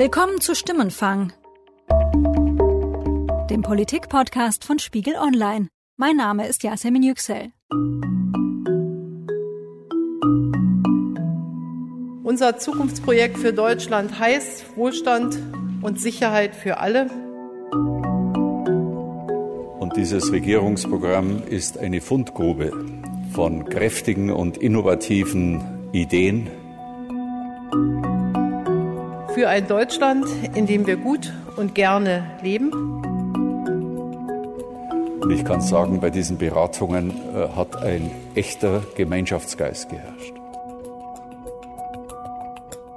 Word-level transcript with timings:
Willkommen 0.00 0.40
zu 0.40 0.54
Stimmenfang, 0.54 1.30
dem 3.50 3.60
Politik-Podcast 3.60 4.64
von 4.64 4.78
Spiegel 4.78 5.16
Online. 5.16 5.68
Mein 5.98 6.16
Name 6.16 6.48
ist 6.48 6.62
Yasemin 6.62 7.02
Yüksel. 7.02 7.52
Unser 12.24 12.56
Zukunftsprojekt 12.56 13.36
für 13.36 13.52
Deutschland 13.52 14.18
heißt 14.18 14.74
Wohlstand 14.74 15.38
und 15.82 16.00
Sicherheit 16.00 16.56
für 16.56 16.78
alle. 16.78 17.10
Und 19.80 19.96
dieses 19.96 20.32
Regierungsprogramm 20.32 21.42
ist 21.46 21.76
eine 21.76 22.00
Fundgrube 22.00 22.72
von 23.34 23.66
kräftigen 23.66 24.30
und 24.30 24.56
innovativen 24.56 25.90
Ideen. 25.92 26.48
Für 29.40 29.48
ein 29.48 29.66
Deutschland, 29.66 30.26
in 30.54 30.66
dem 30.66 30.86
wir 30.86 30.98
gut 30.98 31.32
und 31.56 31.74
gerne 31.74 32.38
leben. 32.42 32.70
Und 35.18 35.30
ich 35.30 35.46
kann 35.46 35.62
sagen, 35.62 35.98
bei 35.98 36.10
diesen 36.10 36.36
Beratungen 36.36 37.10
äh, 37.34 37.48
hat 37.56 37.74
ein 37.76 38.10
echter 38.34 38.82
Gemeinschaftsgeist 38.96 39.88
geherrscht. 39.88 40.34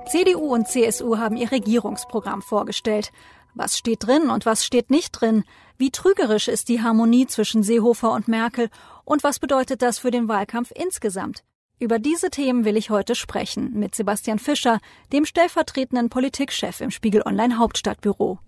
CDU 0.09 0.53
und 0.53 0.67
CSU 0.67 1.17
haben 1.17 1.38
ihr 1.38 1.50
Regierungsprogramm 1.50 2.41
vorgestellt. 2.41 3.14
Was 3.53 3.78
steht 3.78 4.05
drin 4.05 4.30
und 4.30 4.45
was 4.45 4.66
steht 4.66 4.89
nicht 4.89 5.12
drin? 5.14 5.45
Wie 5.78 5.91
trügerisch 5.91 6.50
ist 6.50 6.67
die 6.67 6.81
Harmonie 6.81 7.25
zwischen 7.25 7.64
Seehofer 7.64 8.12
und 8.12 8.28
Merkel? 8.28 8.70
Und 9.05 9.23
was 9.23 9.39
bedeutet 9.39 9.81
das 9.81 10.00
für 10.00 10.12
den 10.12 10.28
Wahlkampf 10.28 10.73
insgesamt? 10.75 11.45
Über 11.80 12.00
diese 12.00 12.30
Themen 12.30 12.66
will 12.66 12.77
ich 12.77 12.91
heute 12.91 13.16
sprechen 13.16 13.72
mit 13.73 13.95
Sebastian 13.95 14.40
Fischer, 14.40 14.80
dem 15.12 15.26
stellvertretenden 15.26 16.09
Politikchef 16.09 16.81
im 16.81 16.91
Spiegel 16.91 17.23
Online 17.26 17.58
Hauptstadtbüro. 17.58 18.40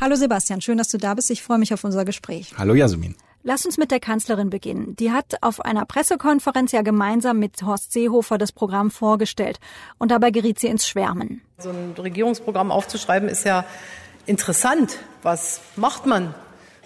Hallo 0.00 0.14
Sebastian, 0.14 0.60
schön, 0.60 0.78
dass 0.78 0.88
du 0.88 0.96
da 0.96 1.14
bist. 1.14 1.30
Ich 1.30 1.42
freue 1.42 1.58
mich 1.58 1.74
auf 1.74 1.84
unser 1.84 2.04
Gespräch. 2.04 2.54
Hallo 2.56 2.74
Jasmin. 2.74 3.16
Lass 3.42 3.66
uns 3.66 3.76
mit 3.76 3.90
der 3.90 3.98
Kanzlerin 3.98 4.50
beginnen. 4.50 4.94
Die 4.96 5.10
hat 5.10 5.42
auf 5.42 5.60
einer 5.60 5.84
Pressekonferenz 5.84 6.70
ja 6.70 6.82
gemeinsam 6.82 7.40
mit 7.40 7.60
Horst 7.62 7.92
Seehofer 7.92 8.38
das 8.38 8.52
Programm 8.52 8.92
vorgestellt. 8.92 9.58
Und 9.98 10.12
dabei 10.12 10.30
geriet 10.30 10.60
sie 10.60 10.68
ins 10.68 10.86
Schwärmen. 10.86 11.42
So 11.58 11.70
ein 11.70 11.94
Regierungsprogramm 11.98 12.70
aufzuschreiben 12.70 13.28
ist 13.28 13.44
ja 13.44 13.64
interessant. 14.26 15.00
Was 15.22 15.60
macht 15.74 16.06
man, 16.06 16.34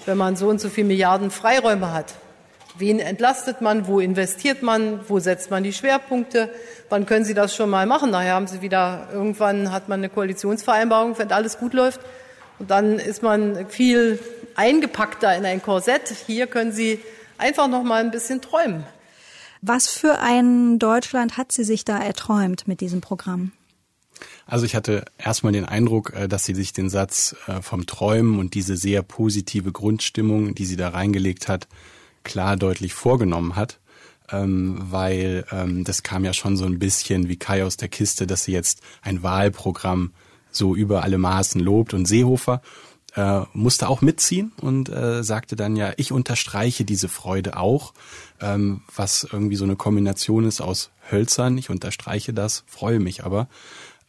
wenn 0.06 0.16
man 0.16 0.36
so 0.36 0.48
und 0.48 0.58
so 0.58 0.70
viele 0.70 0.86
Milliarden 0.86 1.30
Freiräume 1.30 1.92
hat? 1.92 2.14
Wen 2.78 2.98
entlastet 2.98 3.60
man? 3.60 3.86
Wo 3.86 4.00
investiert 4.00 4.62
man? 4.62 5.00
Wo 5.08 5.18
setzt 5.18 5.50
man 5.50 5.62
die 5.62 5.72
Schwerpunkte? 5.72 6.50
Wann 6.88 7.06
können 7.06 7.24
Sie 7.24 7.34
das 7.34 7.54
schon 7.54 7.70
mal 7.70 7.86
machen? 7.86 8.10
Nachher 8.10 8.34
haben 8.34 8.46
Sie 8.46 8.60
wieder, 8.60 9.08
irgendwann 9.12 9.72
hat 9.72 9.88
man 9.88 10.00
eine 10.00 10.08
Koalitionsvereinbarung, 10.08 11.18
wenn 11.18 11.32
alles 11.32 11.58
gut 11.58 11.72
läuft. 11.72 12.00
Und 12.58 12.70
dann 12.70 12.98
ist 12.98 13.22
man 13.22 13.68
viel 13.68 14.18
eingepackter 14.54 15.34
in 15.36 15.44
ein 15.44 15.62
Korsett. 15.62 16.14
Hier 16.26 16.46
können 16.46 16.72
Sie 16.72 17.00
einfach 17.38 17.68
noch 17.68 17.82
mal 17.82 18.02
ein 18.02 18.10
bisschen 18.10 18.40
träumen. 18.40 18.84
Was 19.62 19.88
für 19.88 20.18
ein 20.20 20.78
Deutschland 20.78 21.36
hat 21.36 21.52
sie 21.52 21.64
sich 21.64 21.84
da 21.84 21.98
erträumt 21.98 22.68
mit 22.68 22.80
diesem 22.80 23.00
Programm? 23.00 23.52
Also 24.46 24.64
ich 24.64 24.76
hatte 24.76 25.04
erstmal 25.18 25.52
den 25.52 25.64
Eindruck, 25.64 26.12
äh, 26.14 26.28
dass 26.28 26.44
sie 26.44 26.54
sich 26.54 26.72
den 26.72 26.88
Satz 26.88 27.34
äh, 27.46 27.60
vom 27.62 27.86
Träumen 27.86 28.38
und 28.38 28.54
diese 28.54 28.76
sehr 28.76 29.02
positive 29.02 29.72
Grundstimmung, 29.72 30.54
die 30.54 30.66
sie 30.66 30.76
da 30.76 30.90
reingelegt 30.90 31.48
hat, 31.48 31.66
klar 32.26 32.56
deutlich 32.56 32.92
vorgenommen 32.92 33.56
hat. 33.56 33.78
Ähm, 34.28 34.78
weil 34.90 35.46
ähm, 35.52 35.84
das 35.84 36.02
kam 36.02 36.24
ja 36.24 36.32
schon 36.32 36.56
so 36.56 36.64
ein 36.64 36.80
bisschen 36.80 37.28
wie 37.28 37.36
Kai 37.36 37.64
aus 37.64 37.76
der 37.76 37.88
Kiste, 37.88 38.26
dass 38.26 38.42
sie 38.42 38.52
jetzt 38.52 38.82
ein 39.00 39.22
Wahlprogramm 39.22 40.10
so 40.50 40.74
über 40.74 41.04
alle 41.04 41.16
Maßen 41.16 41.60
lobt 41.60 41.94
und 41.94 42.06
Seehofer 42.06 42.60
äh, 43.16 43.42
musste 43.52 43.88
auch 43.88 44.02
mitziehen 44.02 44.52
und 44.60 44.88
äh, 44.88 45.24
sagte 45.24 45.56
dann 45.56 45.74
ja, 45.74 45.92
ich 45.96 46.12
unterstreiche 46.12 46.84
diese 46.84 47.08
Freude 47.08 47.56
auch, 47.56 47.94
ähm, 48.40 48.82
was 48.94 49.26
irgendwie 49.30 49.56
so 49.56 49.64
eine 49.64 49.76
Kombination 49.76 50.44
ist 50.44 50.60
aus 50.60 50.90
Hölzern, 51.10 51.56
ich 51.56 51.70
unterstreiche 51.70 52.32
das, 52.32 52.64
freue 52.66 53.00
mich 53.00 53.24
aber. 53.24 53.48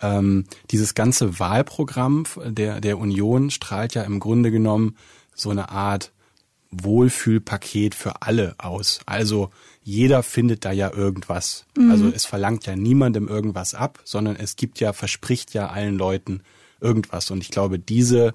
Ähm, 0.01 0.45
dieses 0.72 0.94
ganze 0.94 1.39
Wahlprogramm 1.39 2.25
der, 2.45 2.81
der 2.81 3.00
Union 3.00 3.50
strahlt 3.50 3.95
ja 3.95 4.03
im 4.03 4.19
Grunde 4.19 4.51
genommen 4.51 4.95
so 5.33 5.50
eine 5.50 5.69
Art 5.69 6.11
Wohlfühlpaket 6.72 7.95
für 7.95 8.22
alle 8.22 8.55
aus. 8.57 9.00
Also 9.05 9.50
jeder 9.83 10.22
findet 10.23 10.66
da 10.66 10.72
ja 10.72 10.91
irgendwas. 10.91 11.66
Mhm. 11.78 11.91
Also 11.91 12.11
es 12.13 12.25
verlangt 12.25 12.66
ja 12.66 12.75
niemandem 12.75 13.28
irgendwas 13.28 13.73
ab, 13.73 14.00
sondern 14.03 14.35
es 14.35 14.55
gibt 14.55 14.79
ja, 14.79 14.94
verspricht 14.94 15.53
ja 15.53 15.69
allen 15.69 15.97
Leuten 15.97 16.41
irgendwas. 16.81 17.31
Und 17.31 17.41
ich 17.41 17.51
glaube, 17.51 17.79
diese, 17.79 18.33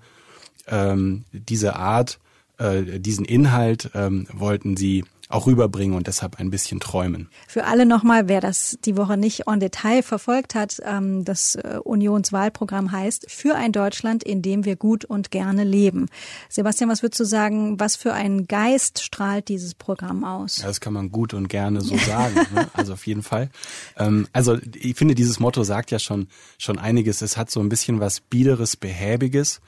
ähm, 0.67 1.25
diese 1.33 1.77
Art, 1.77 2.19
äh, 2.59 2.99
diesen 3.01 3.25
Inhalt 3.25 3.91
ähm, 3.95 4.27
wollten 4.33 4.77
sie 4.77 5.05
auch 5.33 5.47
rüberbringen 5.47 5.97
und 5.97 6.07
deshalb 6.07 6.39
ein 6.39 6.51
bisschen 6.51 6.81
träumen. 6.81 7.29
Für 7.47 7.65
alle 7.65 7.87
nochmal, 7.87 8.29
wer 8.29 8.41
das 8.41 8.79
die 8.85 8.97
Woche 8.97 9.17
nicht 9.17 9.47
en 9.47 9.61
Detail 9.61 10.03
verfolgt 10.03 10.55
hat, 10.55 10.81
ähm, 10.85 11.25
das 11.25 11.55
äh, 11.55 11.79
Unionswahlprogramm 11.83 12.93
heißt 12.93 13.31
Für 13.31 13.55
ein 13.55 13.73
Deutschland, 13.73 14.23
in 14.23 14.43
dem 14.43 14.65
wir 14.65 14.77
gut 14.77 15.05
und 15.05 15.31
gerne 15.31 15.65
leben. 15.65 16.09
Sebastian, 16.49 16.91
was 16.91 17.03
würdest 17.03 17.21
du 17.21 17.25
sagen, 17.25 17.81
was 17.81 17.97
für 17.97 18.13
ein 18.13 18.47
Geist 18.47 19.03
strahlt 19.03 19.49
dieses 19.49 19.75
Programm 19.75 20.25
aus? 20.25 20.59
Ja, 20.59 20.67
das 20.67 20.81
kann 20.81 20.93
man 20.93 21.11
gut 21.11 21.35
und 21.35 21.49
gerne 21.49 21.81
so 21.81 21.97
sagen. 21.97 22.35
ne? 22.55 22.69
Also 22.75 22.95
auf 22.95 23.07
jeden 23.07 23.23
Fall. 23.23 23.51
Ähm, 23.97 24.27
also 24.33 24.59
ich 24.75 24.97
finde, 24.97 25.15
dieses 25.15 25.41
Motto 25.41 25.63
sagt 25.63 25.91
ja 25.91 25.99
schon, 25.99 26.29
schon 26.59 26.79
einiges. 26.79 27.23
Es 27.23 27.37
hat 27.37 27.51
so 27.51 27.61
ein 27.61 27.69
bisschen 27.69 28.01
was 28.01 28.21
Biederes, 28.21 28.77
Behäbiges 28.77 29.61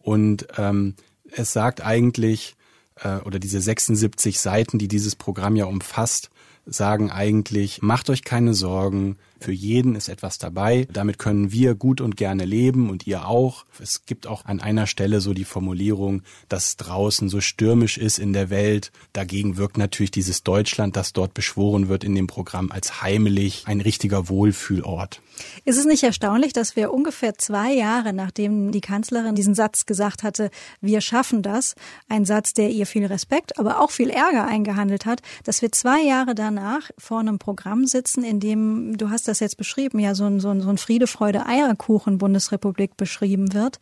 und 0.00 0.46
ähm, 0.56 0.94
es 1.30 1.52
sagt 1.52 1.84
eigentlich, 1.84 2.56
äh, 2.96 3.16
oder 3.18 3.38
diese 3.38 3.60
76 3.60 4.40
Seiten, 4.40 4.78
die 4.78 4.88
dieses 4.88 5.16
Programm 5.16 5.56
ja 5.56 5.66
umfasst, 5.66 6.30
sagen 6.66 7.10
eigentlich, 7.10 7.82
macht 7.82 8.10
euch 8.10 8.24
keine 8.24 8.54
Sorgen, 8.54 9.16
für 9.42 9.52
jeden 9.52 9.94
ist 9.94 10.08
etwas 10.08 10.38
dabei. 10.38 10.86
Damit 10.92 11.18
können 11.18 11.52
wir 11.52 11.74
gut 11.74 12.00
und 12.00 12.16
gerne 12.16 12.44
leben 12.44 12.90
und 12.90 13.06
ihr 13.06 13.26
auch. 13.26 13.64
Es 13.80 14.06
gibt 14.06 14.26
auch 14.26 14.44
an 14.44 14.60
einer 14.60 14.86
Stelle 14.86 15.20
so 15.20 15.34
die 15.34 15.44
Formulierung, 15.44 16.22
dass 16.48 16.76
draußen 16.76 17.28
so 17.28 17.40
stürmisch 17.40 17.98
ist 17.98 18.18
in 18.18 18.32
der 18.32 18.50
Welt. 18.50 18.92
Dagegen 19.12 19.56
wirkt 19.56 19.78
natürlich 19.78 20.10
dieses 20.10 20.42
Deutschland, 20.42 20.96
das 20.96 21.12
dort 21.12 21.34
beschworen 21.34 21.88
wird 21.88 22.04
in 22.04 22.14
dem 22.14 22.26
Programm 22.26 22.70
als 22.70 23.02
heimelig, 23.02 23.64
ein 23.66 23.80
richtiger 23.80 24.28
Wohlfühlort. 24.28 25.20
Ist 25.64 25.78
es 25.78 25.86
nicht 25.86 26.02
erstaunlich, 26.02 26.52
dass 26.52 26.76
wir 26.76 26.92
ungefähr 26.92 27.36
zwei 27.38 27.72
Jahre, 27.72 28.12
nachdem 28.12 28.70
die 28.70 28.80
Kanzlerin 28.80 29.34
diesen 29.34 29.54
Satz 29.54 29.86
gesagt 29.86 30.22
hatte, 30.22 30.50
wir 30.80 31.00
schaffen 31.00 31.42
das, 31.42 31.74
ein 32.08 32.24
Satz, 32.24 32.52
der 32.52 32.70
ihr 32.70 32.86
viel 32.86 33.06
Respekt, 33.06 33.58
aber 33.58 33.80
auch 33.80 33.90
viel 33.90 34.10
Ärger 34.10 34.46
eingehandelt 34.46 35.06
hat, 35.06 35.22
dass 35.44 35.62
wir 35.62 35.72
zwei 35.72 36.02
Jahre 36.02 36.34
danach 36.34 36.90
vor 36.98 37.20
einem 37.20 37.38
Programm 37.38 37.86
sitzen, 37.86 38.24
in 38.24 38.40
dem, 38.40 38.96
du 38.98 39.10
hast 39.10 39.28
das 39.28 39.31
jetzt 39.40 39.56
beschrieben, 39.56 39.98
ja 39.98 40.14
so 40.14 40.24
ein, 40.24 40.40
so 40.40 40.50
ein, 40.50 40.60
so 40.60 40.68
ein 40.68 40.78
Friede, 40.78 41.06
Freude, 41.06 41.46
Eierkuchen 41.46 42.18
Bundesrepublik 42.18 42.96
beschrieben 42.96 43.52
wird. 43.52 43.78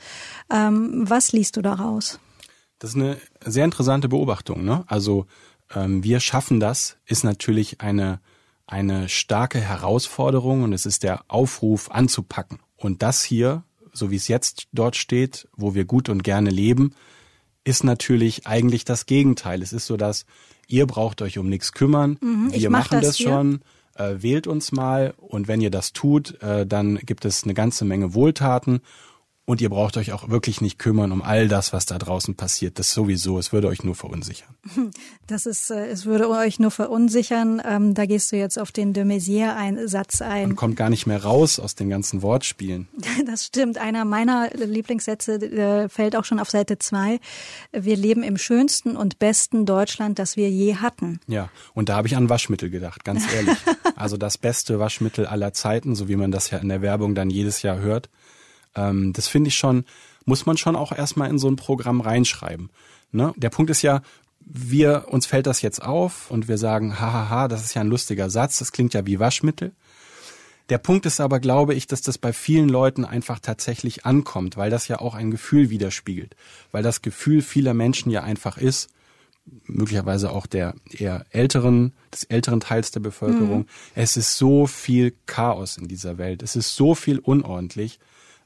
Ähm, 0.53 1.05
was 1.09 1.33
liest 1.33 1.57
du 1.57 1.63
daraus? 1.63 2.19
Das 2.79 2.91
ist 2.91 2.97
eine 2.97 3.19
sehr 3.45 3.65
interessante 3.65 4.09
Beobachtung. 4.09 4.65
Ne? 4.65 4.85
Also 4.87 5.27
ähm, 5.75 6.03
wir 6.03 6.21
schaffen 6.21 6.61
das, 6.61 6.97
ist 7.07 7.25
natürlich 7.25 7.81
eine 7.81 8.21
eine 8.71 9.09
starke 9.09 9.61
Herausforderung 9.61 10.63
und 10.63 10.73
es 10.73 10.87
ist 10.87 11.03
der 11.03 11.25
Aufruf 11.27 11.91
anzupacken. 11.91 12.61
Und 12.77 13.03
das 13.03 13.25
hier, 13.25 13.65
so 13.93 14.11
wie 14.13 14.17
es 14.17 14.29
jetzt 14.29 14.69
dort 14.73 14.95
steht, 14.95 15.49
wo 15.57 15.75
wir 15.75 15.85
gut 15.85 16.09
und 16.09 16.23
gerne 16.23 16.51
leben, 16.51 16.95
ist 17.65 17.83
natürlich 17.83 18.47
eigentlich 18.47 18.85
das 18.85 19.07
Gegenteil. 19.07 19.61
Es 19.61 19.73
ist 19.73 19.87
so, 19.87 19.97
dass 19.97 20.25
ihr 20.69 20.87
braucht 20.87 21.21
euch 21.21 21.37
um 21.39 21.49
nichts 21.49 21.73
kümmern, 21.73 22.17
mhm, 22.21 22.53
wir 22.53 22.71
mach 22.71 22.91
machen 22.91 23.01
das, 23.01 23.09
das 23.09 23.19
schon, 23.19 23.61
äh, 24.01 24.23
wählt 24.23 24.47
uns 24.47 24.73
mal. 24.73 25.15
Und 25.19 25.49
wenn 25.49 25.61
ihr 25.61 25.71
das 25.71 25.93
tut, 25.93 26.41
äh, 26.43 26.67
dann 26.67 26.97
gibt 26.97 27.25
es 27.25 27.45
eine 27.45 27.55
ganze 27.55 27.85
Menge 27.85 28.15
Wohltaten 28.15 28.81
und 29.51 29.61
ihr 29.61 29.69
braucht 29.69 29.97
euch 29.97 30.13
auch 30.13 30.29
wirklich 30.29 30.61
nicht 30.61 30.79
kümmern 30.79 31.11
um 31.11 31.23
all 31.23 31.49
das, 31.49 31.73
was 31.73 31.85
da 31.85 31.99
draußen 31.99 32.37
passiert. 32.37 32.79
Das 32.79 32.93
sowieso, 32.93 33.37
es 33.37 33.53
würde 33.53 33.67
euch 33.67 33.83
nur 33.83 33.97
verunsichern. 33.97 34.49
Das 35.27 35.47
ist, 35.47 35.71
äh, 35.71 35.87
es 35.87 36.07
würde 36.07 36.29
euch 36.29 36.59
nur 36.59 36.73
verunsichern. 36.73 37.63
Ähm, 37.65 37.95
da 37.95 38.05
gehst 38.05 38.33
du 38.33 38.37
jetzt 38.37 38.59
auf 38.59 38.73
den 38.73 38.93
de 38.93 39.05
Maizière-Satz 39.05 40.23
ein. 40.23 40.49
Man 40.49 40.57
kommt 40.57 40.75
gar 40.75 40.91
nicht 40.91 41.07
mehr 41.07 41.23
raus 41.23 41.61
aus 41.61 41.77
den 41.77 41.89
ganzen 41.89 42.23
Wortspielen. 42.23 42.89
Das 43.27 43.47
stimmt. 43.47 43.79
Einer 43.79 44.05
meiner 44.05 44.51
Lieblingssätze 44.55 45.35
äh, 45.35 45.89
fällt 45.89 46.17
auch 46.17 46.25
schon 46.25 46.41
auf 46.41 46.51
Seite 46.51 46.79
zwei. 46.79 47.21
Wir 47.71 47.97
leben 47.97 48.25
im 48.25 48.39
schönsten 48.39 48.97
und 48.97 49.21
besten 49.21 49.67
Deutschland, 49.67 50.19
das 50.19 50.37
wir 50.37 50.51
je 50.51 50.77
hatten. 50.77 51.21
Ja, 51.29 51.49
und 51.75 51.89
da 51.89 51.97
habe 51.97 52.09
ich 52.09 52.17
an 52.17 52.29
Waschmittel 52.29 52.71
gedacht, 52.71 53.05
ganz 53.05 53.33
ehrlich. 53.33 53.57
also 53.95 54.17
das 54.17 54.37
beste 54.37 54.81
Waschmittel 54.81 55.27
aller 55.27 55.53
Zeiten, 55.53 55.95
so 55.95 56.09
wie 56.09 56.17
man 56.17 56.33
das 56.33 56.51
ja 56.51 56.59
in 56.59 56.69
der 56.69 56.83
Werbung 56.83 57.15
dann 57.15 57.31
jedes 57.31 57.63
Jahr 57.63 57.79
hört. 57.79 58.09
Ähm, 58.75 59.13
das 59.13 59.29
finde 59.29 59.49
ich 59.49 59.57
schon, 59.57 59.85
muss 60.25 60.47
man 60.47 60.57
schon 60.57 60.77
auch 60.77 60.93
erstmal 60.93 61.31
in 61.31 61.39
so 61.39 61.49
ein 61.49 61.57
Programm 61.57 62.01
reinschreiben. 62.01 62.71
Ne? 63.13 63.33
Der 63.37 63.51
Punkt 63.51 63.71
ist 63.71 63.83
ja, 63.83 64.03
wir, 64.41 65.07
uns 65.09 65.27
fällt 65.27 65.47
das 65.47 65.63
jetzt 65.63 65.83
auf 65.83 66.31
und 66.31 66.49
wir 66.49 66.59
sagen, 66.59 66.99
hahaha, 66.99 67.49
das 67.49 67.65
ist 67.65 67.75
ja 67.75 67.83
ein 67.83 67.89
lustiger 67.89 68.31
Satz, 68.31 68.59
das 68.59 68.73
klingt 68.73 68.95
ja 68.95 69.07
wie 69.07 69.21
Waschmittel. 69.21 69.73
Der 70.71 70.79
Punkt 70.79 71.05
ist 71.05 71.21
aber, 71.21 71.41
glaube 71.41 71.75
ich, 71.75 71.89
dass 71.89 72.01
das 72.01 72.17
bei 72.17 72.33
vielen 72.33 72.69
Leuten 72.69 73.05
einfach 73.05 73.41
tatsächlich 73.41 74.07
ankommt, 74.07 74.57
weil 74.57 74.71
das 74.71 74.87
ja 74.87 75.01
auch 75.01 75.15
ein 75.15 75.33
Gefühl 75.33 75.69
widerspiegelt. 75.69 76.37
Weil 76.71 76.85
das 76.85 77.03
Gefühl 77.03 77.43
vieler 77.43 77.75
Menschen 77.75 78.11
ja 78.11 78.23
einfach 78.23 78.57
ist, 78.57 78.89
möglicherweise 79.67 80.31
auch 80.31 80.47
der 80.47 80.75
eher 80.91 81.27
älteren, 81.31 81.93
des 82.13 82.25
älteren 82.25 82.61
Teils 82.61 82.93
der 82.93 83.01
Bevölkerung. 83.01 83.61
Mhm. 83.61 83.67
Es 83.97 84.17
ist 84.17 84.37
so 84.37 84.69
viel 84.69 85.15
Chaos 85.27 85.77
in 85.77 85.89
dieser 85.89 86.19
Welt. 86.19 86.41
Es 86.41 86.55
ist 86.55 86.77
so 86.77 86.95
viel 86.95 87.19
unordentlich. 87.19 87.99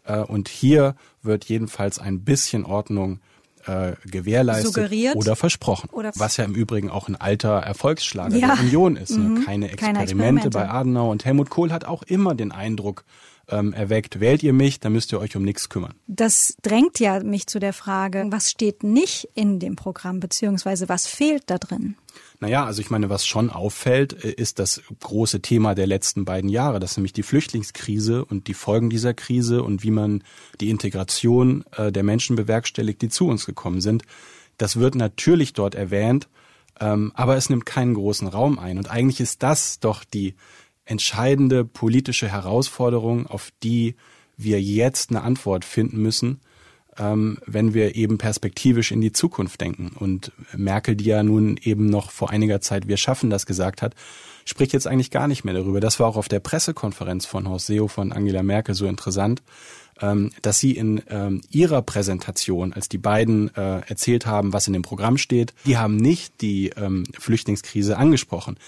Äh, 0.04 0.18
und 0.18 0.48
hier 0.48 0.94
wird 1.22 1.44
jedenfalls 1.46 1.98
ein 1.98 2.24
bisschen 2.24 2.64
Ordnung 2.64 3.20
äh, 3.66 3.92
gewährleistet 4.04 4.74
Suggeriert 4.74 5.16
oder 5.16 5.36
versprochen. 5.36 5.88
Oder 5.90 6.12
was 6.16 6.36
ja 6.36 6.44
im 6.44 6.54
Übrigen 6.54 6.90
auch 6.90 7.08
ein 7.08 7.16
alter 7.16 7.60
Erfolgsschlager 7.60 8.36
ja. 8.36 8.54
der 8.54 8.64
Union 8.64 8.96
ist. 8.96 9.12
Ne? 9.12 9.18
Mhm. 9.18 9.44
Keine, 9.44 9.70
Experimente 9.70 9.76
Keine 9.76 10.02
Experimente 10.02 10.50
bei 10.50 10.68
Adenauer 10.68 11.10
und 11.10 11.24
Helmut 11.24 11.50
Kohl 11.50 11.72
hat 11.72 11.84
auch 11.84 12.02
immer 12.02 12.34
den 12.34 12.52
Eindruck 12.52 13.04
ähm, 13.48 13.72
erweckt, 13.72 14.20
wählt 14.20 14.42
ihr 14.42 14.52
mich, 14.52 14.80
dann 14.80 14.92
müsst 14.92 15.12
ihr 15.12 15.20
euch 15.20 15.36
um 15.36 15.42
nichts 15.42 15.68
kümmern. 15.68 15.94
Das 16.06 16.56
drängt 16.62 16.98
ja 16.98 17.22
mich 17.22 17.46
zu 17.46 17.58
der 17.58 17.72
Frage, 17.72 18.26
was 18.30 18.50
steht 18.50 18.82
nicht 18.82 19.28
in 19.34 19.58
dem 19.58 19.76
Programm, 19.76 20.20
beziehungsweise 20.20 20.88
was 20.88 21.06
fehlt 21.06 21.44
da 21.46 21.58
drin? 21.58 21.96
Naja, 22.44 22.66
also 22.66 22.82
ich 22.82 22.90
meine, 22.90 23.08
was 23.08 23.26
schon 23.26 23.48
auffällt, 23.48 24.22
äh, 24.22 24.32
ist 24.32 24.58
das 24.58 24.82
große 25.00 25.40
Thema 25.40 25.74
der 25.74 25.86
letzten 25.86 26.26
beiden 26.26 26.50
Jahre. 26.50 26.78
Das 26.78 26.90
ist 26.90 26.96
nämlich 26.98 27.14
die 27.14 27.22
Flüchtlingskrise 27.22 28.22
und 28.22 28.48
die 28.48 28.52
Folgen 28.54 28.90
dieser 28.90 29.14
Krise 29.14 29.62
und 29.62 29.82
wie 29.82 29.90
man 29.90 30.22
die 30.60 30.68
Integration 30.68 31.64
äh, 31.74 31.90
der 31.90 32.02
Menschen 32.02 32.36
bewerkstelligt, 32.36 33.00
die 33.00 33.08
zu 33.08 33.28
uns 33.28 33.46
gekommen 33.46 33.80
sind. 33.80 34.02
Das 34.58 34.76
wird 34.76 34.94
natürlich 34.94 35.54
dort 35.54 35.74
erwähnt, 35.74 36.28
ähm, 36.80 37.12
aber 37.14 37.34
es 37.38 37.48
nimmt 37.48 37.64
keinen 37.64 37.94
großen 37.94 38.28
Raum 38.28 38.58
ein. 38.58 38.76
Und 38.76 38.90
eigentlich 38.90 39.20
ist 39.20 39.42
das 39.42 39.80
doch 39.80 40.04
die 40.04 40.34
entscheidende 40.84 41.64
politische 41.64 42.28
Herausforderung, 42.28 43.26
auf 43.26 43.52
die 43.62 43.94
wir 44.36 44.60
jetzt 44.60 45.08
eine 45.08 45.22
Antwort 45.22 45.64
finden 45.64 46.02
müssen, 46.02 46.42
ähm, 46.98 47.38
wenn 47.46 47.74
wir 47.74 47.94
eben 47.94 48.18
perspektivisch 48.18 48.92
in 48.92 49.00
die 49.00 49.12
Zukunft 49.12 49.60
denken. 49.60 49.92
Und 49.98 50.32
Merkel, 50.56 50.96
die 50.96 51.04
ja 51.04 51.22
nun 51.22 51.58
eben 51.62 51.86
noch 51.86 52.10
vor 52.10 52.30
einiger 52.30 52.60
Zeit 52.60 52.88
wir 52.88 52.96
schaffen 52.96 53.30
das 53.30 53.46
gesagt 53.46 53.82
hat, 53.82 53.94
spricht 54.44 54.72
jetzt 54.72 54.86
eigentlich 54.86 55.10
gar 55.10 55.28
nicht 55.28 55.44
mehr 55.44 55.54
darüber. 55.54 55.80
Das 55.80 56.00
war 56.00 56.06
auch 56.06 56.16
auf 56.16 56.28
der 56.28 56.40
Pressekonferenz 56.40 57.26
von 57.26 57.48
Horst 57.48 57.66
Seo 57.66 57.88
von 57.88 58.12
Angela 58.12 58.42
Merkel 58.42 58.74
so 58.74 58.86
interessant, 58.86 59.42
ähm, 60.00 60.30
dass 60.42 60.58
sie 60.58 60.72
in 60.72 61.02
ähm, 61.08 61.40
ihrer 61.50 61.82
Präsentation, 61.82 62.72
als 62.72 62.88
die 62.88 62.98
beiden 62.98 63.54
äh, 63.54 63.80
erzählt 63.86 64.26
haben, 64.26 64.52
was 64.52 64.66
in 64.66 64.72
dem 64.72 64.82
Programm 64.82 65.18
steht, 65.18 65.54
die 65.66 65.78
haben 65.78 65.96
nicht 65.96 66.40
die 66.40 66.70
ähm, 66.76 67.04
Flüchtlingskrise 67.18 67.96
angesprochen. 67.96 68.58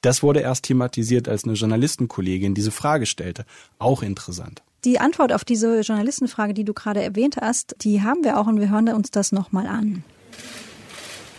Das 0.00 0.22
wurde 0.22 0.40
erst 0.40 0.64
thematisiert, 0.64 1.28
als 1.28 1.44
eine 1.44 1.52
Journalistenkollegin 1.52 2.54
diese 2.54 2.72
Frage 2.72 3.06
stellte. 3.06 3.44
Auch 3.78 4.02
interessant. 4.02 4.62
Die 4.84 4.98
Antwort 4.98 5.32
auf 5.32 5.44
diese 5.44 5.80
Journalistenfrage, 5.80 6.54
die 6.54 6.64
du 6.64 6.74
gerade 6.74 7.02
erwähnt 7.02 7.36
hast, 7.40 7.76
die 7.82 8.02
haben 8.02 8.24
wir 8.24 8.38
auch 8.38 8.48
und 8.48 8.58
wir 8.58 8.68
hören 8.68 8.88
uns 8.88 9.12
das 9.12 9.30
nochmal 9.30 9.66
an. 9.68 10.02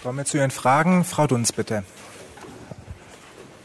Kommen 0.01 0.17
wir 0.17 0.25
zu 0.25 0.37
Ihren 0.37 0.51
Fragen. 0.51 1.03
Frau 1.03 1.27
Dunz, 1.27 1.51
bitte. 1.51 1.83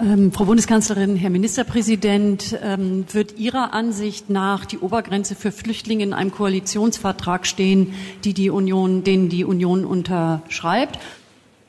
Ähm, 0.01 0.33
Frau 0.33 0.45
Bundeskanzlerin, 0.45 1.17
Herr 1.17 1.31
Ministerpräsident, 1.31 2.59
ähm, 2.63 3.05
wird 3.13 3.39
Ihrer 3.39 3.73
Ansicht 3.73 4.31
nach 4.31 4.65
die 4.65 4.79
Obergrenze 4.79 5.35
für 5.35 5.53
Flüchtlinge 5.53 6.05
in 6.05 6.13
einem 6.13 6.33
Koalitionsvertrag 6.33 7.47
stehen, 7.47 7.95
die 8.25 8.35
die 8.35 8.51
Union, 8.51 9.05
den 9.05 9.29
die 9.29 9.45
Union 9.45 9.85
unterschreibt? 9.85 10.99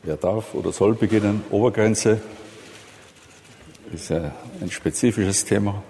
Wer 0.04 0.18
darf 0.18 0.54
oder 0.54 0.72
soll 0.72 0.94
beginnen? 0.94 1.44
Obergrenze 1.50 2.22
ist 3.94 4.10
ja 4.10 4.32
ein 4.62 4.72
spezifisches 4.72 5.46
Thema. 5.46 5.82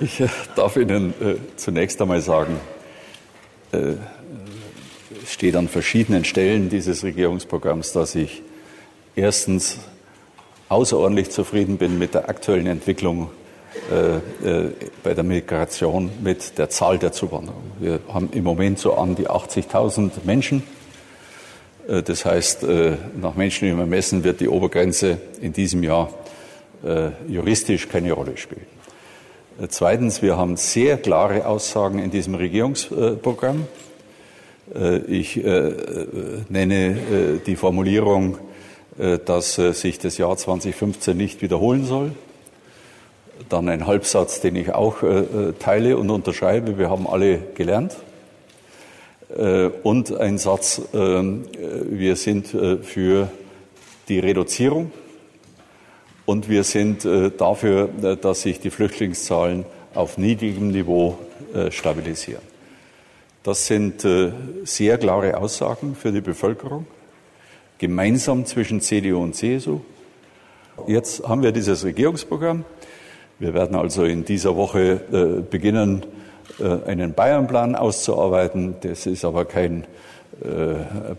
Ich 0.00 0.20
äh, 0.20 0.26
darf 0.56 0.76
Ihnen 0.76 1.14
äh, 1.20 1.36
zunächst 1.56 2.02
einmal 2.02 2.20
sagen, 2.20 2.58
äh, 3.70 3.92
es 5.22 5.32
steht 5.32 5.54
an 5.54 5.68
verschiedenen 5.68 6.24
Stellen 6.24 6.68
dieses 6.68 7.04
Regierungsprogramms, 7.04 7.92
dass 7.92 8.16
ich 8.16 8.42
erstens 9.14 9.78
außerordentlich 10.68 11.30
zufrieden 11.30 11.78
bin 11.78 11.98
mit 11.98 12.14
der 12.14 12.28
aktuellen 12.28 12.66
Entwicklung 12.66 13.30
bei 15.02 15.14
der 15.14 15.24
Migration, 15.24 16.10
mit 16.22 16.58
der 16.58 16.70
Zahl 16.70 16.98
der 16.98 17.12
Zuwanderung. 17.12 17.62
Wir 17.80 18.00
haben 18.12 18.28
im 18.32 18.44
Moment 18.44 18.78
so 18.78 18.94
an 18.94 19.16
die 19.16 19.28
80.000 19.28 20.10
Menschen. 20.24 20.62
Das 21.88 22.24
heißt, 22.24 22.64
nach 23.20 23.34
menschlichem 23.34 23.80
Ermessen 23.80 24.22
wird 24.22 24.40
die 24.40 24.48
Obergrenze 24.48 25.18
in 25.40 25.52
diesem 25.52 25.82
Jahr 25.82 26.08
juristisch 27.26 27.88
keine 27.88 28.12
Rolle 28.12 28.36
spielen. 28.36 28.73
Äh, 29.60 29.68
zweitens, 29.68 30.20
wir 30.22 30.36
haben 30.36 30.56
sehr 30.56 30.96
klare 30.96 31.46
Aussagen 31.46 31.98
in 31.98 32.10
diesem 32.10 32.34
Regierungsprogramm. 32.34 33.66
Äh, 34.74 34.98
ich 34.98 35.36
nenne 36.48 37.40
die 37.46 37.56
Formulierung, 37.56 38.38
dass 38.96 39.56
sich 39.56 39.98
das 39.98 40.18
Jahr 40.18 40.36
2015 40.36 41.16
nicht 41.16 41.42
wiederholen 41.42 41.84
soll. 41.84 42.12
Dann 43.48 43.68
ein 43.68 43.86
Halbsatz, 43.86 44.40
den 44.40 44.54
ich 44.54 44.72
auch 44.72 44.98
teile 45.58 45.98
und 45.98 46.10
unterschreibe. 46.10 46.78
Wir 46.78 46.90
haben 46.90 47.08
alle 47.08 47.38
gelernt. 47.56 47.96
Und 49.82 50.16
ein 50.16 50.38
Satz, 50.38 50.80
wir 50.92 52.16
sind 52.16 52.46
für 52.46 53.28
die 54.08 54.20
Reduzierung 54.20 54.92
und 56.26 56.48
wir 56.48 56.64
sind 56.64 57.04
äh, 57.04 57.30
dafür, 57.30 57.88
äh, 58.02 58.16
dass 58.16 58.42
sich 58.42 58.60
die 58.60 58.70
Flüchtlingszahlen 58.70 59.64
auf 59.94 60.18
niedrigem 60.18 60.68
Niveau 60.68 61.18
äh, 61.54 61.70
stabilisieren. 61.70 62.42
Das 63.42 63.66
sind 63.66 64.06
sehr 64.64 64.96
klare 64.96 65.36
Aussagen 65.36 65.94
für 65.96 66.10
die 66.10 66.22
Bevölkerung, 66.22 66.86
gemeinsam 67.76 68.46
zwischen 68.46 68.80
CDU 68.80 69.22
und 69.22 69.34
CSU. 69.34 69.82
Jetzt 70.86 71.28
haben 71.28 71.42
wir 71.42 71.52
dieses 71.52 71.84
Regierungsprogramm. 71.84 72.64
Wir 73.38 73.52
werden 73.52 73.76
also 73.76 74.04
in 74.04 74.24
dieser 74.24 74.56
Woche 74.56 75.44
beginnen, 75.50 76.06
einen 76.86 77.12
Bayernplan 77.12 77.76
auszuarbeiten. 77.76 78.76
Das 78.80 79.04
ist 79.04 79.26
aber 79.26 79.44
kein 79.44 79.86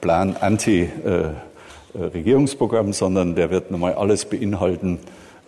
Plan 0.01 0.35
anti 0.35 0.89
Regierungsprogramm, 1.97 2.93
sondern 2.93 3.35
der 3.35 3.49
wird 3.51 3.71
nochmal 3.71 3.93
alles 3.93 4.25
beinhalten 4.25 4.99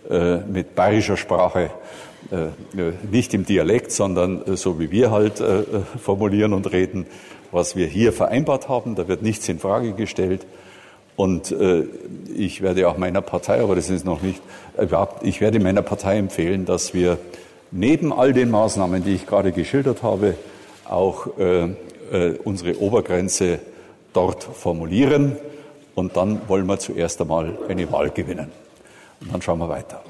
äh, 0.08 0.38
mit 0.38 0.74
bayerischer 0.74 1.16
Sprache, 1.16 1.70
äh, 2.30 2.92
nicht 3.10 3.34
im 3.34 3.44
Dialekt, 3.44 3.92
sondern 3.92 4.56
so 4.56 4.80
wie 4.80 4.90
wir 4.90 5.10
halt 5.10 5.42
formulieren 6.02 6.52
und 6.52 6.72
reden, 6.72 7.06
was 7.52 7.76
wir 7.76 7.86
hier 7.86 8.12
vereinbart 8.12 8.68
haben. 8.68 8.94
Da 8.94 9.08
wird 9.08 9.22
nichts 9.22 9.48
in 9.48 9.58
Frage 9.58 9.92
gestellt. 9.92 10.46
Und 11.16 11.54
ich 12.36 12.62
werde 12.62 12.88
auch 12.88 12.96
meiner 12.96 13.22
Partei, 13.22 13.60
aber 13.60 13.74
das 13.74 13.90
ist 13.90 14.04
noch 14.04 14.22
nicht, 14.22 14.40
ich 15.22 15.40
werde 15.40 15.58
meiner 15.58 15.82
Partei 15.82 16.18
empfehlen, 16.18 16.64
dass 16.64 16.94
wir 16.94 17.18
neben 17.72 18.12
all 18.12 18.32
den 18.32 18.50
Maßnahmen, 18.50 19.02
die 19.02 19.14
ich 19.14 19.26
gerade 19.26 19.50
geschildert 19.50 20.02
habe, 20.04 20.34
auch 20.88 21.26
unsere 22.44 22.80
Obergrenze 22.80 23.58
dort 24.12 24.44
formulieren. 24.44 25.36
Und 25.98 26.16
dann 26.16 26.48
wollen 26.48 26.66
wir 26.66 26.78
zuerst 26.78 27.20
einmal 27.20 27.58
eine 27.68 27.90
Wahl 27.90 28.10
gewinnen. 28.10 28.52
Und 29.20 29.32
dann 29.32 29.42
schauen 29.42 29.58
wir 29.58 29.68
weiter. 29.68 30.00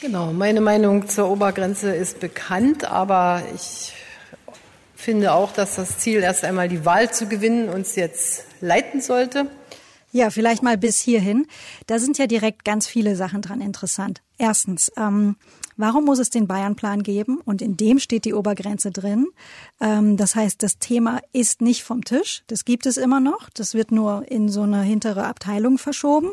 Genau, 0.00 0.32
meine 0.32 0.60
Meinung 0.60 1.08
zur 1.08 1.30
Obergrenze 1.30 1.94
ist 1.94 2.18
bekannt, 2.18 2.84
aber 2.84 3.42
ich 3.54 3.92
finde 4.96 5.32
auch, 5.32 5.52
dass 5.52 5.76
das 5.76 5.98
Ziel 5.98 6.24
erst 6.24 6.42
einmal 6.44 6.68
die 6.68 6.84
Wahl 6.84 7.12
zu 7.12 7.28
gewinnen 7.28 7.68
uns 7.68 7.94
jetzt 7.94 8.44
leiten 8.60 9.00
sollte. 9.00 9.46
Ja, 10.10 10.30
vielleicht 10.30 10.64
mal 10.64 10.76
bis 10.76 10.98
hierhin. 10.98 11.46
Da 11.86 12.00
sind 12.00 12.18
ja 12.18 12.26
direkt 12.26 12.64
ganz 12.64 12.88
viele 12.88 13.14
Sachen 13.14 13.42
dran 13.42 13.60
interessant. 13.60 14.22
Erstens, 14.38 14.90
ähm, 14.96 15.36
warum 15.76 16.04
muss 16.04 16.18
es 16.18 16.30
den 16.30 16.46
Bayernplan 16.46 17.02
geben? 17.02 17.40
Und 17.44 17.62
in 17.62 17.76
dem 17.76 17.98
steht 17.98 18.24
die 18.24 18.34
Obergrenze 18.34 18.90
drin. 18.90 19.26
Ähm, 19.80 20.16
das 20.16 20.34
heißt, 20.34 20.62
das 20.62 20.78
Thema 20.78 21.20
ist 21.32 21.60
nicht 21.60 21.84
vom 21.84 22.04
Tisch. 22.04 22.42
Das 22.46 22.64
gibt 22.64 22.86
es 22.86 22.96
immer 22.96 23.20
noch. 23.20 23.50
Das 23.50 23.74
wird 23.74 23.92
nur 23.92 24.30
in 24.30 24.48
so 24.48 24.62
eine 24.62 24.82
hintere 24.82 25.24
Abteilung 25.24 25.78
verschoben. 25.78 26.32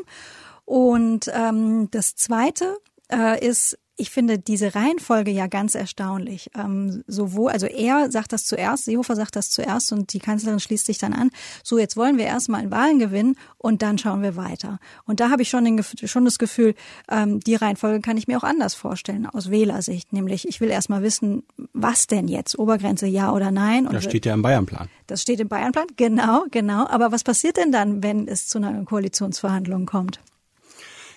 Und 0.64 1.30
ähm, 1.34 1.88
das 1.90 2.14
Zweite 2.14 2.76
äh, 3.10 3.46
ist, 3.46 3.78
ich 4.02 4.10
finde 4.10 4.36
diese 4.36 4.74
Reihenfolge 4.74 5.30
ja 5.30 5.46
ganz 5.46 5.76
erstaunlich. 5.76 6.50
Ähm, 6.56 7.04
sowohl, 7.06 7.52
also 7.52 7.66
er 7.66 8.10
sagt 8.10 8.32
das 8.32 8.44
zuerst, 8.44 8.84
Seehofer 8.84 9.14
sagt 9.14 9.36
das 9.36 9.50
zuerst 9.50 9.92
und 9.92 10.12
die 10.12 10.18
Kanzlerin 10.18 10.58
schließt 10.58 10.86
sich 10.86 10.98
dann 10.98 11.12
an. 11.12 11.30
So, 11.62 11.78
jetzt 11.78 11.96
wollen 11.96 12.18
wir 12.18 12.24
erstmal 12.24 12.64
in 12.64 12.72
Wahlen 12.72 12.98
gewinnen 12.98 13.36
und 13.58 13.80
dann 13.80 13.98
schauen 13.98 14.20
wir 14.22 14.34
weiter. 14.34 14.80
Und 15.04 15.20
da 15.20 15.30
habe 15.30 15.42
ich 15.42 15.50
schon, 15.50 15.64
den, 15.64 15.84
schon 15.84 16.24
das 16.24 16.40
Gefühl, 16.40 16.74
ähm, 17.08 17.38
die 17.38 17.54
Reihenfolge 17.54 18.00
kann 18.00 18.16
ich 18.16 18.26
mir 18.26 18.38
auch 18.38 18.42
anders 18.42 18.74
vorstellen 18.74 19.24
aus 19.24 19.50
Wählersicht. 19.52 20.12
Nämlich, 20.12 20.48
ich 20.48 20.60
will 20.60 20.70
erstmal 20.70 21.02
wissen, 21.02 21.44
was 21.72 22.08
denn 22.08 22.26
jetzt? 22.26 22.58
Obergrenze 22.58 23.06
ja 23.06 23.32
oder 23.32 23.52
nein? 23.52 23.86
Und 23.86 23.94
das 23.94 24.02
steht 24.02 24.26
ja 24.26 24.34
im 24.34 24.42
Bayernplan. 24.42 24.88
Das 25.06 25.22
steht 25.22 25.38
im 25.38 25.46
Bayernplan, 25.46 25.86
genau, 25.96 26.44
genau. 26.50 26.88
Aber 26.88 27.12
was 27.12 27.22
passiert 27.22 27.56
denn 27.56 27.70
dann, 27.70 28.02
wenn 28.02 28.26
es 28.26 28.48
zu 28.48 28.58
einer 28.58 28.84
Koalitionsverhandlung 28.84 29.86
kommt? 29.86 30.18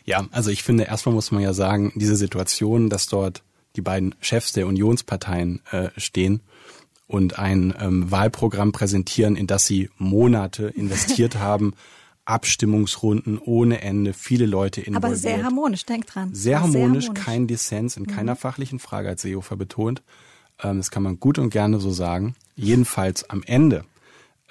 Ja, 0.06 0.26
also 0.32 0.52
ich 0.52 0.64
finde, 0.64 0.86
erstmal 0.86 1.16
muss 1.16 1.32
man 1.32 1.42
ja 1.42 1.54
sagen, 1.54 1.92
diese 1.96 2.16
Situation, 2.16 2.90
dass 2.90 3.08
dort 3.08 3.44
die 3.76 3.82
beiden 3.82 4.16
Chefs 4.22 4.54
der 4.54 4.68
Unionsparteien 4.68 5.62
äh, 5.72 5.90
stehen 5.98 6.42
und 7.08 7.38
ein 7.38 7.74
ähm, 7.80 8.10
Wahlprogramm 8.12 8.72
präsentieren, 8.72 9.36
in 9.36 9.48
das 9.48 9.66
sie 9.66 9.90
Monate 9.98 10.68
investiert 10.68 11.36
haben, 11.40 11.74
Abstimmungsrunden 12.26 13.38
ohne 13.38 13.82
Ende, 13.82 14.14
viele 14.14 14.48
Leute 14.48 14.82
involviert. 14.82 15.06
Aber 15.06 15.16
sehr 15.16 15.44
harmonisch, 15.44 15.86
denk 15.86 16.08
dran. 16.08 16.34
Sehr 16.34 16.60
harmonisch, 16.62 17.06
sehr 17.06 17.10
harmonisch. 17.10 17.26
kein 17.26 17.48
Dissens 17.48 17.98
in 17.98 18.08
keiner 18.08 18.34
mhm. 18.34 18.38
fachlichen 18.38 18.80
Frage, 18.80 19.10
als 19.10 19.22
Seehofer 19.22 19.56
betont. 19.56 20.02
Ähm, 20.64 20.78
das 20.78 20.90
kann 20.90 21.04
man 21.04 21.20
gut 21.20 21.38
und 21.38 21.52
gerne 21.52 21.80
so 21.80 21.92
sagen. 21.92 22.36
Jedenfalls 22.56 23.30
am 23.30 23.44
Ende 23.44 23.86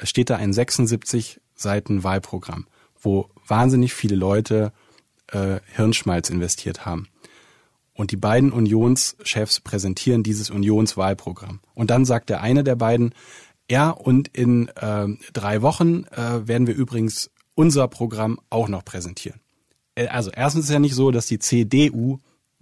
steht 0.03 0.31
da 0.31 0.37
ein 0.37 0.53
76 0.53 1.41
Seiten 1.57 2.05
Wahlprogramm, 2.05 2.67
wo 3.01 3.29
wahnsinnig 3.47 3.95
viele 3.95 4.17
Leute 4.17 4.73
äh, 5.35 5.61
Hirnschmalz 5.75 6.31
investiert 6.31 6.87
haben. 6.87 7.09
Und 7.93 8.11
die 8.11 8.17
beiden 8.17 8.51
Unionschefs 8.51 9.61
präsentieren 9.61 10.23
dieses 10.23 10.51
Unionswahlprogramm. 10.51 11.61
Und 11.75 11.91
dann 11.91 12.05
sagt 12.05 12.29
der 12.29 12.41
eine 12.41 12.65
der 12.65 12.75
beiden, 12.77 13.15
ja, 13.71 13.91
und 13.91 14.29
in 14.29 14.69
äh, 14.69 15.07
drei 15.33 15.63
Wochen 15.63 16.05
äh, 16.11 16.47
werden 16.47 16.67
wir 16.67 16.75
übrigens 16.75 17.31
unser 17.55 17.89
Programm 17.89 18.41
auch 18.51 18.69
noch 18.69 18.85
präsentieren. 18.85 19.41
Äh, 19.95 20.09
also 20.09 20.31
erstens 20.31 20.65
ist 20.65 20.71
ja 20.73 20.81
nicht 20.81 20.95
so, 20.95 21.11
dass 21.11 21.27
die 21.27 21.39
CDU 21.39 22.19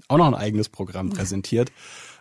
auch 0.08 0.18
noch 0.18 0.26
ein 0.26 0.34
eigenes 0.34 0.68
Programm 0.68 1.10
präsentiert. 1.10 1.72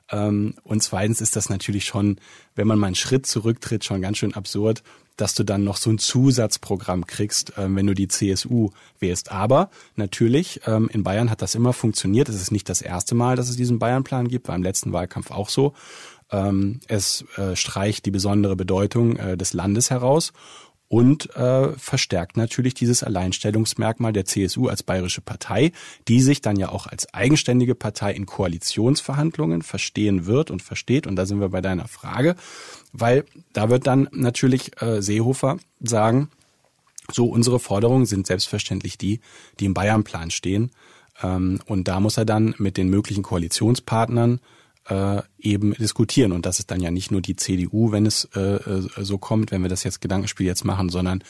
Ähm, 0.10 0.56
und 0.64 0.82
zweitens 0.82 1.22
ist 1.22 1.36
das 1.36 1.50
natürlich 1.50 1.86
schon, 1.86 2.18
wenn 2.56 2.68
man 2.68 2.80
mal 2.80 2.88
einen 2.88 2.96
Schritt 2.96 3.26
zurücktritt, 3.26 3.84
schon 3.84 4.02
ganz 4.02 4.18
schön 4.18 4.34
absurd, 4.34 4.84
dass 5.22 5.36
du 5.36 5.44
dann 5.44 5.64
noch 5.64 5.78
so 5.78 5.92
ein 5.92 6.00
Zusatzprogramm 6.00 7.06
kriegst, 7.06 7.54
ähm, 7.58 7.76
wenn 7.76 7.88
du 7.88 7.94
die 7.94 8.08
CSU 8.08 8.72
wählst. 9.00 9.32
Aber 9.32 9.70
natürlich, 9.96 10.62
ähm, 10.66 10.90
in 10.92 11.04
Bayern 11.04 11.30
hat 11.30 11.42
das 11.42 11.56
immer 11.56 11.74
funktioniert. 11.74 12.28
Es 12.28 12.36
ist 12.36 12.52
nicht 12.52 12.68
das 12.68 12.82
erste 12.82 13.14
Mal, 13.16 13.36
dass 13.36 13.48
es 13.48 13.56
diesen 13.56 13.80
Bayern-Plan 13.80 14.28
gibt, 14.28 14.48
war 14.48 14.56
im 14.56 14.64
letzten 14.64 14.92
Wahlkampf 14.92 15.32
auch 15.32 15.50
so. 15.50 15.74
Ähm, 16.32 16.80
es 16.88 17.24
äh, 17.38 17.56
streicht 17.56 18.06
die 18.06 18.12
besondere 18.12 18.56
Bedeutung 18.56 19.18
äh, 19.18 19.38
des 19.38 19.54
Landes 19.54 19.92
heraus 19.92 20.34
und 20.92 21.34
äh, 21.38 21.72
verstärkt 21.78 22.36
natürlich 22.36 22.74
dieses 22.74 23.02
Alleinstellungsmerkmal 23.02 24.12
der 24.12 24.26
CSU 24.26 24.68
als 24.68 24.84
bayerische 24.84 25.22
Partei, 25.22 25.72
die 26.10 26.20
sich 26.20 26.42
dann 26.42 26.58
ja 26.58 26.68
auch 26.68 26.86
als 26.86 27.14
eigenständige 27.14 27.76
Partei 27.76 28.12
in 28.12 28.26
Koalitionsverhandlungen 28.26 29.62
verstehen 29.62 30.26
wird 30.26 30.52
und 30.52 30.62
versteht. 30.62 31.08
Und 31.08 31.16
da 31.16 31.26
sind 31.26 31.40
wir 31.40 31.48
bei 31.48 31.62
deiner 31.62 31.88
Frage, 31.88 32.36
weil 32.92 33.24
da 33.54 33.70
wird 33.70 33.88
dann 33.88 34.10
natürlich 34.12 34.82
äh, 34.82 35.02
Seehofer 35.02 35.60
sagen, 35.80 36.30
so 37.10 37.28
unsere 37.28 37.62
Forderungen 37.62 38.06
sind 38.06 38.28
selbstverständlich 38.28 38.98
die, 38.98 39.22
die 39.62 39.68
im 39.68 39.74
Bayernplan 39.74 40.30
stehen. 40.30 40.72
Ähm, 41.24 41.62
und 41.68 41.88
da 41.88 42.02
muss 42.02 42.18
er 42.18 42.26
dann 42.26 42.54
mit 42.58 42.76
den 42.76 42.90
möglichen 42.90 43.24
Koalitionspartnern 43.24 44.42
äh, 44.90 45.22
eben 45.40 45.74
diskutieren. 45.74 46.32
Und 46.32 46.46
das 46.46 46.60
ist 46.60 46.72
dann 46.72 46.82
ja 46.82 46.92
nicht 46.92 47.12
nur 47.12 47.22
die 47.22 47.36
CDU, 47.36 47.92
wenn 47.92 48.06
es 48.06 48.26
äh, 48.36 48.56
äh, 48.56 48.88
so 48.98 49.18
kommt, 49.18 49.52
wenn 49.52 49.62
wir 49.62 49.70
das 49.70 49.84
jetzt 49.84 50.02
Gedankenspiel 50.02 50.46
jetzt 50.46 50.66
machen, 50.66 50.90
sondern 50.90 51.24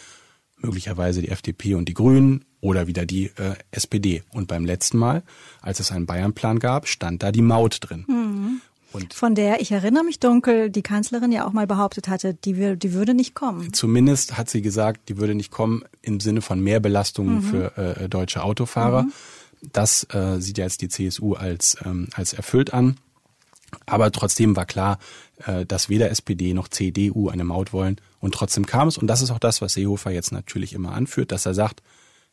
möglicherweise 0.57 1.21
die 1.21 1.29
FDP 1.29 1.75
und 1.75 1.89
die 1.89 1.93
Grünen 1.93 2.45
oder 2.61 2.87
wieder 2.87 3.05
die 3.05 3.25
äh, 3.25 3.55
SPD. 3.71 4.23
Und 4.31 4.47
beim 4.47 4.65
letzten 4.65 4.97
Mal, 4.97 5.23
als 5.61 5.79
es 5.79 5.91
einen 5.91 6.05
Bayernplan 6.05 6.59
gab, 6.59 6.87
stand 6.87 7.23
da 7.23 7.31
die 7.31 7.41
Maut 7.41 7.77
drin. 7.81 8.05
Mhm. 8.07 8.61
Und 8.93 9.13
Von 9.13 9.35
der, 9.35 9.61
ich 9.61 9.71
erinnere 9.71 10.03
mich 10.03 10.19
dunkel, 10.19 10.69
die 10.69 10.81
Kanzlerin 10.81 11.31
ja 11.31 11.47
auch 11.47 11.53
mal 11.53 11.65
behauptet 11.65 12.09
hatte, 12.09 12.33
die, 12.33 12.75
die 12.77 12.93
würde 12.93 13.13
nicht 13.13 13.35
kommen. 13.35 13.71
Zumindest 13.73 14.37
hat 14.37 14.49
sie 14.49 14.61
gesagt, 14.61 15.07
die 15.07 15.17
würde 15.17 15.33
nicht 15.33 15.49
kommen 15.49 15.83
im 16.01 16.19
Sinne 16.19 16.41
von 16.41 16.61
Mehrbelastungen 16.61 17.35
mhm. 17.35 17.41
für 17.41 17.77
äh, 17.77 18.09
deutsche 18.09 18.43
Autofahrer. 18.43 19.03
Mhm. 19.03 19.13
Das 19.71 20.05
äh, 20.13 20.39
sieht 20.39 20.57
ja 20.57 20.65
jetzt 20.65 20.81
die 20.81 20.89
CSU 20.89 21.35
als, 21.35 21.77
ähm, 21.85 22.09
als 22.13 22.33
erfüllt 22.33 22.73
an. 22.73 22.97
Aber 23.85 24.11
trotzdem 24.11 24.55
war 24.55 24.65
klar, 24.65 24.99
äh, 25.45 25.65
dass 25.65 25.89
weder 25.89 26.09
SPD 26.09 26.53
noch 26.53 26.67
CDU 26.67 27.29
eine 27.29 27.43
Maut 27.43 27.73
wollen. 27.73 27.99
Und 28.19 28.33
trotzdem 28.33 28.65
kam 28.65 28.87
es. 28.87 28.97
Und 28.97 29.07
das 29.07 29.21
ist 29.21 29.31
auch 29.31 29.39
das, 29.39 29.61
was 29.61 29.73
Seehofer 29.73 30.11
jetzt 30.11 30.31
natürlich 30.31 30.73
immer 30.73 30.93
anführt, 30.93 31.31
dass 31.31 31.45
er 31.45 31.53
sagt, 31.53 31.81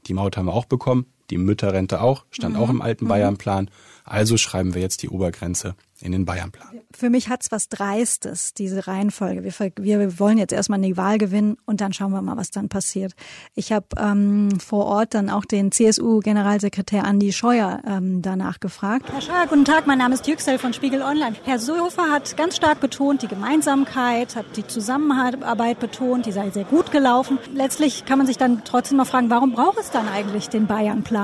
die 0.06 0.14
Maut 0.14 0.36
haben 0.36 0.46
wir 0.46 0.52
auch 0.54 0.66
bekommen, 0.66 1.06
die 1.30 1.38
Mütterrente 1.38 2.00
auch, 2.00 2.24
stand 2.30 2.54
mhm. 2.54 2.60
auch 2.60 2.70
im 2.70 2.82
alten 2.82 3.04
mhm. 3.04 3.08
Bayernplan. 3.08 3.70
Also 4.04 4.38
schreiben 4.38 4.74
wir 4.74 4.80
jetzt 4.80 5.02
die 5.02 5.10
Obergrenze 5.10 5.74
in 6.00 6.12
den 6.12 6.24
Bayernplan. 6.24 6.80
Für 6.96 7.10
mich 7.10 7.28
hat's 7.28 7.50
was 7.50 7.68
Dreistes, 7.68 8.54
diese 8.54 8.86
Reihenfolge. 8.86 9.42
Wir, 9.42 9.98
wir 9.98 10.18
wollen 10.18 10.38
jetzt 10.38 10.52
erstmal 10.52 10.80
die 10.80 10.96
Wahl 10.96 11.18
gewinnen 11.18 11.56
und 11.66 11.80
dann 11.80 11.92
schauen 11.92 12.12
wir 12.12 12.22
mal, 12.22 12.36
was 12.36 12.50
dann 12.50 12.68
passiert. 12.68 13.14
Ich 13.54 13.72
habe 13.72 13.86
ähm, 13.98 14.60
vor 14.60 14.86
Ort 14.86 15.14
dann 15.14 15.28
auch 15.28 15.44
den 15.44 15.72
CSU-Generalsekretär 15.72 17.04
Andi 17.04 17.32
Scheuer 17.32 17.82
ähm, 17.86 18.22
danach 18.22 18.60
gefragt. 18.60 19.12
Herr 19.12 19.20
Scheuer, 19.20 19.46
guten 19.48 19.64
Tag, 19.64 19.86
mein 19.86 19.98
Name 19.98 20.14
ist 20.14 20.26
Yüksel 20.26 20.58
von 20.58 20.72
Spiegel 20.72 21.02
Online. 21.02 21.36
Herr 21.44 21.58
Seehofer 21.58 22.10
hat 22.10 22.36
ganz 22.36 22.56
stark 22.56 22.80
betont 22.80 23.22
die 23.22 23.28
Gemeinsamkeit, 23.28 24.36
hat 24.36 24.56
die 24.56 24.66
Zusammenarbeit 24.66 25.80
betont, 25.80 26.26
die 26.26 26.32
sei 26.32 26.50
sehr 26.50 26.64
gut 26.64 26.92
gelaufen. 26.92 27.38
Letztlich 27.52 28.04
kann 28.04 28.18
man 28.18 28.26
sich 28.26 28.38
dann 28.38 28.62
trotzdem 28.64 28.96
mal 28.96 29.04
fragen, 29.04 29.30
warum 29.30 29.52
braucht 29.52 29.78
es 29.78 29.90
dann 29.90 30.08
eigentlich 30.08 30.48
den 30.48 30.66
Bayernplan? 30.66 31.17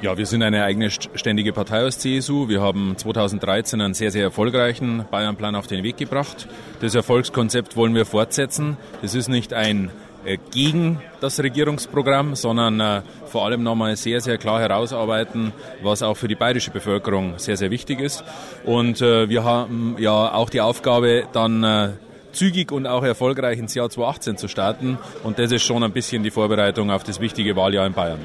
Ja, 0.00 0.16
wir 0.16 0.26
sind 0.26 0.44
eine 0.44 0.62
eigene 0.62 0.90
ständige 0.90 1.52
Partei 1.52 1.78
als 1.78 1.98
CSU. 1.98 2.48
Wir 2.48 2.62
haben 2.62 2.96
2013 2.96 3.80
einen 3.80 3.94
sehr, 3.94 4.12
sehr 4.12 4.22
erfolgreichen 4.22 5.04
Bayernplan 5.10 5.56
auf 5.56 5.66
den 5.66 5.82
Weg 5.82 5.96
gebracht. 5.96 6.46
Das 6.80 6.94
Erfolgskonzept 6.94 7.76
wollen 7.76 7.96
wir 7.96 8.06
fortsetzen. 8.06 8.76
Das 9.02 9.16
ist 9.16 9.28
nicht 9.28 9.52
ein 9.52 9.90
äh, 10.24 10.38
gegen 10.52 11.00
das 11.20 11.40
Regierungsprogramm, 11.40 12.36
sondern 12.36 12.78
äh, 12.78 13.02
vor 13.26 13.44
allem 13.44 13.64
nochmal 13.64 13.96
sehr, 13.96 14.20
sehr 14.20 14.38
klar 14.38 14.60
herausarbeiten, 14.60 15.52
was 15.82 16.04
auch 16.04 16.16
für 16.16 16.28
die 16.28 16.36
bayerische 16.36 16.70
Bevölkerung 16.70 17.34
sehr, 17.38 17.56
sehr 17.56 17.72
wichtig 17.72 17.98
ist. 17.98 18.22
Und 18.64 19.02
äh, 19.02 19.28
wir 19.28 19.42
haben 19.42 19.96
ja 19.98 20.32
auch 20.32 20.48
die 20.48 20.60
Aufgabe, 20.60 21.24
dann 21.32 21.98
zügig 22.30 22.70
und 22.70 22.86
auch 22.86 23.02
erfolgreich 23.02 23.58
ins 23.58 23.74
Jahr 23.74 23.90
2018 23.90 24.36
zu 24.36 24.46
starten. 24.46 24.98
Und 25.24 25.40
das 25.40 25.50
ist 25.50 25.64
schon 25.64 25.82
ein 25.82 25.92
bisschen 25.92 26.22
die 26.22 26.30
Vorbereitung 26.30 26.92
auf 26.92 27.02
das 27.02 27.18
wichtige 27.18 27.56
Wahljahr 27.56 27.84
in 27.84 27.94
Bayern. 27.94 28.20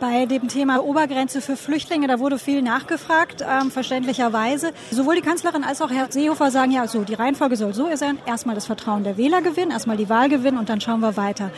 Bei 0.00 0.26
dem 0.26 0.46
Thema 0.46 0.84
Obergrenze 0.84 1.40
für 1.40 1.56
Flüchtlinge, 1.56 2.06
da 2.06 2.20
wurde 2.20 2.38
viel 2.38 2.62
nachgefragt, 2.62 3.42
ähm, 3.42 3.72
verständlicherweise. 3.72 4.70
Sowohl 4.92 5.16
die 5.16 5.22
Kanzlerin 5.22 5.64
als 5.64 5.82
auch 5.82 5.90
Herr 5.90 6.06
Seehofer 6.12 6.52
sagen 6.52 6.70
ja, 6.70 6.86
so, 6.86 7.02
die 7.02 7.14
Reihenfolge 7.14 7.56
soll 7.56 7.74
so 7.74 7.88
sein. 7.96 8.16
Erstmal 8.24 8.54
das 8.54 8.66
Vertrauen 8.66 9.02
der 9.02 9.16
Wähler 9.16 9.42
gewinnen, 9.42 9.72
erstmal 9.72 9.96
die 9.96 10.08
Wahl 10.08 10.28
gewinnen 10.28 10.56
und 10.56 10.68
dann 10.68 10.80
schauen 10.80 11.00
wir 11.00 11.16
weiter. 11.16 11.50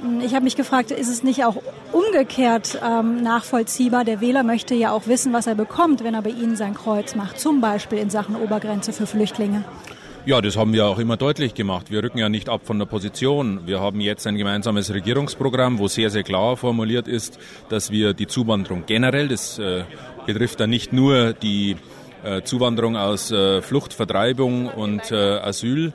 Hm, 0.00 0.20
ich 0.20 0.34
habe 0.34 0.44
mich 0.44 0.54
gefragt, 0.54 0.92
ist 0.92 1.08
es 1.08 1.24
nicht 1.24 1.44
auch 1.44 1.56
umgekehrt 1.90 2.80
ähm, 2.86 3.20
nachvollziehbar? 3.20 4.04
Der 4.04 4.20
Wähler 4.20 4.44
möchte 4.44 4.76
ja 4.76 4.92
auch 4.92 5.08
wissen, 5.08 5.32
was 5.32 5.48
er 5.48 5.56
bekommt, 5.56 6.04
wenn 6.04 6.14
er 6.14 6.22
bei 6.22 6.30
Ihnen 6.30 6.54
sein 6.54 6.74
Kreuz 6.74 7.16
macht, 7.16 7.40
zum 7.40 7.60
Beispiel 7.60 7.98
in 7.98 8.10
Sachen 8.10 8.36
Obergrenze 8.36 8.92
für 8.92 9.08
Flüchtlinge. 9.08 9.64
Ja, 10.26 10.42
das 10.42 10.56
haben 10.58 10.74
wir 10.74 10.86
auch 10.86 10.98
immer 10.98 11.16
deutlich 11.16 11.54
gemacht. 11.54 11.90
Wir 11.90 12.02
rücken 12.02 12.18
ja 12.18 12.28
nicht 12.28 12.50
ab 12.50 12.62
von 12.64 12.78
der 12.78 12.86
Position. 12.86 13.60
Wir 13.66 13.80
haben 13.80 14.00
jetzt 14.00 14.26
ein 14.26 14.36
gemeinsames 14.36 14.92
Regierungsprogramm, 14.92 15.78
wo 15.78 15.88
sehr, 15.88 16.10
sehr 16.10 16.22
klar 16.22 16.56
formuliert 16.56 17.08
ist, 17.08 17.38
dass 17.70 17.90
wir 17.90 18.12
die 18.12 18.26
Zuwanderung 18.26 18.84
generell, 18.86 19.28
das 19.28 19.58
äh, 19.58 19.84
betrifft 20.26 20.60
dann 20.60 20.68
nicht 20.68 20.92
nur 20.92 21.32
die 21.32 21.76
äh, 22.24 22.42
Zuwanderung 22.42 22.96
aus 22.96 23.30
äh, 23.30 23.62
Flucht, 23.62 23.94
Vertreibung 23.94 24.66
und 24.66 25.10
Asyl, 25.12 25.92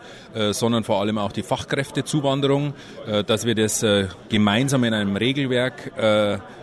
sondern 0.51 0.83
vor 0.83 0.99
allem 0.99 1.19
auch 1.19 1.31
die 1.31 1.43
Fachkräftezuwanderung, 1.43 2.73
dass 3.27 3.45
wir 3.45 3.53
das 3.53 3.85
gemeinsam 4.29 4.83
in 4.83 4.93
einem 4.93 5.15
Regelwerk 5.15 5.91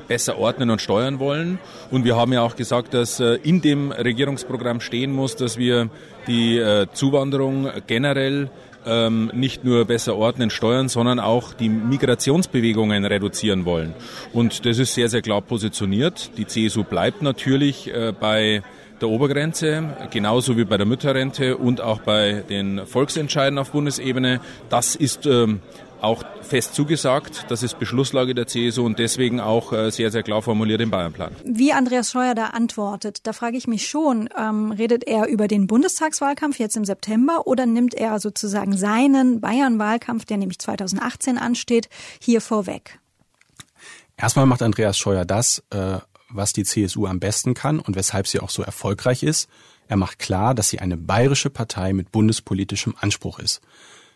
besser 0.09 0.39
ordnen 0.39 0.71
und 0.71 0.81
steuern 0.81 1.21
wollen. 1.21 1.61
Und 1.93 2.05
wir 2.05 2.17
haben 2.17 2.33
ja 2.33 2.43
auch 2.43 2.57
gesagt, 2.57 2.95
dass 2.95 3.21
in 3.21 3.61
dem 3.61 3.93
Regierungsprogramm 3.93 4.81
stehen 4.81 5.13
muss, 5.13 5.37
dass 5.37 5.57
wir 5.57 5.89
die 6.27 6.63
Zuwanderung 6.93 7.69
generell 7.87 8.51
ähm, 8.87 9.31
nicht 9.35 9.65
nur 9.65 9.85
besser 9.85 10.17
ordnen, 10.17 10.51
steuern, 10.51 10.89
sondern 10.89 11.21
auch 11.21 11.53
die 11.53 11.69
Migrationsbewegungen 11.69 13.05
reduzieren 13.05 13.65
wollen. 13.65 13.95
Und 14.33 14.65
das 14.65 14.79
ist 14.79 14.95
sehr, 14.95 15.09
sehr 15.09 15.23
klar 15.23 15.43
positioniert. 15.43 16.31
Die 16.39 16.47
CSU 16.47 16.85
bleibt 16.85 17.23
natürlich 17.23 17.93
bei 18.21 18.63
der 19.01 19.09
Obergrenze, 19.09 19.85
genauso 20.11 20.57
wie 20.57 20.65
bei 20.65 20.77
der 20.77 20.87
Mütterrente 20.87 21.57
und 21.57 21.81
auch 21.81 22.01
bei 22.01 22.45
den 22.49 22.87
Volksentscheiden 22.87 23.59
auf 23.59 23.73
Bundesebene. 23.73 24.41
Das 24.69 24.95
ist 24.95 25.27
ähm, 25.27 25.61
auch 26.03 26.25
fest 26.43 26.75
zugesagt. 26.75 27.47
Das 27.49 27.63
ist 27.63 27.79
Beschlusslage 27.79 28.35
der 28.35 28.47
CSU 28.47 28.85
und 28.85 28.99
deswegen 28.99 29.41
auch 29.41 29.73
äh, 29.73 29.91
sehr, 29.91 30.11
sehr 30.11 30.23
klar 30.23 30.43
formuliert 30.43 30.81
im 30.81 30.91
Bayernplan. 30.91 31.37
Wie 31.45 31.73
Andreas 31.73 32.11
Scheuer 32.11 32.35
da 32.35 32.47
antwortet, 32.47 33.27
da 33.27 33.33
frage 33.33 33.57
ich 33.57 33.67
mich 33.67 33.89
schon, 33.89 34.29
ähm, 34.39 34.73
redet 34.73 35.05
er 35.07 35.27
über 35.27 35.49
den 35.49 35.67
Bundestagswahlkampf 35.67 36.59
jetzt 36.59 36.77
im 36.77 36.85
September 36.85 37.47
oder 37.47 37.67
nimmt 37.67 37.95
er 37.95 38.19
sozusagen 38.21 38.77
seinen 38.77 39.41
Bayern-Wahlkampf, 39.41 40.25
der 40.25 40.37
nämlich 40.37 40.59
2018 40.59 41.39
ansteht, 41.39 41.89
hier 42.21 42.41
vorweg? 42.41 42.99
Erstmal 44.17 44.47
macht 44.47 44.63
Andreas 44.63 44.99
Scheuer 44.99 45.25
das, 45.25 45.63
äh, 45.71 45.99
was 46.29 46.53
die 46.53 46.65
CSU 46.65 47.07
am 47.07 47.21
besten 47.21 47.55
kann 47.55 47.81
und 47.81 47.97
weshalb 47.97 48.27
sie 48.27 48.41
auch 48.41 48.51
so 48.51 48.63
erfolgreich 48.63 49.23
ist. 49.23 49.49
Er 49.89 49.97
macht 49.97 50.19
klar, 50.19 50.55
dass 50.55 50.69
sie 50.69 50.79
eine 50.79 50.97
bayerische 50.97 51.51
Partei 51.51 51.93
mit 51.93 52.13
bundespolitischem 52.13 52.95
Anspruch 53.01 53.41
ist. 53.41 53.61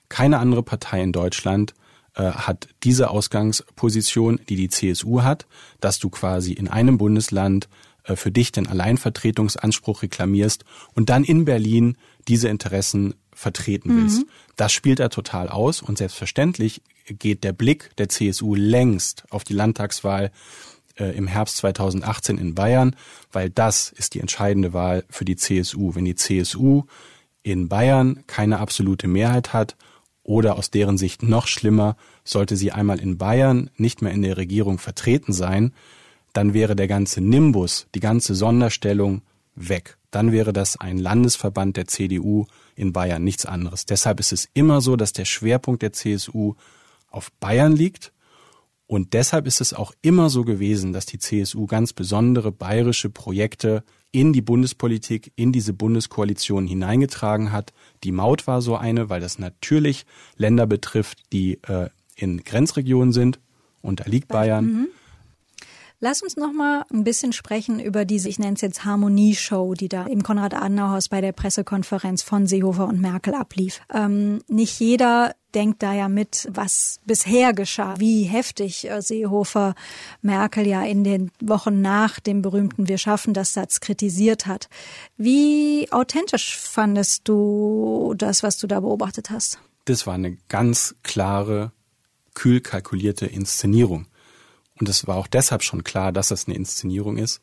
Keine 0.08 0.38
andere 0.38 0.62
Partei 0.62 1.02
in 1.02 1.12
Deutschland 1.12 1.74
äh, 2.14 2.22
hat 2.22 2.68
diese 2.82 3.10
Ausgangsposition, 3.10 4.40
die 4.48 4.56
die 4.56 4.68
CSU 4.68 5.22
hat, 5.22 5.46
dass 5.80 5.98
du 5.98 6.10
quasi 6.10 6.52
in 6.52 6.68
einem 6.68 6.98
Bundesland 6.98 7.68
äh, 8.04 8.16
für 8.16 8.30
dich 8.30 8.52
den 8.52 8.66
Alleinvertretungsanspruch 8.66 10.02
reklamierst 10.02 10.64
und 10.94 11.10
dann 11.10 11.24
in 11.24 11.44
Berlin 11.44 11.96
diese 12.28 12.48
Interessen 12.48 13.14
vertreten 13.32 13.96
willst. 13.96 14.20
Mhm. 14.20 14.30
Das 14.56 14.72
spielt 14.72 15.00
er 15.00 15.10
total 15.10 15.48
aus 15.48 15.82
und 15.82 15.98
selbstverständlich 15.98 16.82
geht 17.06 17.44
der 17.44 17.52
Blick 17.52 17.90
der 17.98 18.08
CSU 18.08 18.54
längst 18.54 19.24
auf 19.30 19.44
die 19.44 19.52
Landtagswahl 19.52 20.30
äh, 20.96 21.16
im 21.16 21.26
Herbst 21.26 21.56
2018 21.58 22.38
in 22.38 22.54
Bayern, 22.54 22.94
weil 23.32 23.50
das 23.50 23.90
ist 23.90 24.14
die 24.14 24.20
entscheidende 24.20 24.72
Wahl 24.72 25.04
für 25.10 25.24
die 25.24 25.36
CSU. 25.36 25.94
Wenn 25.94 26.04
die 26.04 26.14
CSU 26.14 26.84
in 27.42 27.68
Bayern 27.68 28.24
keine 28.26 28.60
absolute 28.60 29.08
Mehrheit 29.08 29.52
hat 29.52 29.76
oder 30.24 30.56
aus 30.56 30.70
deren 30.70 30.98
Sicht 30.98 31.22
noch 31.22 31.46
schlimmer, 31.46 31.96
sollte 32.24 32.56
sie 32.56 32.72
einmal 32.72 32.98
in 32.98 33.18
Bayern 33.18 33.70
nicht 33.76 34.02
mehr 34.02 34.12
in 34.12 34.22
der 34.22 34.36
Regierung 34.36 34.78
vertreten 34.78 35.32
sein, 35.32 35.72
dann 36.32 36.52
wäre 36.52 36.74
der 36.74 36.88
ganze 36.88 37.20
Nimbus, 37.20 37.86
die 37.94 38.00
ganze 38.00 38.34
Sonderstellung 38.34 39.22
weg. 39.54 39.98
Dann 40.10 40.32
wäre 40.32 40.52
das 40.52 40.76
ein 40.76 40.98
Landesverband 40.98 41.76
der 41.76 41.86
CDU 41.86 42.46
in 42.74 42.92
Bayern, 42.92 43.22
nichts 43.22 43.46
anderes. 43.46 43.86
Deshalb 43.86 44.18
ist 44.18 44.32
es 44.32 44.48
immer 44.54 44.80
so, 44.80 44.96
dass 44.96 45.12
der 45.12 45.26
Schwerpunkt 45.26 45.82
der 45.82 45.92
CSU 45.92 46.54
auf 47.10 47.30
Bayern 47.32 47.76
liegt. 47.76 48.12
Und 48.86 49.14
deshalb 49.14 49.46
ist 49.46 49.60
es 49.60 49.72
auch 49.72 49.92
immer 50.02 50.28
so 50.28 50.44
gewesen, 50.44 50.92
dass 50.92 51.06
die 51.06 51.18
CSU 51.18 51.66
ganz 51.66 51.92
besondere 51.92 52.50
bayerische 52.50 53.10
Projekte 53.10 53.84
in 54.14 54.32
die 54.32 54.42
Bundespolitik, 54.42 55.32
in 55.34 55.50
diese 55.50 55.72
Bundeskoalition 55.72 56.68
hineingetragen 56.68 57.50
hat. 57.50 57.72
Die 58.04 58.12
Maut 58.12 58.46
war 58.46 58.62
so 58.62 58.76
eine, 58.76 59.10
weil 59.10 59.20
das 59.20 59.40
natürlich 59.40 60.06
Länder 60.36 60.68
betrifft, 60.68 61.18
die 61.32 61.58
äh, 61.64 61.88
in 62.14 62.44
Grenzregionen 62.44 63.12
sind. 63.12 63.40
Und 63.82 64.00
da 64.00 64.04
liegt 64.04 64.28
Bayern. 64.28 64.64
Mhm. 64.66 64.88
Lass 65.98 66.22
uns 66.22 66.36
noch 66.36 66.52
mal 66.52 66.84
ein 66.92 67.02
bisschen 67.02 67.32
sprechen 67.32 67.80
über 67.80 68.04
diese, 68.04 68.28
ich 68.28 68.38
nenne 68.38 68.54
es 68.54 68.60
jetzt 68.60 68.84
Harmonieshow, 68.84 69.74
die 69.74 69.88
da 69.88 70.06
im 70.06 70.22
Konrad-Adenauer-Haus 70.22 71.08
bei 71.08 71.20
der 71.20 71.32
Pressekonferenz 71.32 72.22
von 72.22 72.46
Seehofer 72.46 72.86
und 72.86 73.00
Merkel 73.00 73.34
ablief. 73.34 73.80
Ähm, 73.92 74.42
nicht 74.46 74.78
jeder 74.78 75.34
denkt 75.54 75.82
da 75.82 75.92
ja 75.92 76.08
mit, 76.08 76.48
was 76.50 77.00
bisher 77.06 77.52
geschah, 77.52 77.94
wie 77.98 78.24
heftig 78.24 78.90
äh, 78.90 79.00
Seehofer 79.00 79.74
Merkel 80.22 80.66
ja 80.66 80.82
in 80.82 81.04
den 81.04 81.30
Wochen 81.40 81.80
nach 81.80 82.20
dem 82.20 82.42
berühmten 82.42 82.88
Wir 82.88 82.98
schaffen 82.98 83.34
das 83.34 83.52
Satz 83.52 83.80
kritisiert 83.80 84.46
hat. 84.46 84.68
Wie 85.16 85.88
authentisch 85.90 86.58
fandest 86.58 87.28
du 87.28 88.14
das, 88.16 88.42
was 88.42 88.58
du 88.58 88.66
da 88.66 88.80
beobachtet 88.80 89.30
hast? 89.30 89.58
Das 89.84 90.06
war 90.06 90.14
eine 90.14 90.36
ganz 90.48 90.94
klare, 91.02 91.72
kühl 92.34 92.60
kalkulierte 92.60 93.26
Inszenierung. 93.26 94.06
Und 94.80 94.88
es 94.88 95.06
war 95.06 95.16
auch 95.16 95.26
deshalb 95.26 95.62
schon 95.62 95.84
klar, 95.84 96.10
dass 96.10 96.28
das 96.28 96.46
eine 96.46 96.56
Inszenierung 96.56 97.16
ist, 97.16 97.40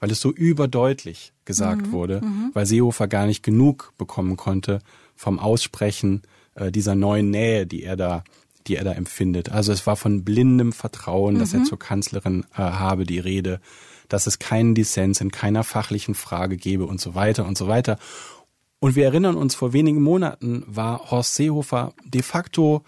weil 0.00 0.10
es 0.10 0.20
so 0.20 0.30
überdeutlich 0.30 1.32
gesagt 1.44 1.86
mhm, 1.86 1.92
wurde, 1.92 2.20
mhm. 2.20 2.50
weil 2.52 2.66
Seehofer 2.66 3.08
gar 3.08 3.26
nicht 3.26 3.42
genug 3.42 3.92
bekommen 3.96 4.36
konnte 4.36 4.80
vom 5.16 5.38
Aussprechen 5.38 6.22
äh, 6.54 6.70
dieser 6.70 6.94
neuen 6.94 7.30
Nähe, 7.30 7.66
die 7.66 7.82
er 7.82 7.96
da 7.96 8.24
die 8.66 8.76
er 8.76 8.84
da 8.84 8.92
empfindet. 8.92 9.50
Also 9.50 9.72
es 9.72 9.86
war 9.86 9.96
von 9.96 10.24
blindem 10.24 10.72
Vertrauen, 10.72 11.34
mhm. 11.34 11.38
dass 11.38 11.52
er 11.52 11.60
mhm. 11.60 11.64
zur 11.64 11.78
Kanzlerin 11.78 12.44
äh, 12.54 12.58
habe 12.58 13.04
die 13.04 13.18
Rede, 13.18 13.60
dass 14.08 14.26
es 14.26 14.38
keinen 14.38 14.74
Dissens 14.74 15.20
in 15.20 15.30
keiner 15.30 15.64
fachlichen 15.64 16.14
Frage 16.14 16.56
gebe 16.56 16.86
und 16.86 17.00
so 17.00 17.14
weiter 17.14 17.46
und 17.46 17.58
so 17.58 17.68
weiter. 17.68 17.98
Und 18.80 18.96
wir 18.96 19.04
erinnern 19.04 19.36
uns, 19.36 19.54
vor 19.54 19.72
wenigen 19.72 20.02
Monaten 20.02 20.64
war 20.66 21.10
Horst 21.10 21.34
Seehofer 21.34 21.94
de 22.04 22.22
facto 22.22 22.82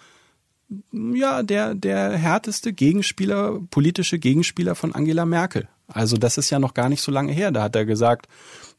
ja 0.91 1.45
der 1.45 1.75
der 1.75 2.11
härteste 2.11 2.73
Gegenspieler, 2.73 3.61
politische 3.71 4.19
Gegenspieler 4.19 4.75
von 4.75 4.95
Angela 4.95 5.25
Merkel. 5.25 5.69
Also 5.87 6.17
das 6.17 6.39
ist 6.39 6.51
ja 6.51 6.59
noch 6.59 6.75
gar 6.75 6.89
nicht 6.89 7.03
so 7.03 7.13
lange 7.13 7.33
her. 7.33 7.53
Da 7.53 7.63
hat 7.63 7.77
er 7.77 7.87
gesagt, 7.87 8.27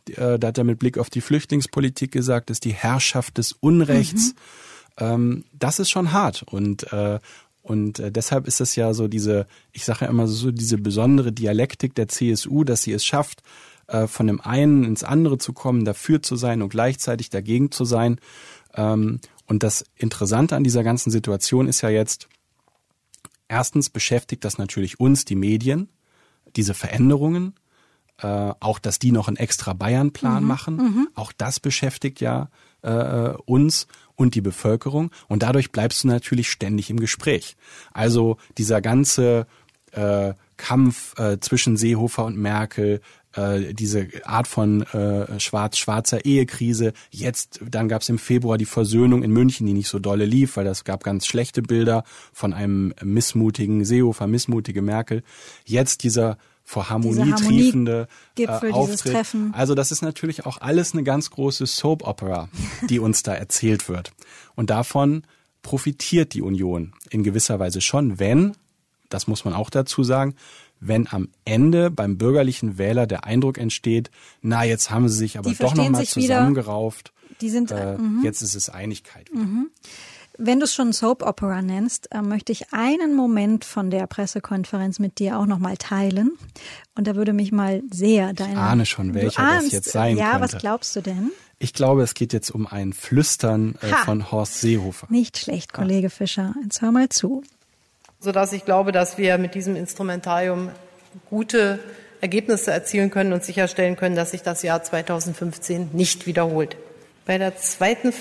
äh, 0.09 0.37
da 0.37 0.47
hat 0.47 0.57
er 0.57 0.65
mit 0.65 0.79
Blick 0.79 0.97
auf 0.97 1.09
die 1.09 1.21
Flüchtlingspolitik 1.21 2.11
gesagt, 2.11 2.49
ist 2.49 2.65
die 2.65 2.73
Herrschaft 2.73 3.37
des 3.37 3.53
Unrechts. 3.53 4.33
Mhm 4.33 4.39
ähm, 4.97 5.45
das 5.53 5.79
ist 5.79 5.89
schon 5.89 6.11
hart 6.11 6.43
und 6.43 6.91
äh, 6.91 7.19
und 7.67 7.99
äh, 7.99 8.11
deshalb 8.13 8.47
ist 8.47 8.61
es 8.61 8.77
ja 8.77 8.93
so 8.93 9.09
diese, 9.09 9.45
ich 9.73 9.83
sage 9.83 10.05
ja 10.05 10.09
immer 10.09 10.25
so 10.27 10.51
diese 10.51 10.77
besondere 10.77 11.33
Dialektik 11.33 11.95
der 11.95 12.07
CSU, 12.07 12.63
dass 12.63 12.83
sie 12.83 12.93
es 12.93 13.05
schafft, 13.05 13.43
äh, 13.87 14.07
von 14.07 14.27
dem 14.27 14.39
einen 14.39 14.85
ins 14.85 15.03
andere 15.03 15.37
zu 15.37 15.51
kommen, 15.51 15.83
dafür 15.83 16.21
zu 16.21 16.37
sein 16.37 16.61
und 16.61 16.69
gleichzeitig 16.69 17.29
dagegen 17.29 17.69
zu 17.71 17.83
sein. 17.83 18.21
Ähm, 18.73 19.19
und 19.47 19.63
das 19.63 19.83
Interessante 19.95 20.55
an 20.55 20.63
dieser 20.63 20.83
ganzen 20.83 21.11
Situation 21.11 21.67
ist 21.67 21.81
ja 21.81 21.89
jetzt, 21.89 22.29
erstens 23.49 23.89
beschäftigt 23.89 24.45
das 24.45 24.57
natürlich 24.57 25.01
uns, 25.01 25.25
die 25.25 25.35
Medien, 25.35 25.89
diese 26.55 26.73
Veränderungen, 26.73 27.53
äh, 28.19 28.53
auch 28.61 28.79
dass 28.79 28.97
die 28.97 29.11
noch 29.11 29.27
einen 29.27 29.37
extra 29.37 29.73
Bayern-Plan 29.73 30.41
mhm. 30.41 30.47
machen, 30.47 30.75
mhm. 30.77 31.07
auch 31.15 31.33
das 31.33 31.59
beschäftigt 31.59 32.21
ja 32.21 32.49
äh, 32.81 33.33
uns 33.45 33.87
und 34.17 34.35
die 34.35 34.41
Bevölkerung 34.41 35.11
und 35.29 35.43
dadurch 35.43 35.71
bleibst 35.71 36.03
du 36.03 36.09
natürlich 36.09 36.51
ständig 36.51 36.89
im 36.89 36.99
Gespräch. 36.99 37.55
Also 37.93 38.35
dieser 38.57 38.81
ganze 38.81 39.47
äh, 39.91 40.33
Kampf 40.57 41.17
äh, 41.17 41.39
zwischen 41.39 41.77
Seehofer 41.77 42.25
und 42.25 42.35
Merkel, 42.37 42.99
äh, 43.37 43.73
diese 43.73 44.07
Art 44.23 44.47
von 44.47 44.81
äh, 44.81 45.39
schwarz-schwarzer 45.39 46.25
Ehekrise. 46.25 46.93
Jetzt, 47.11 47.59
dann 47.69 47.87
gab 47.87 48.01
es 48.01 48.09
im 48.09 48.17
Februar 48.17 48.57
die 48.57 48.65
Versöhnung 48.65 49.23
in 49.23 49.31
München, 49.31 49.67
die 49.67 49.73
nicht 49.73 49.87
so 49.87 49.99
dolle 49.99 50.25
lief, 50.25 50.57
weil 50.57 50.65
das 50.65 50.83
gab 50.83 51.03
ganz 51.03 51.27
schlechte 51.27 51.61
Bilder 51.61 52.03
von 52.33 52.53
einem 52.53 52.93
missmutigen 53.03 53.85
Seehofer, 53.85 54.27
missmutige 54.27 54.81
Merkel. 54.81 55.23
Jetzt 55.63 56.03
dieser 56.03 56.37
vor 56.67 56.89
Harmonie, 56.89 57.31
triefende 57.31 58.09
äh, 58.37 58.45
Auftritt. 58.45 59.25
Also 59.53 59.73
das 59.73 59.93
ist 59.93 60.01
natürlich 60.01 60.45
auch 60.45 60.59
alles 60.59 60.91
eine 60.91 61.03
ganz 61.03 61.29
große 61.29 61.65
Soap 61.65 62.05
Opera, 62.05 62.49
die 62.89 62.99
uns 62.99 63.23
da 63.23 63.33
erzählt 63.33 63.87
wird. 63.87 64.11
Und 64.53 64.69
davon 64.69 65.23
profitiert 65.61 66.33
die 66.33 66.41
Union 66.41 66.91
in 67.09 67.23
gewisser 67.23 67.57
Weise 67.59 67.79
schon, 67.79 68.19
wenn, 68.19 68.51
das 69.07 69.27
muss 69.27 69.45
man 69.45 69.53
auch 69.53 69.69
dazu 69.69 70.03
sagen, 70.03 70.35
wenn 70.81 71.07
am 71.07 71.29
Ende 71.45 71.89
beim 71.89 72.17
bürgerlichen 72.17 72.77
Wähler 72.77 73.07
der 73.07 73.23
Eindruck 73.23 73.57
entsteht, 73.57 74.11
na, 74.41 74.65
jetzt 74.65 74.91
haben 74.91 75.07
sie 75.07 75.17
sich 75.17 75.37
aber 75.37 75.53
doch 75.53 75.73
nochmal 75.73 76.05
zusammengerauft. 76.05 77.13
Die 77.39 77.49
sind, 77.49 77.71
äh, 77.71 77.97
mhm. 77.97 78.23
Jetzt 78.25 78.41
ist 78.41 78.55
es 78.55 78.69
Einigkeit. 78.69 79.33
Mhm. 79.33 79.69
Wenn 80.37 80.59
du 80.59 80.65
es 80.65 80.75
schon 80.75 80.93
Soap 80.93 81.23
Opera 81.23 81.61
nennst, 81.61 82.13
äh, 82.13 82.21
möchte 82.21 82.51
ich 82.51 82.71
einen 82.71 83.15
Moment 83.15 83.65
von 83.65 83.89
der 83.89 84.05
Pressekonferenz 84.05 84.99
mit 84.99 85.17
dir 85.17 85.39
auch 85.39 85.47
nochmal 85.47 85.77
teilen. 85.77 86.37
Und 86.95 87.07
da 87.07 87.15
würde 87.15 87.33
mich 87.33 87.51
mal 87.51 87.81
sehr 87.91 88.33
deine. 88.33 88.53
Ich 88.53 88.57
ahne 88.57 88.85
schon, 88.85 89.13
welcher 89.15 89.41
ahnst, 89.41 89.67
das 89.67 89.73
jetzt 89.73 89.91
sein 89.91 90.15
ja, 90.15 90.31
könnte. 90.31 90.37
Ja, 90.37 90.53
was 90.53 90.61
glaubst 90.61 90.95
du 90.95 91.01
denn? 91.01 91.31
Ich 91.59 91.73
glaube, 91.73 92.03
es 92.03 92.13
geht 92.13 92.33
jetzt 92.33 92.51
um 92.51 92.67
ein 92.67 92.93
Flüstern 92.93 93.75
äh, 93.81 93.87
von 94.05 94.31
Horst 94.31 94.61
Seehofer. 94.61 95.07
Nicht 95.09 95.39
schlecht, 95.39 95.73
Kollege 95.73 96.11
Fischer. 96.11 96.53
Jetzt 96.63 96.81
hör 96.81 96.91
mal 96.91 97.09
zu. 97.09 97.43
Sodass 98.19 98.53
ich 98.53 98.63
glaube, 98.63 98.91
dass 98.91 99.17
wir 99.17 99.39
mit 99.39 99.55
diesem 99.55 99.75
Instrumentarium 99.75 100.69
gute 101.29 101.79
Ergebnisse 102.21 102.71
erzielen 102.71 103.09
können 103.09 103.33
und 103.33 103.43
sicherstellen 103.43 103.95
können, 103.95 104.15
dass 104.15 104.31
sich 104.31 104.43
das 104.43 104.61
Jahr 104.61 104.83
2015 104.83 105.89
nicht 105.93 106.27
wiederholt. 106.27 106.77
Bei 107.25 107.39
der 107.39 107.57
zweiten 107.57 108.13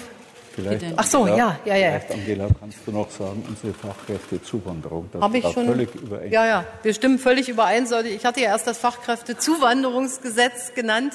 Vielleicht, 0.57 0.85
Ach 0.97 1.05
so, 1.05 1.27
ja, 1.27 1.59
ja, 1.67 1.77
ja. 1.77 2.01
Vielleicht, 2.01 2.13
Angela, 2.13 2.49
kannst 2.59 2.79
du 2.87 2.91
noch 2.91 3.11
sagen, 3.11 3.45
unsere 3.47 3.75
Fachkräftezuwanderung. 3.75 5.11
Habe 5.21 5.37
ich 5.37 5.45
schon. 5.45 5.67
Völlig 5.67 5.95
überein. 5.95 6.33
Ja, 6.33 6.47
ja, 6.47 6.65
wir 6.83 6.95
stimmen 6.95 7.19
völlig 7.19 7.51
überein. 7.51 7.87
Ich 8.07 8.25
hatte 8.25 8.41
ja 8.41 8.47
erst 8.47 8.67
das 8.67 8.79
Fachkräftezuwanderungsgesetz 8.79 10.73
genannt. 10.75 11.13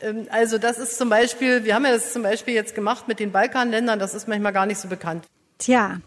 Ähm, 0.00 0.26
also 0.30 0.56
das 0.56 0.78
ist 0.78 0.96
zum 0.96 1.10
Beispiel, 1.10 1.64
wir 1.64 1.74
haben 1.74 1.84
ja 1.84 1.92
das 1.92 2.14
zum 2.14 2.22
Beispiel 2.22 2.54
jetzt 2.54 2.74
gemacht 2.74 3.08
mit 3.08 3.20
den 3.20 3.30
Balkanländern, 3.30 3.98
das 3.98 4.14
ist 4.14 4.26
manchmal 4.26 4.54
gar 4.54 4.64
nicht 4.64 4.78
so 4.78 4.88
bekannt. 4.88 5.26
Tja, 5.58 6.00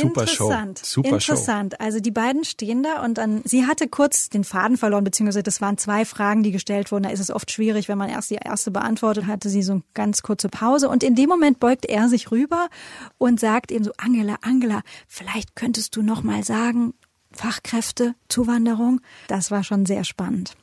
Super 0.00 0.22
interessant, 0.22 0.78
Show. 0.80 0.84
Super 0.84 1.08
interessant. 1.10 1.74
Show. 1.74 1.84
Also 1.84 2.00
die 2.00 2.10
beiden 2.10 2.44
stehen 2.44 2.82
da 2.82 3.04
und 3.04 3.18
dann, 3.18 3.42
sie 3.44 3.66
hatte 3.66 3.88
kurz 3.88 4.28
den 4.28 4.44
Faden 4.44 4.76
verloren, 4.76 5.04
beziehungsweise 5.04 5.42
das 5.42 5.60
waren 5.60 5.78
zwei 5.78 6.04
Fragen, 6.04 6.42
die 6.42 6.52
gestellt 6.52 6.90
wurden. 6.92 7.04
Da 7.04 7.10
ist 7.10 7.20
es 7.20 7.30
oft 7.30 7.50
schwierig, 7.50 7.88
wenn 7.88 7.98
man 7.98 8.10
erst 8.10 8.30
die 8.30 8.36
erste 8.36 8.70
beantwortet, 8.70 9.26
hatte 9.26 9.48
sie 9.48 9.62
so 9.62 9.72
eine 9.72 9.82
ganz 9.94 10.22
kurze 10.22 10.48
Pause 10.48 10.88
und 10.88 11.02
in 11.02 11.14
dem 11.14 11.28
Moment 11.28 11.60
beugt 11.60 11.86
er 11.86 12.08
sich 12.08 12.30
rüber 12.30 12.68
und 13.18 13.40
sagt 13.40 13.70
eben 13.70 13.84
so, 13.84 13.92
Angela, 13.96 14.36
Angela, 14.42 14.82
vielleicht 15.06 15.56
könntest 15.56 15.96
du 15.96 16.02
noch 16.02 16.22
mal 16.22 16.44
sagen, 16.44 16.94
Fachkräfte, 17.32 18.14
Zuwanderung. 18.28 19.00
Das 19.28 19.50
war 19.50 19.64
schon 19.64 19.86
sehr 19.86 20.04
spannend. 20.04 20.54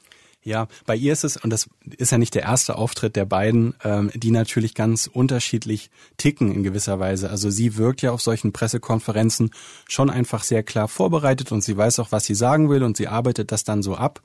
Ja, 0.43 0.67
bei 0.87 0.95
ihr 0.95 1.13
ist 1.13 1.23
es, 1.23 1.37
und 1.37 1.51
das 1.51 1.69
ist 1.97 2.11
ja 2.11 2.17
nicht 2.17 2.33
der 2.33 2.43
erste 2.43 2.75
Auftritt 2.75 3.15
der 3.15 3.25
beiden, 3.25 3.75
ähm, 3.83 4.09
die 4.15 4.31
natürlich 4.31 4.73
ganz 4.73 5.05
unterschiedlich 5.05 5.91
ticken 6.17 6.51
in 6.51 6.63
gewisser 6.63 6.99
Weise. 6.99 7.29
Also 7.29 7.51
sie 7.51 7.77
wirkt 7.77 8.01
ja 8.01 8.11
auf 8.11 8.21
solchen 8.21 8.51
Pressekonferenzen 8.51 9.51
schon 9.87 10.09
einfach 10.09 10.43
sehr 10.43 10.63
klar 10.63 10.87
vorbereitet 10.87 11.51
und 11.51 11.63
sie 11.63 11.77
weiß 11.77 11.99
auch, 11.99 12.11
was 12.11 12.25
sie 12.25 12.33
sagen 12.33 12.69
will 12.69 12.81
und 12.81 12.97
sie 12.97 13.07
arbeitet 13.07 13.51
das 13.51 13.63
dann 13.63 13.83
so 13.83 13.95
ab. 13.95 14.21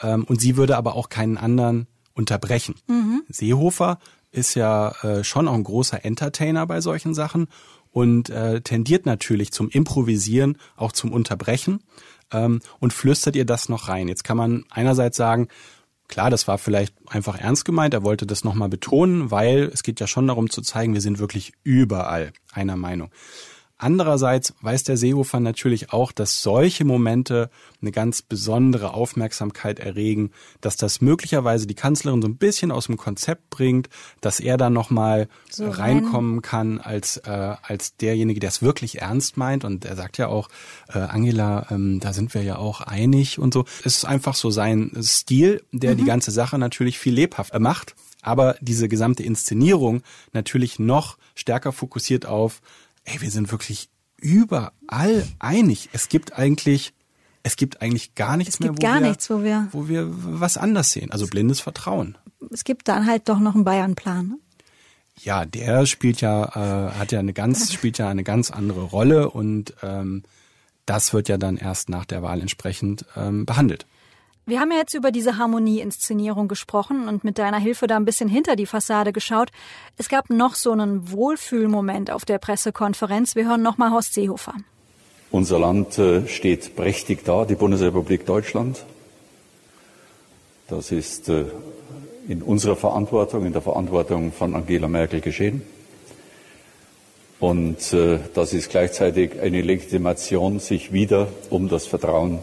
Ähm, 0.00 0.24
und 0.24 0.40
sie 0.40 0.56
würde 0.56 0.76
aber 0.76 0.94
auch 0.94 1.08
keinen 1.08 1.36
anderen 1.36 1.88
unterbrechen. 2.14 2.76
Mhm. 2.86 3.22
Seehofer 3.28 3.98
ist 4.30 4.54
ja 4.54 4.90
äh, 5.02 5.24
schon 5.24 5.48
auch 5.48 5.54
ein 5.54 5.64
großer 5.64 6.04
Entertainer 6.04 6.66
bei 6.66 6.80
solchen 6.80 7.12
Sachen 7.12 7.48
und 7.90 8.30
äh, 8.30 8.60
tendiert 8.60 9.06
natürlich 9.06 9.52
zum 9.52 9.68
Improvisieren, 9.70 10.58
auch 10.76 10.92
zum 10.92 11.12
Unterbrechen 11.12 11.80
ähm, 12.32 12.60
und 12.78 12.92
flüstert 12.92 13.36
ihr 13.36 13.44
das 13.44 13.68
noch 13.68 13.88
rein. 13.88 14.08
Jetzt 14.08 14.24
kann 14.24 14.36
man 14.36 14.64
einerseits 14.70 15.16
sagen, 15.16 15.48
Klar, 16.08 16.30
das 16.30 16.46
war 16.46 16.58
vielleicht 16.58 16.94
einfach 17.08 17.38
ernst 17.38 17.64
gemeint. 17.64 17.92
Er 17.92 18.04
wollte 18.04 18.26
das 18.26 18.44
nochmal 18.44 18.68
betonen, 18.68 19.30
weil 19.30 19.70
es 19.72 19.82
geht 19.82 19.98
ja 20.00 20.06
schon 20.06 20.28
darum 20.28 20.50
zu 20.50 20.62
zeigen, 20.62 20.94
wir 20.94 21.00
sind 21.00 21.18
wirklich 21.18 21.52
überall 21.64 22.32
einer 22.52 22.76
Meinung. 22.76 23.10
Andererseits 23.78 24.54
weiß 24.62 24.84
der 24.84 24.96
Seehofer 24.96 25.38
natürlich 25.38 25.92
auch, 25.92 26.10
dass 26.10 26.42
solche 26.42 26.86
Momente 26.86 27.50
eine 27.82 27.92
ganz 27.92 28.22
besondere 28.22 28.94
Aufmerksamkeit 28.94 29.78
erregen, 29.78 30.30
dass 30.62 30.76
das 30.76 31.02
möglicherweise 31.02 31.66
die 31.66 31.74
Kanzlerin 31.74 32.22
so 32.22 32.28
ein 32.28 32.38
bisschen 32.38 32.72
aus 32.72 32.86
dem 32.86 32.96
Konzept 32.96 33.50
bringt, 33.50 33.90
dass 34.22 34.40
er 34.40 34.56
dann 34.56 34.72
nochmal 34.72 35.28
so 35.50 35.68
reinkommen 35.68 36.40
kann 36.40 36.80
als, 36.80 37.18
äh, 37.18 37.56
als 37.62 37.96
derjenige, 37.96 38.40
der 38.40 38.48
es 38.48 38.62
wirklich 38.62 39.02
ernst 39.02 39.36
meint. 39.36 39.62
Und 39.64 39.84
er 39.84 39.96
sagt 39.96 40.16
ja 40.16 40.28
auch, 40.28 40.48
äh, 40.88 40.98
Angela, 40.98 41.66
ähm, 41.70 42.00
da 42.00 42.14
sind 42.14 42.32
wir 42.32 42.42
ja 42.42 42.56
auch 42.56 42.80
einig 42.80 43.38
und 43.38 43.52
so. 43.52 43.66
Es 43.84 43.96
ist 43.96 44.04
einfach 44.06 44.34
so 44.34 44.50
sein 44.50 44.92
Stil, 45.02 45.62
der 45.72 45.92
mhm. 45.92 45.98
die 45.98 46.04
ganze 46.04 46.30
Sache 46.30 46.58
natürlich 46.58 46.98
viel 46.98 47.14
lebhafter 47.14 47.58
macht 47.58 47.94
aber 48.26 48.56
diese 48.60 48.88
gesamte 48.88 49.22
Inszenierung 49.22 50.02
natürlich 50.32 50.80
noch 50.80 51.16
stärker 51.36 51.70
fokussiert 51.70 52.26
auf 52.26 52.60
ey, 53.06 53.20
wir 53.20 53.30
sind 53.30 53.50
wirklich 53.50 53.88
überall 54.18 55.26
einig. 55.38 55.88
Es 55.92 56.08
gibt 56.08 56.34
eigentlich 56.34 56.92
es 57.42 57.56
gibt 57.56 57.80
eigentlich 57.80 58.16
gar 58.16 58.36
nichts 58.36 58.58
mehr, 58.58 58.70
wo, 58.70 58.80
gar 58.80 59.00
wir, 59.00 59.08
nichts, 59.08 59.30
wo 59.30 59.42
wir 59.42 59.68
wo 59.70 59.88
wir 59.88 60.06
was 60.08 60.56
anders 60.56 60.90
sehen. 60.90 61.12
Also 61.12 61.26
blindes 61.26 61.60
Vertrauen. 61.60 62.18
Es 62.50 62.64
gibt 62.64 62.88
dann 62.88 63.06
halt 63.06 63.28
doch 63.28 63.38
noch 63.38 63.54
einen 63.54 63.64
Bayern-Plan. 63.64 64.28
Ne? 64.28 64.38
Ja, 65.22 65.44
der 65.46 65.86
spielt 65.86 66.20
ja 66.20 66.44
äh, 66.44 66.92
hat 66.98 67.12
ja 67.12 67.20
eine 67.20 67.32
ganz 67.32 67.72
spielt 67.72 67.98
ja 67.98 68.08
eine 68.08 68.24
ganz 68.24 68.50
andere 68.50 68.82
Rolle 68.82 69.30
und 69.30 69.74
ähm, 69.82 70.24
das 70.86 71.12
wird 71.12 71.28
ja 71.28 71.36
dann 71.36 71.56
erst 71.56 71.88
nach 71.88 72.04
der 72.04 72.22
Wahl 72.22 72.40
entsprechend 72.40 73.04
ähm, 73.16 73.46
behandelt. 73.46 73.86
Wir 74.48 74.60
haben 74.60 74.70
ja 74.70 74.78
jetzt 74.78 74.94
über 74.94 75.10
diese 75.10 75.38
Harmonie-Inszenierung 75.38 76.46
gesprochen 76.46 77.08
und 77.08 77.24
mit 77.24 77.36
deiner 77.36 77.58
Hilfe 77.58 77.88
da 77.88 77.96
ein 77.96 78.04
bisschen 78.04 78.28
hinter 78.28 78.54
die 78.54 78.66
Fassade 78.66 79.12
geschaut. 79.12 79.48
Es 79.98 80.08
gab 80.08 80.30
noch 80.30 80.54
so 80.54 80.70
einen 80.70 81.10
Wohlfühlmoment 81.10 82.12
auf 82.12 82.24
der 82.24 82.38
Pressekonferenz. 82.38 83.34
Wir 83.34 83.48
hören 83.48 83.62
nochmal 83.62 83.90
Horst 83.90 84.14
Seehofer. 84.14 84.54
Unser 85.32 85.58
Land 85.58 85.98
äh, 85.98 86.28
steht 86.28 86.76
prächtig 86.76 87.24
da, 87.24 87.44
die 87.44 87.56
Bundesrepublik 87.56 88.24
Deutschland. 88.24 88.84
Das 90.68 90.92
ist 90.92 91.28
äh, 91.28 91.46
in 92.28 92.40
unserer 92.40 92.76
Verantwortung, 92.76 93.46
in 93.46 93.52
der 93.52 93.62
Verantwortung 93.62 94.30
von 94.30 94.54
Angela 94.54 94.86
Merkel 94.86 95.22
geschehen. 95.22 95.62
Und 97.40 97.92
äh, 97.92 98.20
das 98.32 98.52
ist 98.52 98.70
gleichzeitig 98.70 99.40
eine 99.40 99.60
Legitimation, 99.60 100.60
sich 100.60 100.92
wieder 100.92 101.26
um 101.50 101.68
das 101.68 101.88
Vertrauen 101.88 102.38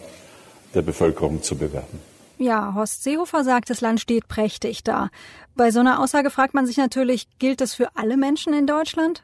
der 0.74 0.82
Bevölkerung 0.82 1.42
zu 1.44 1.56
bewerben. 1.56 2.00
Ja, 2.38 2.74
Horst 2.76 3.04
Seehofer 3.04 3.44
sagt, 3.44 3.70
das 3.70 3.82
Land 3.82 4.02
steht 4.02 4.28
prächtig 4.28 4.84
da. 4.84 5.10
Bei 5.56 5.72
so 5.72 5.80
einer 5.80 6.00
Aussage 6.00 6.30
fragt 6.30 6.54
man 6.54 6.66
sich 6.66 6.78
natürlich, 6.78 7.28
gilt 7.40 7.62
das 7.62 7.74
für 7.74 7.96
alle 7.96 8.18
Menschen 8.18 8.54
in 8.54 8.66
Deutschland? 8.66 9.24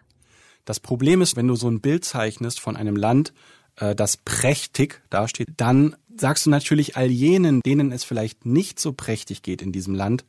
Das 0.65 0.79
Problem 0.79 1.21
ist, 1.21 1.35
wenn 1.35 1.47
du 1.47 1.55
so 1.55 1.69
ein 1.69 1.81
Bild 1.81 2.05
zeichnest 2.05 2.59
von 2.59 2.77
einem 2.77 2.95
Land, 2.95 3.33
äh, 3.77 3.95
das 3.95 4.17
prächtig 4.17 5.01
dasteht, 5.09 5.49
dann 5.57 5.95
sagst 6.15 6.45
du 6.45 6.49
natürlich 6.49 6.97
all 6.97 7.07
jenen, 7.07 7.61
denen 7.61 7.91
es 7.91 8.03
vielleicht 8.03 8.45
nicht 8.45 8.79
so 8.79 8.93
prächtig 8.93 9.41
geht 9.41 9.61
in 9.61 9.71
diesem 9.71 9.95
Land, 9.95 10.25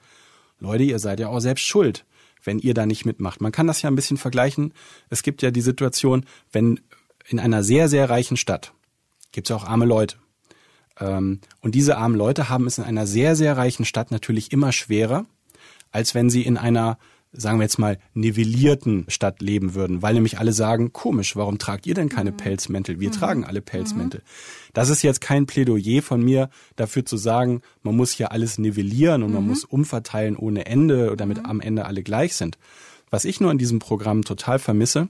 Leute, 0.59 0.85
ihr 0.85 0.99
seid 0.99 1.21
ja 1.21 1.29
auch 1.29 1.41
selbst 1.41 1.65
schuld, 1.65 2.05
wenn 2.45 2.59
ihr 2.59 2.75
da 2.75 2.87
nicht 2.87 3.07
mitmacht. 3.07 3.41
Man 3.41 3.53
kann 3.53 3.67
das 3.67 3.83
ja 3.83 3.91
ein 3.91 3.97
bisschen 3.97 4.19
vergleichen. 4.19 4.75
Es 5.09 5.23
gibt 5.23 5.43
ja 5.43 5.51
die 5.51 5.63
Situation, 5.63 6.27
wenn 6.53 6.81
in 7.27 7.39
einer 7.39 7.63
sehr, 7.63 7.89
sehr 7.89 8.09
reichen 8.11 8.37
Stadt 8.37 8.73
gibt 9.33 9.49
es 9.49 9.57
auch 9.57 9.65
arme 9.65 9.87
Leute. 9.87 10.17
Ähm, 11.01 11.41
und 11.61 11.75
diese 11.75 11.97
armen 11.97 12.17
Leute 12.17 12.49
haben 12.49 12.67
es 12.67 12.79
in 12.79 12.85
einer 12.85 13.07
sehr, 13.07 13.37
sehr 13.37 13.57
reichen 13.57 13.85
Stadt 13.85 14.11
natürlich 14.11 14.53
immer 14.53 14.73
schwerer, 14.73 15.27
als 15.91 16.15
wenn 16.15 16.31
sie 16.31 16.43
in 16.43 16.57
einer 16.57 16.99
sagen 17.33 17.59
wir 17.59 17.63
jetzt 17.65 17.79
mal, 17.79 17.99
nivellierten 18.15 19.05
Stadt 19.09 19.41
leben 19.41 19.75
würden, 19.75 20.03
weil 20.03 20.15
nämlich 20.15 20.39
alle 20.39 20.53
sagen, 20.53 20.93
komisch, 20.93 21.37
warum 21.37 21.59
tragt 21.59 21.87
ihr 21.87 21.95
denn 21.95 22.09
keine 22.09 22.33
mhm. 22.33 22.37
Pelzmäntel? 22.37 22.99
Wir 22.99 23.11
mhm. 23.11 23.15
tragen 23.15 23.45
alle 23.45 23.61
Pelzmäntel. 23.61 24.21
Mhm. 24.21 24.71
Das 24.73 24.89
ist 24.89 25.03
jetzt 25.03 25.21
kein 25.21 25.47
Plädoyer 25.47 26.03
von 26.03 26.23
mir 26.23 26.51
dafür 26.77 27.05
zu 27.05 27.17
sagen, 27.17 27.63
man 27.83 27.97
muss 27.97 28.13
hier 28.13 28.33
alles 28.33 28.59
nivellieren 28.59 29.23
und 29.23 29.33
man 29.33 29.43
mhm. 29.43 29.51
muss 29.51 29.65
umverteilen 29.65 30.37
ohne 30.37 30.67
Ende, 30.67 31.17
damit 31.17 31.39
mhm. 31.39 31.47
am 31.47 31.61
Ende 31.61 31.85
alle 31.85 32.03
gleich 32.03 32.35
sind. 32.35 32.59
Was 33.11 33.25
ich 33.25 33.41
nur 33.41 33.51
in 33.51 33.59
diesem 33.59 33.79
Programm 33.79 34.25
total 34.25 34.59
vermisse, 34.59 35.09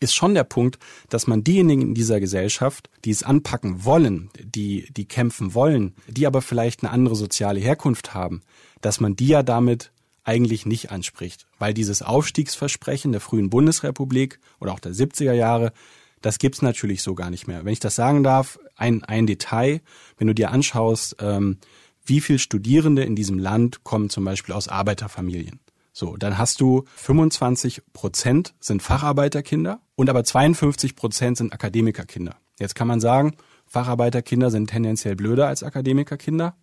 ist 0.00 0.14
schon 0.14 0.34
der 0.34 0.44
Punkt, 0.44 0.78
dass 1.08 1.26
man 1.26 1.44
diejenigen 1.44 1.82
in 1.82 1.94
dieser 1.94 2.20
Gesellschaft, 2.20 2.90
die 3.04 3.10
es 3.10 3.22
anpacken 3.22 3.84
wollen, 3.84 4.30
die, 4.42 4.92
die 4.92 5.06
kämpfen 5.06 5.54
wollen, 5.54 5.94
die 6.08 6.26
aber 6.26 6.42
vielleicht 6.42 6.82
eine 6.82 6.92
andere 6.92 7.16
soziale 7.16 7.60
Herkunft 7.60 8.14
haben, 8.14 8.42
dass 8.80 9.00
man 9.00 9.16
die 9.16 9.28
ja 9.28 9.42
damit 9.42 9.92
eigentlich 10.24 10.66
nicht 10.66 10.90
anspricht. 10.90 11.46
Weil 11.58 11.74
dieses 11.74 12.02
Aufstiegsversprechen 12.02 13.12
der 13.12 13.20
frühen 13.20 13.50
Bundesrepublik 13.50 14.38
oder 14.60 14.72
auch 14.72 14.80
der 14.80 14.92
70er 14.92 15.32
Jahre, 15.32 15.72
das 16.20 16.38
gibt's 16.38 16.62
natürlich 16.62 17.02
so 17.02 17.14
gar 17.14 17.30
nicht 17.30 17.48
mehr. 17.48 17.64
Wenn 17.64 17.72
ich 17.72 17.80
das 17.80 17.96
sagen 17.96 18.22
darf, 18.22 18.58
ein, 18.76 19.04
ein 19.04 19.26
Detail, 19.26 19.80
wenn 20.16 20.28
du 20.28 20.34
dir 20.34 20.50
anschaust, 20.50 21.16
ähm, 21.20 21.58
wie 22.04 22.20
viel 22.20 22.38
Studierende 22.38 23.04
in 23.04 23.16
diesem 23.16 23.38
Land 23.38 23.84
kommen 23.84 24.10
zum 24.10 24.24
Beispiel 24.24 24.54
aus 24.54 24.68
Arbeiterfamilien. 24.68 25.60
So, 25.92 26.16
dann 26.16 26.38
hast 26.38 26.60
du 26.60 26.84
25 26.96 27.82
Prozent 27.92 28.54
sind 28.60 28.82
Facharbeiterkinder 28.82 29.80
und 29.94 30.08
aber 30.08 30.24
52 30.24 30.96
Prozent 30.96 31.36
sind 31.36 31.52
Akademikerkinder. 31.52 32.36
Jetzt 32.58 32.74
kann 32.74 32.88
man 32.88 33.00
sagen, 33.00 33.36
Facharbeiterkinder 33.66 34.50
sind 34.50 34.70
tendenziell 34.70 35.16
blöder 35.16 35.48
als 35.48 35.62
Akademikerkinder. 35.62 36.56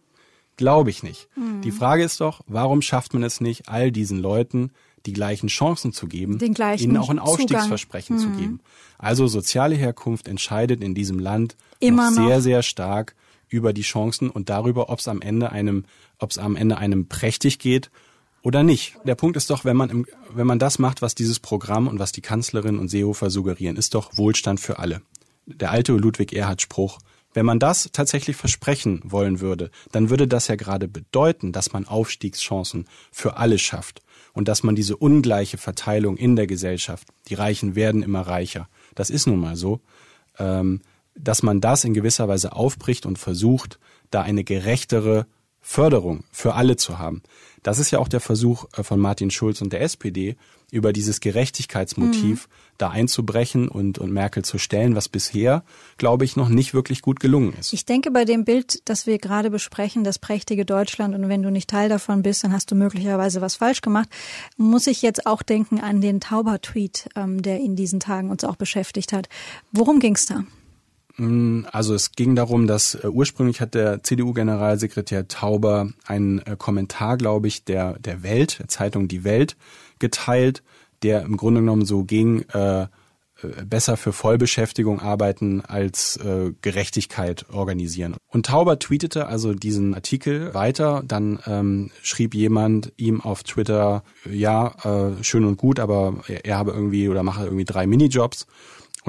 Glaube 0.58 0.90
ich 0.90 1.04
nicht. 1.04 1.30
Mhm. 1.36 1.62
Die 1.62 1.72
Frage 1.72 2.04
ist 2.04 2.20
doch, 2.20 2.42
warum 2.48 2.82
schafft 2.82 3.14
man 3.14 3.24
es 3.24 3.40
nicht, 3.40 3.70
all 3.70 3.92
diesen 3.92 4.20
Leuten 4.20 4.72
die 5.06 5.14
gleichen 5.14 5.48
Chancen 5.48 5.94
zu 5.94 6.08
geben, 6.08 6.40
Den 6.40 6.54
gleichen 6.54 6.84
ihnen 6.84 6.98
auch 6.98 7.10
ein 7.10 7.20
Aufstiegsversprechen 7.20 8.18
mhm. 8.18 8.20
zu 8.20 8.30
geben. 8.32 8.60
Also 8.98 9.28
soziale 9.28 9.76
Herkunft 9.76 10.28
entscheidet 10.28 10.84
in 10.84 10.94
diesem 10.94 11.20
Land 11.20 11.56
Immer 11.80 12.12
noch 12.12 12.16
sehr, 12.18 12.36
noch. 12.38 12.44
sehr 12.44 12.64
stark 12.64 13.16
über 13.48 13.74
die 13.74 13.82
Chancen 13.82 14.30
und 14.30 14.50
darüber, 14.50 14.90
ob 14.90 15.00
es 15.00 15.08
am 15.08 15.22
Ende 15.22 15.52
einem, 15.52 15.86
ob 16.18 16.32
es 16.32 16.38
am 16.38 16.56
Ende 16.56 16.78
einem 16.78 17.08
prächtig 17.08 17.60
geht 17.60 17.90
oder 18.50 18.64
nicht. 18.64 18.96
Der 19.04 19.14
Punkt 19.14 19.38
ist 19.38 19.52
doch, 19.52 19.64
wenn 19.64 19.78
man, 19.78 19.92
im, 19.92 20.08
wenn 20.34 20.48
man 20.48 20.58
das 20.58 20.80
macht, 20.80 21.04
was 21.04 21.14
dieses 21.14 21.40
Programm 21.40 21.88
und 21.88 22.00
was 22.00 22.12
die 22.12 22.22
Kanzlerin 22.22 22.80
und 22.80 22.90
Seehofer 22.90 23.30
suggerieren, 23.30 23.78
ist 23.78 23.94
doch 23.94 24.18
Wohlstand 24.18 24.60
für 24.60 24.80
alle. 24.80 25.04
Der 25.46 25.70
alte 25.70 25.92
Ludwig 25.94 26.34
Erhard 26.34 26.60
Spruch. 26.60 26.98
Wenn 27.32 27.46
man 27.46 27.60
das 27.60 27.90
tatsächlich 27.94 28.36
versprechen 28.36 29.02
wollen 29.04 29.40
würde, 29.40 29.70
dann 29.92 30.10
würde 30.10 30.28
das 30.28 30.48
ja 30.48 30.56
gerade 30.56 30.88
bedeuten, 30.88 31.52
dass 31.52 31.74
man 31.74 31.88
Aufstiegschancen 31.88 32.88
für 33.12 33.38
alle 33.38 33.60
schafft 33.60 34.02
und 34.34 34.48
dass 34.48 34.64
man 34.64 34.76
diese 34.76 34.98
ungleiche 34.98 35.60
Verteilung 35.60 36.18
in 36.18 36.36
der 36.36 36.48
Gesellschaft, 36.48 37.08
die 37.28 37.36
Reichen 37.36 37.76
werden 37.76 38.02
immer 38.02 38.22
reicher, 38.22 38.68
das 38.96 39.12
ist 39.12 39.28
nun 39.28 39.40
mal 39.40 39.58
so, 39.58 39.80
ähm, 40.40 40.82
dass 41.14 41.44
man 41.44 41.62
das 41.62 41.84
in 41.84 41.94
gewisser 41.94 42.28
Weise 42.28 42.54
aufbricht 42.54 43.06
und 43.06 43.20
versucht, 43.20 43.78
da 44.10 44.24
eine 44.24 44.44
gerechtere 44.44 45.28
Förderung 45.62 46.24
für 46.32 46.56
alle 46.56 46.78
zu 46.78 46.98
haben. 46.98 47.22
Das 47.64 47.80
ist 47.80 47.92
ja 47.92 48.00
auch 48.00 48.08
der 48.08 48.20
Versuch 48.20 48.66
äh, 48.78 48.84
von 48.84 49.00
Martin 49.00 49.32
Schulz 49.32 49.62
und 49.62 49.74
der 49.74 49.82
SPD, 49.82 50.36
über 50.72 50.94
dieses 50.94 51.20
Gerechtigkeitsmotiv 51.20 52.48
mhm. 52.48 52.52
da 52.78 52.90
einzubrechen 52.90 53.68
und, 53.68 53.98
und 53.98 54.12
Merkel 54.12 54.44
zu 54.44 54.58
stellen, 54.58 54.96
was 54.96 55.10
bisher, 55.10 55.64
glaube 55.98 56.26
ich, 56.26 56.36
noch 56.36 56.50
nicht 56.50 56.74
wirklich 56.74 57.02
gut 57.02 57.20
gelungen 57.20 57.54
ist. 57.60 57.74
Ich 57.74 57.86
denke, 57.86 58.12
bei 58.12 58.26
dem 58.26 58.46
Bild, 58.46 58.82
das 58.86 59.08
wir 59.08 59.18
gerade 59.18 59.50
besprechen, 59.50 60.04
das 60.04 60.20
prächtige 60.20 60.66
Deutschland, 60.66 61.16
und 61.16 61.28
wenn 61.28 61.42
du 61.42 61.50
nicht 61.50 61.70
Teil 61.70 61.90
davon 61.90 62.22
bist, 62.22 62.44
dann 62.44 62.54
hast 62.54 62.72
du 62.72 62.76
möglicherweise 62.76 63.42
was 63.42 63.56
falsch 63.56 63.82
gemacht, 63.82 64.10
muss 64.58 64.88
ich 64.88 65.02
jetzt 65.02 65.26
auch 65.26 65.42
denken 65.42 65.80
an 65.80 66.02
den 66.02 66.20
Tauber-Tweet, 66.20 67.10
ähm, 67.16 67.42
der 67.42 67.60
in 67.60 67.76
diesen 67.76 68.00
Tagen 68.00 68.30
uns 68.30 68.44
auch 68.44 68.56
beschäftigt 68.56 69.14
hat. 69.14 69.28
Worum 69.72 70.00
ging's 70.00 70.26
da? 70.26 70.44
Mm, 71.20 71.66
also 71.72 71.94
es 71.94 72.14
ging 72.14 72.36
darum, 72.36 72.66
dass 72.66 72.96
äh, 72.96 73.08
ursprünglich 73.08 73.62
hat 73.62 73.76
der 73.76 74.02
CDU-Generalsekretär 74.04 75.28
Tauber 75.28 75.90
einen 76.06 76.40
äh, 76.40 76.56
Kommentar, 76.58 77.18
glaube 77.18 77.48
ich, 77.48 77.66
der, 77.66 78.00
der 78.00 78.24
Welt, 78.24 78.60
der 78.60 78.68
Zeitung 78.68 79.08
Die 79.08 79.24
Welt, 79.24 79.58
geteilt, 80.00 80.64
der 81.04 81.22
im 81.24 81.38
Grunde 81.38 81.62
genommen 81.62 81.86
so 81.86 82.04
ging, 82.04 82.46
äh, 82.54 82.84
äh 82.84 82.88
besser 83.66 83.98
für 83.98 84.14
Vollbeschäftigung 84.14 85.02
arbeiten 85.02 85.62
als 85.62 86.18
äh, 86.18 86.54
Gerechtigkeit 86.62 87.46
organisieren. 87.52 88.16
Und 88.30 88.46
Tauber 88.46 88.80
tweetete 88.80 89.28
also 89.28 89.54
diesen 89.54 89.96
Artikel 89.96 90.54
weiter, 90.54 91.04
dann 91.06 91.40
ähm, 91.46 91.92
schrieb 92.02 92.34
jemand 92.34 92.94
ihm 92.96 93.20
auf 93.22 93.44
Twitter, 93.44 94.04
ja, 94.30 94.74
äh, 94.84 95.24
schön 95.24 95.44
und 95.44 95.58
gut, 95.58 95.80
aber 95.80 96.22
er, 96.28 96.46
er 96.46 96.58
habe 96.58 96.72
irgendwie 96.72 97.10
oder 97.10 97.24
mache 97.24 97.44
irgendwie 97.44 97.66
drei 97.66 97.88
Minijobs. 97.88 98.48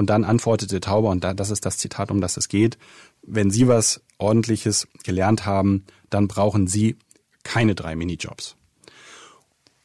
Und 0.01 0.07
dann 0.07 0.23
antwortete 0.23 0.79
Tauber, 0.79 1.11
und 1.11 1.23
das 1.23 1.51
ist 1.51 1.63
das 1.63 1.77
Zitat, 1.77 2.09
um 2.09 2.21
das 2.21 2.35
es 2.35 2.49
geht, 2.49 2.79
wenn 3.21 3.51
Sie 3.51 3.67
was 3.67 4.01
Ordentliches 4.17 4.87
gelernt 5.03 5.45
haben, 5.45 5.85
dann 6.09 6.27
brauchen 6.27 6.65
Sie 6.65 6.95
keine 7.43 7.75
drei 7.75 7.95
Minijobs. 7.95 8.55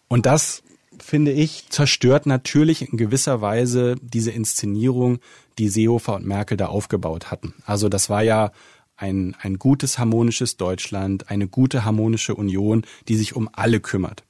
Und 0.08 0.24
das 0.24 0.62
finde 0.98 1.32
ich, 1.32 1.68
zerstört 1.68 2.24
natürlich 2.24 2.90
in 2.90 2.96
gewisser 2.96 3.42
Weise 3.42 3.96
diese 4.00 4.30
Inszenierung, 4.30 5.18
die 5.58 5.68
Seehofer 5.68 6.14
und 6.14 6.24
Merkel 6.24 6.56
da 6.56 6.68
aufgebaut 6.68 7.30
hatten. 7.30 7.52
Also 7.66 7.90
das 7.90 8.08
war 8.08 8.22
ja 8.22 8.52
ein, 8.96 9.36
ein 9.38 9.58
gutes 9.58 9.98
harmonisches 9.98 10.56
Deutschland, 10.56 11.28
eine 11.28 11.46
gute 11.46 11.84
harmonische 11.84 12.34
Union, 12.34 12.86
die 13.08 13.16
sich 13.16 13.36
um 13.36 13.50
alle 13.52 13.80
kümmert. 13.80 14.24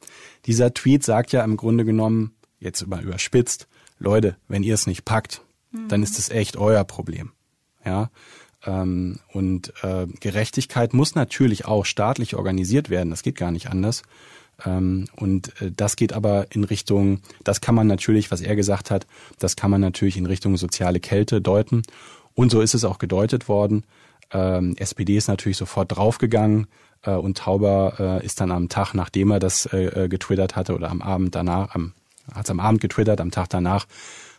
Dieser 0.46 0.74
Tweet 0.74 1.04
sagt 1.04 1.30
ja 1.30 1.44
im 1.44 1.56
Grunde 1.56 1.84
genommen, 1.84 2.34
jetzt 2.58 2.84
mal 2.88 3.04
überspitzt, 3.04 3.68
Leute, 4.00 4.36
wenn 4.48 4.64
ihr 4.64 4.74
es 4.74 4.88
nicht 4.88 5.04
packt, 5.04 5.42
dann 5.72 6.02
ist 6.02 6.18
es 6.18 6.30
echt 6.30 6.56
euer 6.56 6.84
Problem. 6.84 7.32
Ja. 7.84 8.10
Ähm, 8.64 9.20
und 9.32 9.72
äh, 9.82 10.06
Gerechtigkeit 10.20 10.94
muss 10.94 11.14
natürlich 11.14 11.66
auch 11.66 11.84
staatlich 11.84 12.34
organisiert 12.34 12.90
werden. 12.90 13.10
Das 13.10 13.22
geht 13.22 13.36
gar 13.36 13.50
nicht 13.50 13.68
anders. 13.68 14.02
Ähm, 14.64 15.06
und 15.16 15.60
äh, 15.60 15.70
das 15.70 15.96
geht 15.96 16.12
aber 16.12 16.46
in 16.50 16.64
Richtung, 16.64 17.20
das 17.44 17.60
kann 17.60 17.74
man 17.74 17.86
natürlich, 17.86 18.30
was 18.30 18.40
er 18.40 18.56
gesagt 18.56 18.90
hat, 18.90 19.06
das 19.38 19.56
kann 19.56 19.70
man 19.70 19.80
natürlich 19.80 20.16
in 20.16 20.26
Richtung 20.26 20.56
soziale 20.56 21.00
Kälte 21.00 21.40
deuten. 21.40 21.82
Und 22.34 22.50
so 22.50 22.60
ist 22.60 22.74
es 22.74 22.84
auch 22.84 22.98
gedeutet 22.98 23.48
worden. 23.48 23.84
Ähm, 24.32 24.74
SPD 24.76 25.16
ist 25.16 25.28
natürlich 25.28 25.56
sofort 25.56 25.96
draufgegangen 25.96 26.66
äh, 27.02 27.12
und 27.12 27.38
Tauber 27.38 28.20
äh, 28.20 28.26
ist 28.26 28.40
dann 28.40 28.50
am 28.50 28.68
Tag, 28.68 28.94
nachdem 28.94 29.30
er 29.30 29.38
das 29.38 29.66
äh, 29.66 30.04
äh 30.04 30.08
getwittert 30.08 30.56
hatte 30.56 30.74
oder 30.74 30.90
am 30.90 31.02
Abend 31.02 31.34
danach, 31.34 31.74
am, 31.74 31.92
hat 32.34 32.44
es 32.44 32.50
am 32.50 32.60
Abend 32.60 32.80
getwittert, 32.80 33.20
am 33.20 33.30
Tag 33.30 33.48
danach, 33.50 33.86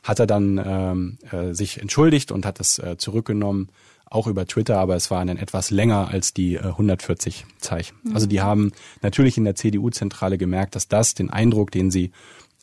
hat 0.07 0.19
er 0.19 0.27
dann 0.27 0.61
ähm, 0.63 1.17
äh, 1.31 1.53
sich 1.53 1.81
entschuldigt 1.81 2.31
und 2.31 2.45
hat 2.45 2.59
es 2.59 2.79
äh, 2.79 2.97
zurückgenommen 2.97 3.69
auch 4.09 4.27
über 4.27 4.45
Twitter, 4.45 4.77
aber 4.77 4.95
es 4.95 5.11
war 5.11 5.25
dann 5.25 5.37
etwas 5.37 5.69
länger 5.69 6.07
als 6.09 6.33
die 6.33 6.55
äh, 6.55 6.59
140 6.59 7.45
Zeichen. 7.59 7.97
Mhm. 8.03 8.15
Also 8.15 8.27
die 8.27 8.41
haben 8.41 8.71
natürlich 9.01 9.37
in 9.37 9.43
der 9.43 9.55
CDU-Zentrale 9.55 10.37
gemerkt, 10.37 10.75
dass 10.75 10.87
das 10.87 11.13
den 11.13 11.29
Eindruck, 11.29 11.71
den 11.71 11.91
sie 11.91 12.11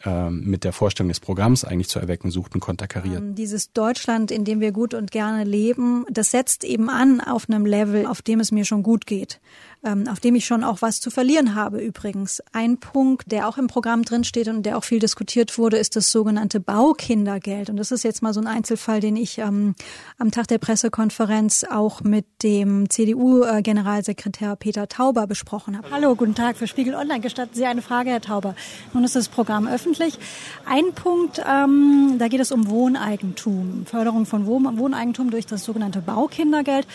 ähm, 0.04 0.44
mit 0.44 0.64
der 0.64 0.72
Vorstellung 0.72 1.08
des 1.08 1.20
Programms 1.20 1.64
eigentlich 1.64 1.88
zu 1.88 1.98
erwecken 1.98 2.30
suchten, 2.30 2.60
konterkariert. 2.60 3.20
Ähm, 3.20 3.34
dieses 3.34 3.72
Deutschland, 3.72 4.30
in 4.30 4.44
dem 4.44 4.60
wir 4.60 4.72
gut 4.72 4.94
und 4.94 5.10
gerne 5.10 5.44
leben, 5.44 6.04
das 6.10 6.30
setzt 6.30 6.64
eben 6.64 6.90
an 6.90 7.20
auf 7.20 7.48
einem 7.48 7.66
Level, 7.66 8.06
auf 8.06 8.22
dem 8.22 8.40
es 8.40 8.52
mir 8.52 8.64
schon 8.64 8.82
gut 8.82 9.06
geht 9.06 9.40
auf 9.84 10.20
dem 10.20 10.34
ich 10.34 10.46
schon 10.46 10.64
auch 10.64 10.80
was 10.80 11.00
zu 11.00 11.10
verlieren 11.10 11.54
habe 11.54 11.80
übrigens. 11.80 12.42
Ein 12.52 12.78
Punkt, 12.78 13.30
der 13.30 13.46
auch 13.48 13.58
im 13.58 13.66
Programm 13.66 14.02
drinsteht 14.02 14.48
und 14.48 14.64
der 14.64 14.78
auch 14.78 14.84
viel 14.84 14.98
diskutiert 14.98 15.58
wurde, 15.58 15.76
ist 15.76 15.94
das 15.94 16.10
sogenannte 16.10 16.58
Baukindergeld. 16.58 17.68
Und 17.68 17.76
das 17.76 17.92
ist 17.92 18.02
jetzt 18.02 18.22
mal 18.22 18.32
so 18.32 18.40
ein 18.40 18.46
Einzelfall, 18.46 19.00
den 19.00 19.16
ich 19.16 19.38
ähm, 19.38 19.74
am 20.18 20.30
Tag 20.30 20.48
der 20.48 20.58
Pressekonferenz 20.58 21.64
auch 21.70 22.00
mit 22.00 22.24
dem 22.42 22.88
CDU-Generalsekretär 22.88 24.56
Peter 24.56 24.88
Tauber 24.88 25.26
besprochen 25.26 25.76
habe. 25.76 25.90
Hallo, 25.90 26.14
guten 26.14 26.34
Tag 26.34 26.56
für 26.56 26.66
Spiegel 26.66 26.94
Online. 26.94 27.20
Gestatten 27.20 27.54
Sie 27.54 27.66
eine 27.66 27.82
Frage, 27.82 28.10
Herr 28.10 28.22
Tauber. 28.22 28.54
Nun 28.94 29.04
ist 29.04 29.16
das 29.16 29.28
Programm 29.28 29.66
öffentlich. 29.66 30.18
Ein 30.64 30.92
Punkt, 30.94 31.42
ähm, 31.46 32.16
da 32.18 32.28
geht 32.28 32.40
es 32.40 32.52
um 32.52 32.70
Wohneigentum, 32.70 33.84
Förderung 33.84 34.24
von 34.24 34.46
Wohneigentum 34.46 35.30
durch 35.30 35.44
das 35.44 35.64
sogenannte 35.64 36.00
Baukindergeld. 36.00 36.86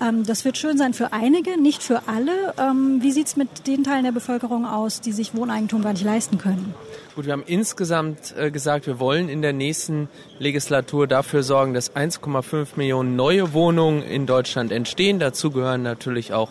Ähm, 0.00 0.24
das 0.26 0.44
wird 0.44 0.58
schön 0.58 0.76
sein 0.76 0.92
für 0.92 1.12
einige, 1.12 1.60
nicht 1.60 1.82
für 1.84 2.08
alle. 2.08 2.31
Ähm, 2.58 2.98
wie 3.00 3.12
sieht 3.12 3.26
es 3.26 3.36
mit 3.36 3.66
den 3.66 3.84
Teilen 3.84 4.04
der 4.04 4.12
Bevölkerung 4.12 4.66
aus, 4.66 5.00
die 5.00 5.12
sich 5.12 5.34
Wohneigentum 5.34 5.82
gar 5.82 5.92
nicht 5.92 6.04
leisten 6.04 6.38
können? 6.38 6.74
Gut, 7.14 7.26
wir 7.26 7.32
haben 7.32 7.44
insgesamt 7.46 8.34
äh, 8.36 8.50
gesagt, 8.50 8.86
wir 8.86 8.98
wollen 8.98 9.28
in 9.28 9.42
der 9.42 9.52
nächsten 9.52 10.08
Legislatur 10.38 11.06
dafür 11.06 11.42
sorgen, 11.42 11.74
dass 11.74 11.94
1,5 11.94 12.68
Millionen 12.76 13.16
neue 13.16 13.52
Wohnungen 13.52 14.02
in 14.02 14.26
Deutschland 14.26 14.72
entstehen. 14.72 15.18
Dazu 15.18 15.50
gehören 15.50 15.82
natürlich 15.82 16.32
auch 16.32 16.50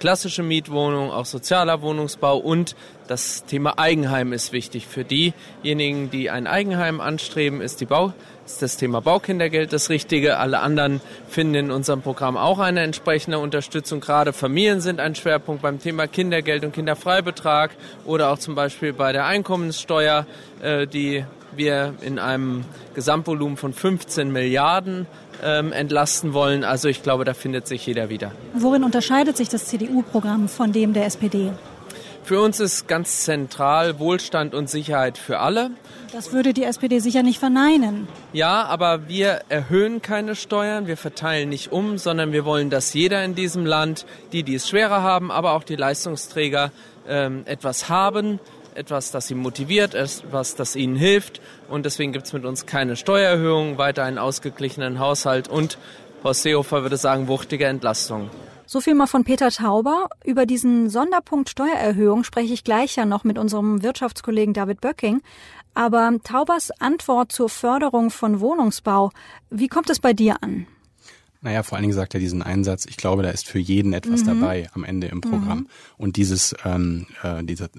klassische 0.00 0.42
Mietwohnungen, 0.42 1.10
auch 1.10 1.26
sozialer 1.26 1.82
Wohnungsbau 1.82 2.38
und 2.38 2.74
das 3.06 3.44
Thema 3.44 3.78
Eigenheim 3.78 4.32
ist 4.32 4.52
wichtig. 4.52 4.86
Für 4.86 5.04
diejenigen, 5.04 6.10
die 6.10 6.30
ein 6.30 6.46
Eigenheim 6.46 7.00
anstreben, 7.00 7.60
ist 7.60 7.80
die 7.80 7.86
Bau 7.86 8.12
ist 8.50 8.62
das 8.62 8.76
Thema 8.76 9.00
Baukindergeld 9.00 9.72
das 9.72 9.90
Richtige. 9.90 10.38
Alle 10.38 10.60
anderen 10.60 11.00
finden 11.28 11.54
in 11.54 11.70
unserem 11.70 12.02
Programm 12.02 12.36
auch 12.36 12.58
eine 12.58 12.80
entsprechende 12.80 13.38
Unterstützung. 13.38 14.00
Gerade 14.00 14.32
Familien 14.32 14.80
sind 14.80 15.00
ein 15.00 15.14
Schwerpunkt 15.14 15.62
beim 15.62 15.80
Thema 15.80 16.06
Kindergeld 16.06 16.64
und 16.64 16.72
Kinderfreibetrag 16.72 17.70
oder 18.04 18.30
auch 18.30 18.38
zum 18.38 18.54
Beispiel 18.54 18.92
bei 18.92 19.12
der 19.12 19.26
Einkommenssteuer, 19.26 20.26
äh, 20.62 20.86
die 20.86 21.24
wir 21.54 21.94
in 22.00 22.18
einem 22.18 22.64
Gesamtvolumen 22.94 23.56
von 23.56 23.72
15 23.72 24.30
Milliarden 24.30 25.06
ähm, 25.42 25.72
entlasten 25.72 26.32
wollen. 26.32 26.64
Also 26.64 26.88
ich 26.88 27.02
glaube, 27.02 27.24
da 27.24 27.34
findet 27.34 27.66
sich 27.66 27.86
jeder 27.86 28.08
wieder. 28.08 28.32
Worin 28.54 28.84
unterscheidet 28.84 29.36
sich 29.36 29.48
das 29.48 29.66
CDU-Programm 29.66 30.48
von 30.48 30.72
dem 30.72 30.92
der 30.92 31.06
SPD? 31.06 31.52
Für 32.22 32.40
uns 32.40 32.60
ist 32.60 32.86
ganz 32.86 33.24
zentral 33.24 33.98
Wohlstand 33.98 34.54
und 34.54 34.70
Sicherheit 34.70 35.18
für 35.18 35.40
alle. 35.40 35.70
Das 36.12 36.32
würde 36.32 36.52
die 36.52 36.64
SPD 36.64 36.98
sicher 36.98 37.22
nicht 37.22 37.38
verneinen. 37.38 38.08
Ja, 38.32 38.64
aber 38.64 39.08
wir 39.08 39.42
erhöhen 39.48 40.02
keine 40.02 40.34
Steuern, 40.34 40.86
wir 40.86 40.96
verteilen 40.96 41.48
nicht 41.48 41.72
um, 41.72 41.98
sondern 41.98 42.32
wir 42.32 42.44
wollen, 42.44 42.70
dass 42.70 42.94
jeder 42.94 43.24
in 43.24 43.34
diesem 43.34 43.64
Land, 43.64 44.06
die, 44.32 44.42
die 44.42 44.54
es 44.54 44.68
schwerer 44.68 45.02
haben, 45.02 45.30
aber 45.30 45.52
auch 45.52 45.64
die 45.64 45.76
Leistungsträger 45.76 46.72
ähm, 47.08 47.42
etwas 47.46 47.88
haben, 47.88 48.40
etwas, 48.74 49.10
das 49.10 49.28
sie 49.28 49.34
motiviert, 49.34 49.94
etwas, 49.94 50.54
das 50.54 50.76
ihnen 50.76 50.96
hilft. 50.96 51.40
Und 51.68 51.86
deswegen 51.86 52.12
gibt 52.12 52.26
es 52.26 52.32
mit 52.32 52.44
uns 52.44 52.66
keine 52.66 52.96
Steuererhöhung, 52.96 53.78
weiter 53.78 54.04
einen 54.04 54.18
ausgeglichenen 54.18 54.98
Haushalt 54.98 55.48
und 55.48 55.78
Horst 56.22 56.42
Seehofer 56.42 56.82
würde 56.82 56.96
sagen, 56.96 57.28
wuchtige 57.28 57.66
Entlastung. 57.66 58.30
So 58.72 58.80
viel 58.80 58.94
mal 58.94 59.08
von 59.08 59.24
Peter 59.24 59.50
Tauber. 59.50 60.08
Über 60.24 60.46
diesen 60.46 60.88
Sonderpunkt 60.90 61.50
Steuererhöhung 61.50 62.22
spreche 62.22 62.54
ich 62.54 62.62
gleich 62.62 62.94
ja 62.94 63.04
noch 63.04 63.24
mit 63.24 63.36
unserem 63.36 63.82
Wirtschaftskollegen 63.82 64.54
David 64.54 64.80
Böcking. 64.80 65.22
Aber 65.74 66.16
Taubers 66.22 66.70
Antwort 66.80 67.32
zur 67.32 67.48
Förderung 67.48 68.12
von 68.12 68.38
Wohnungsbau, 68.38 69.10
wie 69.50 69.66
kommt 69.66 69.90
es 69.90 69.98
bei 69.98 70.12
dir 70.12 70.40
an? 70.44 70.68
Naja, 71.40 71.64
vor 71.64 71.74
allen 71.74 71.82
Dingen 71.82 71.96
sagt 71.96 72.14
er 72.14 72.20
diesen 72.20 72.42
Einsatz, 72.42 72.86
ich 72.86 72.96
glaube, 72.96 73.24
da 73.24 73.30
ist 73.30 73.48
für 73.48 73.58
jeden 73.58 73.92
etwas 73.92 74.22
mhm. 74.22 74.26
dabei 74.26 74.70
am 74.72 74.84
Ende 74.84 75.08
im 75.08 75.20
Programm. 75.20 75.58
Mhm. 75.58 75.68
Und 75.96 76.16
dieses 76.16 76.54
ähm, 76.64 77.08
äh, 77.24 77.42
diese 77.42 77.70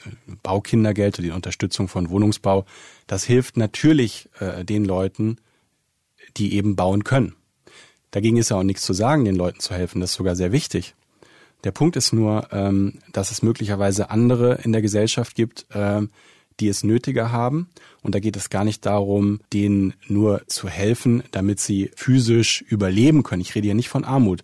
Baukindergeld, 0.43 1.19
die 1.19 1.31
Unterstützung 1.31 1.87
von 1.87 2.09
Wohnungsbau, 2.09 2.65
das 3.07 3.23
hilft 3.23 3.55
natürlich 3.55 4.27
äh, 4.41 4.65
den 4.65 4.83
Leuten, 4.83 5.37
die 6.35 6.53
eben 6.53 6.75
bauen 6.75 7.05
können. 7.05 7.37
Dagegen 8.11 8.37
ist 8.37 8.49
ja 8.49 8.57
auch 8.57 8.63
nichts 8.63 8.83
zu 8.83 8.93
sagen, 8.93 9.25
den 9.25 9.35
Leuten 9.35 9.59
zu 9.59 9.73
helfen. 9.73 10.01
Das 10.01 10.11
ist 10.11 10.17
sogar 10.17 10.35
sehr 10.35 10.51
wichtig. 10.51 10.95
Der 11.63 11.71
Punkt 11.71 11.95
ist 11.95 12.11
nur, 12.11 12.47
ähm, 12.51 12.99
dass 13.11 13.31
es 13.31 13.41
möglicherweise 13.41 14.09
andere 14.09 14.59
in 14.63 14.71
der 14.71 14.81
Gesellschaft 14.81 15.35
gibt, 15.35 15.65
ähm, 15.73 16.09
die 16.59 16.67
es 16.67 16.83
nötiger 16.83 17.31
haben. 17.31 17.69
Und 18.01 18.15
da 18.15 18.19
geht 18.19 18.35
es 18.35 18.49
gar 18.49 18.63
nicht 18.63 18.85
darum, 18.85 19.39
denen 19.53 19.93
nur 20.07 20.41
zu 20.47 20.67
helfen, 20.69 21.23
damit 21.31 21.59
sie 21.59 21.91
physisch 21.95 22.61
überleben 22.61 23.23
können. 23.23 23.41
Ich 23.41 23.55
rede 23.55 23.65
hier 23.65 23.75
nicht 23.75 23.89
von 23.89 24.03
Armut. 24.03 24.43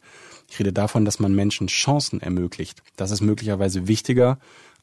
Ich 0.49 0.59
rede 0.59 0.71
davon, 0.71 1.05
dass 1.05 1.19
man 1.19 1.35
Menschen 1.35 1.67
Chancen 1.67 2.21
ermöglicht. 2.21 2.81
Das 2.95 3.11
ist 3.11 3.21
möglicherweise 3.21 3.87
wichtiger, 3.87 4.39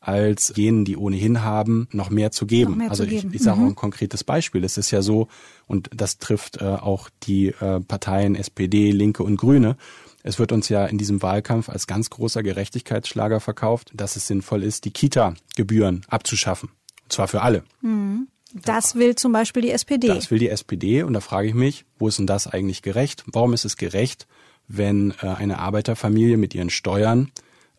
als 0.07 0.53
jenen, 0.57 0.85
die 0.85 0.97
ohnehin 0.97 1.43
haben, 1.43 1.89
noch 1.93 2.11
mehr 2.11 2.31
zu 2.31 2.47
geben. 2.47 2.79
Mehr 2.79 2.91
also 2.91 3.05
zu 3.05 3.11
geben. 3.11 3.29
ich, 3.29 3.37
ich 3.37 3.43
sage 3.43 3.59
mhm. 3.59 3.65
auch 3.65 3.69
ein 3.71 3.75
konkretes 3.75 4.25
Beispiel. 4.25 4.65
Es 4.65 4.77
ist 4.77 4.91
ja 4.91 5.03
so, 5.03 5.29
und 5.67 5.91
das 5.95 6.19
trifft 6.19 6.61
äh, 6.61 6.65
auch 6.65 7.09
die 7.23 7.49
äh, 7.49 7.81
Parteien 7.81 8.35
SPD, 8.35 8.91
Linke 8.91 9.23
und 9.23 9.37
Grüne. 9.37 9.77
Es 10.23 10.39
wird 10.39 10.53
uns 10.53 10.69
ja 10.69 10.87
in 10.87 10.99
diesem 10.99 11.23
Wahlkampf 11.23 11.69
als 11.69 11.87
ganz 11.87 12.11
großer 12.11 12.43
Gerechtigkeitsschlager 12.43 13.41
verkauft, 13.41 13.93
dass 13.95 14.17
es 14.17 14.27
sinnvoll 14.27 14.63
ist, 14.63 14.85
die 14.85 14.91
Kita-Gebühren 14.91 16.05
abzuschaffen. 16.09 16.71
Und 17.03 17.13
zwar 17.13 17.29
für 17.29 17.43
alle. 17.43 17.63
Mhm. 17.83 18.29
Das 18.55 18.95
will 18.95 19.17
zum 19.17 19.33
Beispiel 19.33 19.63
die 19.63 19.71
SPD. 19.71 20.09
Das 20.09 20.31
will 20.31 20.39
die 20.39 20.49
SPD. 20.49 21.03
Und 21.03 21.13
da 21.13 21.21
frage 21.21 21.49
ich 21.49 21.55
mich, 21.55 21.85
wo 21.99 22.09
ist 22.09 22.19
denn 22.19 22.27
das 22.27 22.47
eigentlich 22.47 22.83
gerecht? 22.83 23.25
Warum 23.27 23.53
ist 23.53 23.65
es 23.65 23.77
gerecht, 23.77 24.29
wenn 24.69 25.13
äh, 25.23 25.27
eine 25.27 25.59
Arbeiterfamilie 25.59 26.37
mit 26.37 26.55
ihren 26.55 26.71
Steuern 26.71 27.31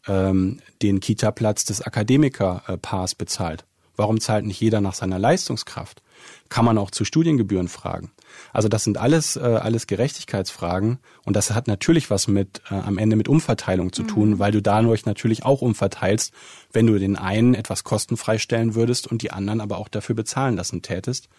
ähm, 0.08 0.60
den 0.82 1.00
Kita-Platz 1.00 1.66
des 1.66 1.82
Akademikerpaars 1.82 3.16
bezahlt? 3.16 3.66
Warum 3.96 4.20
zahlt 4.20 4.46
nicht 4.46 4.60
jeder 4.60 4.82
nach 4.82 4.94
seiner 4.94 5.20
Leistungskraft? 5.20 6.02
Kann 6.50 6.66
man 6.66 6.78
auch 6.78 6.92
zu 6.92 7.06
Studiengebühren 7.06 7.68
fragen. 7.68 8.12
Also 8.52 8.68
das 8.68 8.84
sind 8.84 8.98
alles, 8.98 9.36
äh, 9.36 9.40
alles 9.40 9.88
Gerechtigkeitsfragen 9.88 11.00
und 11.24 11.36
das 11.36 11.52
hat 11.52 11.68
natürlich 11.68 12.10
was 12.10 12.28
mit 12.28 12.62
äh, 12.70 12.76
am 12.76 12.98
Ende 12.98 13.16
mit 13.16 13.28
Umverteilung 13.28 13.94
zu 13.94 14.04
tun, 14.04 14.32
mhm. 14.32 14.40
weil 14.40 14.52
du 14.52 14.62
dadurch 14.62 15.06
natürlich 15.06 15.46
auch 15.46 15.62
umverteilst, 15.62 16.34
wenn 16.74 16.88
du 16.88 16.98
den 17.00 17.16
einen 17.16 17.54
etwas 17.54 17.84
kostenfrei 17.84 18.38
stellen 18.38 18.76
würdest 18.76 19.08
und 19.08 19.22
die 19.22 19.32
anderen 19.32 19.62
aber 19.62 19.78
auch 19.78 19.88
dafür 19.88 20.16
bezahlen 20.16 20.56
lassen 20.56 20.82
tätest. 20.82 21.30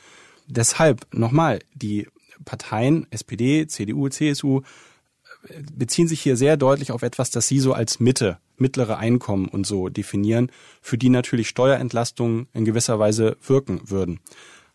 Deshalb 0.47 1.07
nochmal, 1.13 1.61
die 1.75 2.09
Parteien 2.45 3.07
SPD, 3.11 3.67
CDU, 3.67 4.09
CSU 4.09 4.63
beziehen 5.73 6.09
sich 6.09 6.21
hier 6.21 6.37
sehr 6.37 6.57
deutlich 6.57 6.93
auf 6.93 7.03
etwas, 7.03 7.31
das 7.31 7.47
sie 7.47 7.61
so 7.61 7.73
als 7.73 8.01
Mitte, 8.01 8.39
mittlere 8.57 8.99
Einkommen 8.99 9.49
und 9.49 9.67
so 9.67 9.89
definieren, 9.89 10.51
für 10.81 10.99
die 10.99 11.09
natürlich 11.09 11.49
Steuerentlastungen 11.49 12.49
in 12.53 12.65
gewisser 12.65 12.99
Weise 12.99 13.37
wirken 13.47 13.81
würden. 13.91 14.21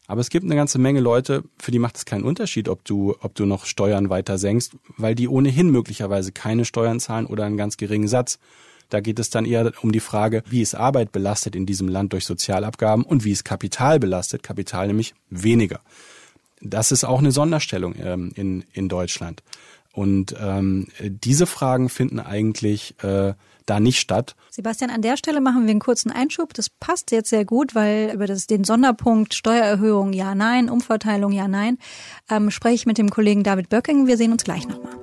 Aber 0.08 0.20
es 0.20 0.30
gibt 0.30 0.46
eine 0.46 0.56
ganze 0.56 0.78
Menge 0.78 1.00
Leute, 1.00 1.44
für 1.58 1.72
die 1.72 1.80
macht 1.80 1.96
es 1.96 2.06
keinen 2.06 2.24
Unterschied, 2.24 2.68
ob 2.68 2.84
du, 2.84 3.16
ob 3.22 3.34
du 3.34 3.46
noch 3.46 3.66
Steuern 3.66 4.10
weiter 4.10 4.38
senkst, 4.38 4.76
weil 4.98 5.16
die 5.16 5.30
ohnehin 5.30 5.70
möglicherweise 5.70 6.32
keine 6.34 6.66
Steuern 6.66 7.00
zahlen 7.00 7.26
oder 7.26 7.46
einen 7.46 7.56
ganz 7.56 7.78
geringen 7.78 8.10
Satz. 8.10 8.38
Da 8.90 9.00
geht 9.00 9.20
es 9.20 9.30
dann 9.30 9.46
eher 9.46 9.72
um 9.82 9.94
die 9.94 10.02
Frage, 10.02 10.44
wie 10.50 10.62
ist 10.62 10.76
Arbeit 10.76 11.14
belastet 11.14 11.56
in 11.56 11.66
diesem 11.66 11.88
Land 11.88 12.12
durch 12.12 12.26
Sozialabgaben 12.26 13.06
und 13.06 13.24
wie 13.24 13.32
ist 13.32 13.46
Kapital 13.46 14.00
belastet, 14.00 14.44
Kapital 14.44 14.88
nämlich 14.88 15.14
weniger. 15.30 15.80
Das 16.60 16.92
ist 16.92 17.06
auch 17.06 17.20
eine 17.20 17.32
Sonderstellung 17.32 17.96
ähm, 17.98 18.32
in, 18.36 18.66
in 18.74 18.90
Deutschland. 18.90 19.44
Und 19.93 20.36
ähm, 20.39 20.88
diese 20.99 21.45
Fragen 21.45 21.89
finden 21.89 22.19
eigentlich 22.19 22.95
äh, 23.04 23.34
da 23.65 23.80
nicht 23.80 23.99
statt. 23.99 24.36
Sebastian, 24.49 24.89
an 24.89 25.01
der 25.01 25.17
Stelle 25.17 25.41
machen 25.41 25.63
wir 25.63 25.71
einen 25.71 25.80
kurzen 25.80 26.12
Einschub. 26.12 26.54
Das 26.54 26.69
passt 26.69 27.12
jetzt 27.12 27.30
sehr 27.30 27.45
gut, 27.45 27.75
weil 27.75 28.12
über 28.13 28.25
das, 28.25 28.47
den 28.47 28.63
Sonderpunkt 28.63 29.34
Steuererhöhung 29.34 30.13
ja, 30.13 30.36
nein, 30.36 30.69
Umverteilung 30.69 31.32
ja, 31.32 31.47
nein, 31.47 31.77
ähm, 32.30 32.51
spreche 32.51 32.75
ich 32.75 32.86
mit 32.86 32.97
dem 32.97 33.10
Kollegen 33.10 33.43
David 33.43 33.69
Böcking. 33.69 34.08
Wir 34.08 34.17
sehen 34.17 34.32
uns 34.32 34.43
gleich 34.43 34.67
nochmal. 34.67 34.97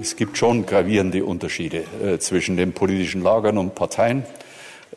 Es 0.00 0.16
gibt 0.16 0.36
schon 0.36 0.66
gravierende 0.66 1.24
Unterschiede 1.24 1.84
äh, 2.02 2.18
zwischen 2.18 2.56
den 2.56 2.72
politischen 2.72 3.22
Lagern 3.22 3.56
und 3.56 3.76
Parteien, 3.76 4.24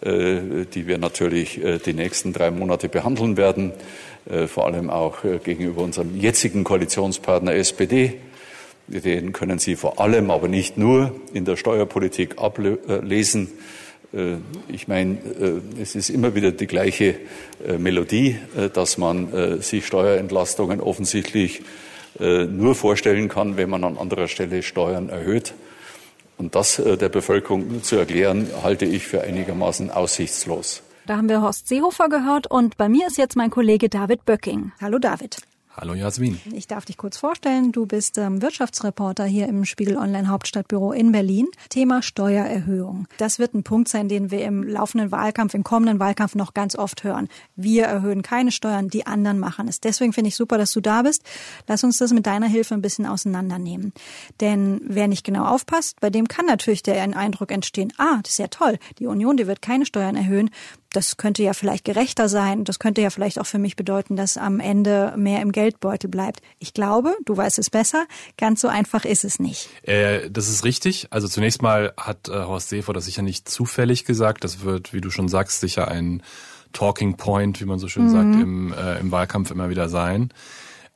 die 0.02 0.88
wir 0.88 0.98
natürlich 0.98 1.64
äh, 1.64 1.80
die 1.80 1.94
nächsten 1.94 2.34
drei 2.34 2.52
Monate 2.52 2.90
behandeln 2.90 3.38
werden, 3.38 3.72
äh, 4.30 4.48
vor 4.48 4.66
allem 4.66 4.90
auch 4.90 5.24
äh, 5.24 5.38
gegenüber 5.38 5.82
unserem 5.82 6.20
jetzigen 6.20 6.64
Koalitionspartner 6.64 7.54
SPD. 7.56 8.16
Den 8.88 9.34
können 9.34 9.58
Sie 9.58 9.76
vor 9.76 10.00
allem, 10.00 10.30
aber 10.30 10.48
nicht 10.48 10.78
nur 10.78 11.16
in 11.34 11.46
der 11.46 11.56
Steuerpolitik 11.56 12.38
ablesen. 12.38 13.50
Äh, 14.14 14.36
ich 14.68 14.88
meine, 14.88 15.18
es 15.82 15.96
ist 15.96 16.10
immer 16.10 16.36
wieder 16.36 16.52
die 16.52 16.68
gleiche 16.68 17.16
Melodie, 17.78 18.38
dass 18.74 18.98
man 18.98 19.62
sich 19.62 19.86
Steuerentlastungen 19.86 20.80
offensichtlich 20.82 21.62
äh, 22.20 22.46
nur 22.46 22.76
vorstellen 22.76 23.28
kann, 23.28 23.58
wenn 23.58 23.70
man 23.70 23.84
an 23.84 23.98
anderer 23.98 24.28
Stelle 24.28 24.64
Steuern 24.64 25.10
erhöht. 25.10 25.54
Und 26.38 26.56
das 26.56 26.80
äh, 26.80 26.98
der 26.98 27.10
Bevölkerung 27.10 27.84
zu 27.84 27.96
erklären, 27.96 28.48
halte 28.64 28.86
ich 28.86 29.08
für 29.08 29.22
einigermaßen 29.22 29.92
aussichtslos. 29.92 30.82
Da 31.06 31.18
haben 31.18 31.30
wir 31.30 31.42
Horst 31.42 31.68
Seehofer 31.68 32.10
gehört 32.10 32.48
und 32.50 32.78
bei 32.78 32.90
mir 32.90 33.08
ist 33.08 33.18
jetzt 33.18 33.36
mein 33.36 33.52
Kollege 33.52 33.90
David 33.90 34.26
Böcking. 34.26 34.72
Hallo 34.82 34.98
David. 34.98 35.38
Hallo 35.78 35.94
Jasmin. 35.94 36.40
Ich 36.54 36.68
darf 36.68 36.86
dich 36.86 36.96
kurz 36.96 37.18
vorstellen. 37.18 37.74
Du 37.74 37.86
bist 37.86 38.18
ähm, 38.18 38.42
Wirtschaftsreporter 38.42 39.26
hier 39.26 39.50
im 39.50 39.66
Spiegel 39.66 39.98
Online 39.98 40.30
Hauptstadtbüro 40.30 40.94
in 40.94 41.12
Berlin. 41.12 41.50
Thema 41.68 42.02
Steuererhöhung. 42.02 43.10
Das 43.18 43.40
wird 43.40 43.54
ein 43.54 43.64
Punkt 43.64 43.90
sein, 43.90 44.08
den 44.08 44.32
wir 44.32 44.46
im 44.46 44.64
laufenden 44.64 45.12
Wahlkampf, 45.12 45.54
im 45.54 45.66
kommenden 45.66 46.00
Wahlkampf 46.00 46.34
noch 46.34 46.54
ganz 46.54 46.78
oft 46.78 47.04
hören. 47.04 47.28
Wir 47.58 47.88
erhöhen 47.88 48.22
keine 48.22 48.54
Steuern, 48.54 48.88
die 48.88 49.06
anderen 49.06 49.38
machen 49.38 49.68
es. 49.68 49.82
Deswegen 49.82 50.14
finde 50.14 50.30
ich 50.30 50.38
super, 50.38 50.58
dass 50.58 50.72
du 50.72 50.80
da 50.80 51.02
bist. 51.02 51.24
Lass 51.68 51.84
uns 51.84 51.98
das 51.98 52.14
mit 52.14 52.26
deiner 52.26 52.48
Hilfe 52.48 52.74
ein 52.74 52.82
bisschen 52.82 53.06
auseinandernehmen. 53.06 53.92
Denn 54.40 54.80
wer 54.82 55.10
nicht 55.10 55.26
genau 55.26 55.44
aufpasst, 55.44 56.00
bei 56.00 56.10
dem 56.10 56.30
kann 56.30 56.46
natürlich 56.46 56.84
der 56.84 57.04
Eindruck 57.04 57.52
entstehen, 57.52 57.92
ah, 57.98 58.20
das 58.24 58.32
ist 58.32 58.40
ja 58.40 58.48
toll. 58.48 58.80
Die 59.00 59.08
Union, 59.08 59.36
die 59.36 59.46
wird 59.46 59.62
keine 59.62 59.86
Steuern 59.86 60.16
erhöhen 60.16 60.52
das 60.96 61.18
könnte 61.18 61.44
ja 61.44 61.54
vielleicht 61.54 61.86
gerechter 61.86 62.30
sein. 62.30 62.64
Das 62.64 62.80
könnte 62.80 63.02
ja 63.02 63.10
vielleicht 63.10 63.40
auch 63.40 63.46
für 63.46 63.60
mich 63.60 63.76
bedeuten, 63.76 64.16
dass 64.16 64.38
am 64.38 64.60
Ende 64.60 65.14
mehr 65.18 65.42
im 65.42 65.52
Geldbeutel 65.52 66.10
bleibt. 66.10 66.42
Ich 66.60 66.74
glaube, 66.74 67.16
du 67.26 67.36
weißt 67.36 67.60
es 67.60 67.70
besser. 67.70 68.06
Ganz 68.38 68.62
so 68.62 68.68
einfach 68.68 69.06
ist 69.06 69.26
es 69.26 69.40
nicht. 69.40 69.70
Äh, 69.84 70.30
das 70.30 70.50
ist 70.50 70.64
richtig. 70.64 71.08
Also 71.10 71.28
zunächst 71.28 71.62
mal 71.62 71.94
hat 71.98 72.30
äh, 72.30 72.32
Horst 72.32 72.70
Seehofer 72.70 72.94
das 72.94 73.06
sicher 73.06 73.22
nicht 73.22 73.50
zufällig 73.50 74.06
gesagt. 74.06 74.44
Das 74.44 74.64
wird, 74.64 74.94
wie 74.94 75.02
du 75.02 75.10
schon 75.10 75.28
sagst, 75.28 75.60
sicher 75.60 75.88
ein 75.90 76.24
Talking 76.74 77.18
Point, 77.18 77.62
wie 77.62 77.66
man 77.66 77.80
so 77.80 77.88
schön 77.88 78.06
mhm. 78.06 78.10
sagt, 78.10 78.36
im, 78.36 78.74
äh, 78.74 79.00
im 79.00 79.12
Wahlkampf 79.12 79.52
immer 79.52 79.70
wieder 79.70 79.90
sein. 79.90 80.30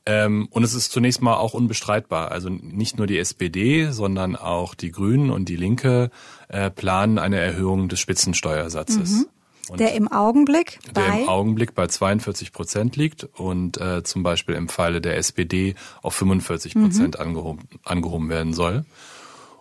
Ähm, 0.06 0.48
und 0.50 0.62
es 0.62 0.74
ist 0.74 0.92
zunächst 0.92 1.20
mal 1.20 1.36
auch 1.36 1.54
unbestreitbar. 1.54 2.30
Also 2.30 2.48
nicht 2.48 2.96
nur 2.96 3.06
die 3.06 3.18
SPD, 3.18 3.90
sondern 3.90 4.34
auch 4.34 4.74
die 4.74 4.90
Grünen 4.90 5.30
und 5.30 5.48
die 5.48 5.56
Linke 5.56 6.10
äh, 6.48 6.70
planen 6.70 7.18
eine 7.18 7.38
Erhöhung 7.38 7.88
des 7.88 8.00
Spitzensteuersatzes. 8.00 9.10
Mhm. 9.10 9.26
Und 9.68 9.80
der 9.80 9.94
im 9.94 10.08
Augenblick 10.08 10.78
bei? 10.94 11.02
Der 11.02 11.20
im 11.22 11.28
Augenblick 11.28 11.74
bei 11.74 11.86
42 11.86 12.52
Prozent 12.52 12.96
liegt 12.96 13.24
und 13.24 13.80
äh, 13.80 14.02
zum 14.02 14.22
Beispiel 14.22 14.54
im 14.54 14.68
Falle 14.68 15.00
der 15.00 15.16
SPD 15.16 15.74
auf 16.02 16.14
45 16.14 16.74
Prozent 16.74 17.18
mhm. 17.18 17.24
angehoben, 17.24 17.68
angehoben 17.84 18.28
werden 18.28 18.52
soll. 18.52 18.84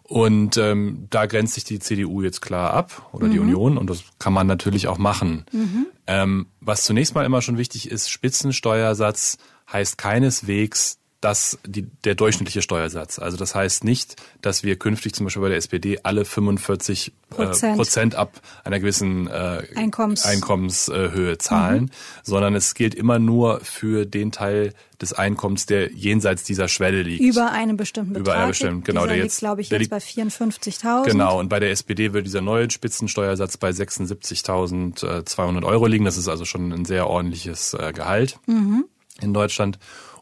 Und 0.04 0.58
ähm, 0.58 1.06
da 1.12 1.28
grenzt 1.28 1.54
sich 1.54 1.66
die 1.66 1.78
CDU 1.78 2.24
jetzt 2.24 2.42
klar 2.42 2.74
ab 2.74 3.10
oder 3.12 3.28
mhm. 3.28 3.32
die 3.32 3.40
Union 3.40 3.78
und 3.78 3.92
das 3.92 4.04
kann 4.18 4.34
man 4.34 4.48
natürlich 4.48 4.88
auch 4.88 4.98
machen. 4.98 5.46
Mhm. 5.52 5.86
Ähm, 6.08 6.48
was 6.62 6.84
zunächst 6.84 7.14
mal 7.14 7.26
immer 7.26 7.44
schon 7.44 7.60
wichtig 7.60 7.92
ist, 7.92 8.10
Spitzensteuersatz 8.10 9.38
heißt 9.72 10.00
keineswegs, 10.00 10.99
das 11.22 11.60
die, 11.66 11.84
der 12.06 12.16
durchschnittliche 12.16 12.62
Steuersatz. 12.62 13.20
Also 13.20 13.36
das 13.36 13.54
heißt 13.54 13.84
nicht, 13.84 14.16
dass 14.42 14.64
wir 14.64 14.78
künftig 14.78 15.14
zum 15.14 15.26
Beispiel 15.26 15.42
bei 15.42 15.50
der 15.50 15.58
SPD 15.58 16.00
alle 16.04 16.24
45 16.24 17.12
Prozent, 17.30 17.74
äh, 17.74 17.76
Prozent 17.76 18.16
ab 18.16 18.40
einer 18.64 18.80
gewissen 18.80 19.28
äh, 19.28 19.64
Einkommens. 19.76 20.26
Einkommenshöhe 20.26 21.38
zahlen, 21.38 21.84
mhm. 21.84 21.90
sondern 22.24 22.56
es 22.56 22.74
gilt 22.74 22.96
immer 22.96 23.20
nur 23.20 23.60
für 23.62 24.06
den 24.06 24.32
Teil 24.32 24.74
des 25.02 25.14
Einkommens, 25.14 25.66
der 25.66 25.92
jenseits 25.92 26.44
dieser 26.44 26.68
Schwelle 26.68 27.04
liegt. 27.04 27.22
Über 27.22 27.52
einen 27.52 27.76
bestimmten 27.78 28.14
Betrag. 28.14 28.28
Über 28.28 28.36
einen 28.38 28.50
bestimmten, 28.50 28.84
genau. 28.84 29.06
Der, 29.06 29.16
der 29.16 29.24
liegt, 29.24 29.38
glaube 29.38 29.62
ich, 29.62 29.70
jetzt 29.70 29.90
bei 29.90 29.98
54.000. 29.98 31.04
Genau, 31.06 31.40
und 31.40 31.50
bei 31.50 31.60
der 31.60 31.72
SPD 31.72 32.14
wird 32.14 32.26
dieser 32.26 32.42
neue 32.42 32.70
Spitzensteuersatz 32.70 33.58
bei 33.58 33.70
76.200 33.70 35.64
Euro 35.64 35.86
liegen. 35.86 36.06
Das 36.06 36.18
ist 36.18 36.28
also 36.28 36.46
schon 36.46 36.72
ein 36.72 36.86
sehr 36.86 37.08
ordentliches 37.08 37.74
äh, 37.74 37.92
Gehalt 37.94 38.40
mhm. 38.48 38.86
in 39.22 39.34
Deutschland. 39.34 39.80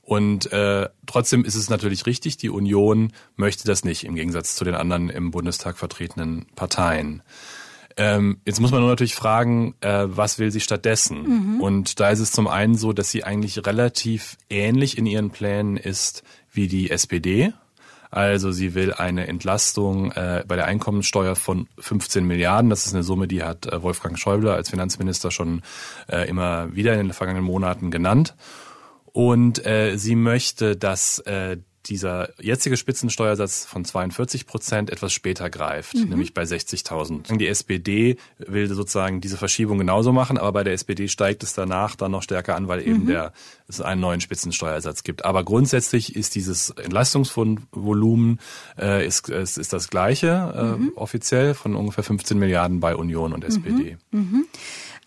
Und 0.07 0.53
äh, 0.53 0.87
trotzdem 1.05 1.43
ist 1.43 1.55
es 1.55 1.69
natürlich 1.69 2.05
richtig, 2.05 2.37
die 2.37 2.49
Union 2.49 3.11
möchte 3.35 3.67
das 3.67 3.83
nicht, 3.83 4.05
im 4.05 4.15
Gegensatz 4.15 4.55
zu 4.55 4.63
den 4.63 4.73
anderen 4.73 5.09
im 5.09 5.31
Bundestag 5.31 5.77
vertretenen 5.77 6.45
Parteien. 6.55 7.23
Ähm, 7.97 8.39
jetzt 8.45 8.61
muss 8.61 8.71
man 8.71 8.79
nur 8.79 8.89
natürlich 8.89 9.15
fragen, 9.15 9.75
äh, 9.81 10.05
was 10.07 10.39
will 10.39 10.49
sie 10.49 10.61
stattdessen? 10.61 11.55
Mhm. 11.55 11.61
Und 11.61 11.99
da 11.99 12.09
ist 12.09 12.21
es 12.21 12.31
zum 12.31 12.47
einen 12.47 12.75
so, 12.75 12.93
dass 12.93 13.11
sie 13.11 13.25
eigentlich 13.25 13.65
relativ 13.65 14.37
ähnlich 14.49 14.97
in 14.97 15.05
ihren 15.05 15.29
Plänen 15.29 15.75
ist 15.75 16.23
wie 16.53 16.69
die 16.69 16.89
SPD. 16.89 17.51
Also 18.09 18.53
sie 18.53 18.75
will 18.75 18.93
eine 18.93 19.27
Entlastung 19.27 20.13
äh, 20.13 20.45
bei 20.47 20.55
der 20.55 20.67
Einkommensteuer 20.67 21.35
von 21.35 21.67
15 21.79 22.25
Milliarden. 22.25 22.69
Das 22.69 22.85
ist 22.85 22.93
eine 22.93 23.03
Summe, 23.03 23.27
die 23.27 23.43
hat 23.43 23.65
äh, 23.65 23.83
Wolfgang 23.83 24.17
Schäuble 24.17 24.53
als 24.53 24.69
Finanzminister 24.69 25.31
schon 25.31 25.63
äh, 26.07 26.29
immer 26.29 26.73
wieder 26.73 26.93
in 26.93 26.99
den 26.99 27.13
vergangenen 27.13 27.45
Monaten 27.45 27.91
genannt. 27.91 28.35
Und 29.11 29.65
äh, 29.65 29.97
sie 29.97 30.15
möchte, 30.15 30.75
dass 30.75 31.19
äh, 31.19 31.57
dieser 31.89 32.29
jetzige 32.41 32.77
Spitzensteuersatz 32.77 33.65
von 33.65 33.85
42 33.85 34.45
Prozent 34.45 34.89
etwas 34.89 35.13
später 35.13 35.49
greift, 35.49 35.95
mhm. 35.95 36.09
nämlich 36.09 36.33
bei 36.33 36.43
60.000. 36.43 37.37
Die 37.37 37.47
SPD 37.47 38.17
will 38.37 38.67
sozusagen 38.67 39.21
diese 39.21 39.37
Verschiebung 39.37 39.77
genauso 39.77 40.11
machen, 40.11 40.37
aber 40.37 40.51
bei 40.51 40.63
der 40.63 40.73
SPD 40.73 41.07
steigt 41.07 41.43
es 41.43 41.53
danach 41.53 41.95
dann 41.95 42.11
noch 42.11 42.23
stärker 42.23 42.55
an, 42.55 42.67
weil 42.67 42.81
eben 42.81 43.03
mhm. 43.03 43.07
der 43.07 43.33
es 43.67 43.81
einen 43.81 44.01
neuen 44.01 44.21
Spitzensteuersatz 44.21 45.03
gibt. 45.03 45.25
Aber 45.25 45.43
grundsätzlich 45.43 46.15
ist 46.15 46.35
dieses 46.35 46.69
Entlastungsvolumen 46.71 48.39
äh, 48.77 49.05
ist, 49.05 49.29
ist, 49.29 49.57
ist 49.57 49.73
das 49.73 49.89
gleiche 49.89 50.53
äh, 50.55 50.79
mhm. 50.79 50.91
offiziell 50.95 51.53
von 51.53 51.75
ungefähr 51.75 52.03
15 52.03 52.37
Milliarden 52.37 52.79
bei 52.79 52.95
Union 52.95 53.33
und 53.33 53.43
SPD. 53.43 53.97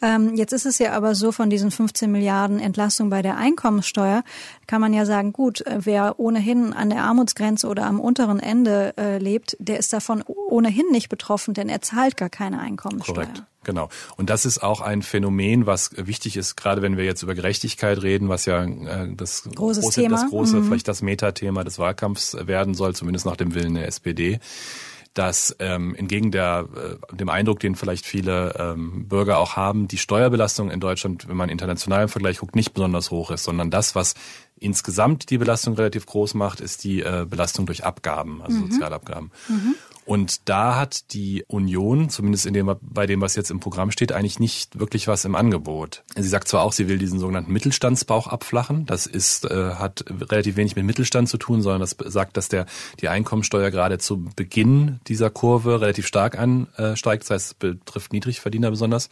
Ähm, 0.03 0.35
jetzt 0.35 0.53
ist 0.53 0.67
es 0.67 0.79
ja 0.79 0.93
aber 0.93 1.15
so, 1.15 1.33
von 1.33 1.51
diesen 1.51 1.71
15 1.71 2.11
Milliarden 2.11 2.59
Entlastung 2.59 3.11
bei 3.11 3.23
der 3.23 3.37
Einkommenssteuer 3.37 4.23
kann 4.67 4.81
man 4.81 4.93
ja 4.95 5.05
sagen, 5.05 5.33
gut, 5.33 5.61
äh, 5.67 5.79
wer 5.81 6.19
ohnehin 6.19 6.73
an 6.73 6.91
der 6.91 7.03
Armutsgrenze 7.03 7.69
oder 7.69 7.85
am 7.87 8.01
unteren 8.01 8.41
Ende 8.41 8.95
äh, 8.97 9.19
lebt, 9.19 9.57
der 9.59 9.79
ist 9.79 9.93
davon 9.93 10.23
ohnehin 10.23 10.87
nicht 10.91 11.09
betroffen, 11.09 11.55
denn 11.55 11.69
er 11.69 11.83
zahlt 11.83 12.17
gar 12.17 12.31
keine 12.31 12.61
Einkommenssteuer. 12.61 13.27
Korrekt. 13.27 13.45
Genau. 13.63 13.91
Und 14.17 14.31
das 14.31 14.47
ist 14.47 14.63
auch 14.63 14.81
ein 14.81 15.03
Phänomen, 15.03 15.67
was 15.67 15.91
wichtig 15.95 16.39
ist, 16.39 16.57
gerade 16.57 16.81
wenn 16.81 16.97
wir 16.97 17.05
jetzt 17.05 17.23
über 17.23 17.35
Gerechtigkeit 17.35 18.03
reden, 18.03 18.31
was 18.31 18.47
ja 18.47 18.65
äh, 18.65 19.15
das 19.15 19.43
Großes 19.55 19.85
große, 19.85 20.01
Thema. 20.01 20.17
das 20.17 20.31
große, 20.31 20.57
mhm. 20.57 20.65
vielleicht 20.65 20.89
das 20.89 21.03
Metathema 21.03 21.63
des 21.63 21.79
Wahlkampfs 21.79 22.37
werden 22.47 22.73
soll, 22.73 22.95
zumindest 22.95 23.27
nach 23.27 23.37
dem 23.37 23.55
Willen 23.55 23.75
der 23.75 23.87
SPD 23.87 24.41
dass 25.15 25.57
ähm, 25.59 25.95
entgegen 25.97 26.31
der, 26.31 26.69
äh, 26.77 27.17
dem 27.17 27.29
Eindruck, 27.29 27.61
den 27.61 27.75
vielleicht 27.75 28.07
viele 28.07 28.55
ähm, 28.59 29.09
Bürger 29.09 29.39
auch 29.39 29.57
haben, 29.57 29.89
die 29.89 29.99
Steuerbelastung 29.99 30.71
in 30.71 30.79
Deutschland, 30.79 31.29
wenn 31.29 31.37
man 31.37 31.49
international 31.49 32.05
im 32.05 32.09
Vergleich 32.09 32.39
guckt, 32.39 32.55
nicht 32.55 32.75
besonders 32.75 33.11
hoch 33.11 33.31
ist, 33.31 33.45
sondern 33.45 33.71
das, 33.71 33.95
was 33.95 34.15
insgesamt 34.59 35.31
die 35.31 35.39
Belastung 35.39 35.75
relativ 35.75 36.07
groß 36.07 36.35
macht, 36.35 36.61
ist 36.61 36.85
die 36.85 37.01
äh, 37.01 37.27
Belastung 37.29 37.67
durch 37.67 37.85
Abgaben, 37.85 38.41
also 38.43 38.59
mhm. 38.59 38.71
Sozialabgaben. 38.71 39.33
Mhm. 39.49 39.75
Und 40.11 40.49
da 40.49 40.75
hat 40.75 41.13
die 41.13 41.45
Union, 41.47 42.11
zumindest 42.11 42.45
in 42.45 42.53
dem, 42.53 42.75
bei 42.81 43.07
dem, 43.07 43.21
was 43.21 43.37
jetzt 43.37 43.53
im 43.53 43.61
Programm 43.61 43.93
steht, 43.93 44.11
eigentlich 44.11 44.41
nicht 44.41 44.81
wirklich 44.81 45.07
was 45.07 45.25
im 45.25 45.37
Angebot. 45.37 46.03
Sie 46.17 46.27
sagt 46.27 46.49
zwar 46.49 46.65
auch, 46.65 46.73
sie 46.73 46.89
will 46.89 46.99
diesen 46.99 47.21
sogenannten 47.21 47.53
Mittelstandsbauch 47.53 48.27
abflachen. 48.27 48.87
Das 48.87 49.07
ist, 49.07 49.45
äh, 49.45 49.75
hat 49.75 50.05
relativ 50.09 50.57
wenig 50.57 50.75
mit 50.75 50.85
Mittelstand 50.85 51.29
zu 51.29 51.39
tun, 51.39 51.63
sondern 51.63 51.81
das 51.81 51.95
sagt, 52.13 52.37
dass 52.37 52.49
der, 52.49 52.67
die 53.01 53.09
Einkommensteuer 53.09 53.71
gerade 53.71 53.99
zu 53.99 54.25
Beginn 54.35 54.99
dieser 55.07 55.31
Kurve 55.31 55.81
relativ 55.81 56.09
stark 56.09 56.37
ansteigt. 56.37 57.23
Das 57.23 57.31
heißt, 57.31 57.47
es 57.47 57.55
betrifft 57.55 58.13
Niedrigverdiener 58.13 58.71
besonders. 58.71 59.11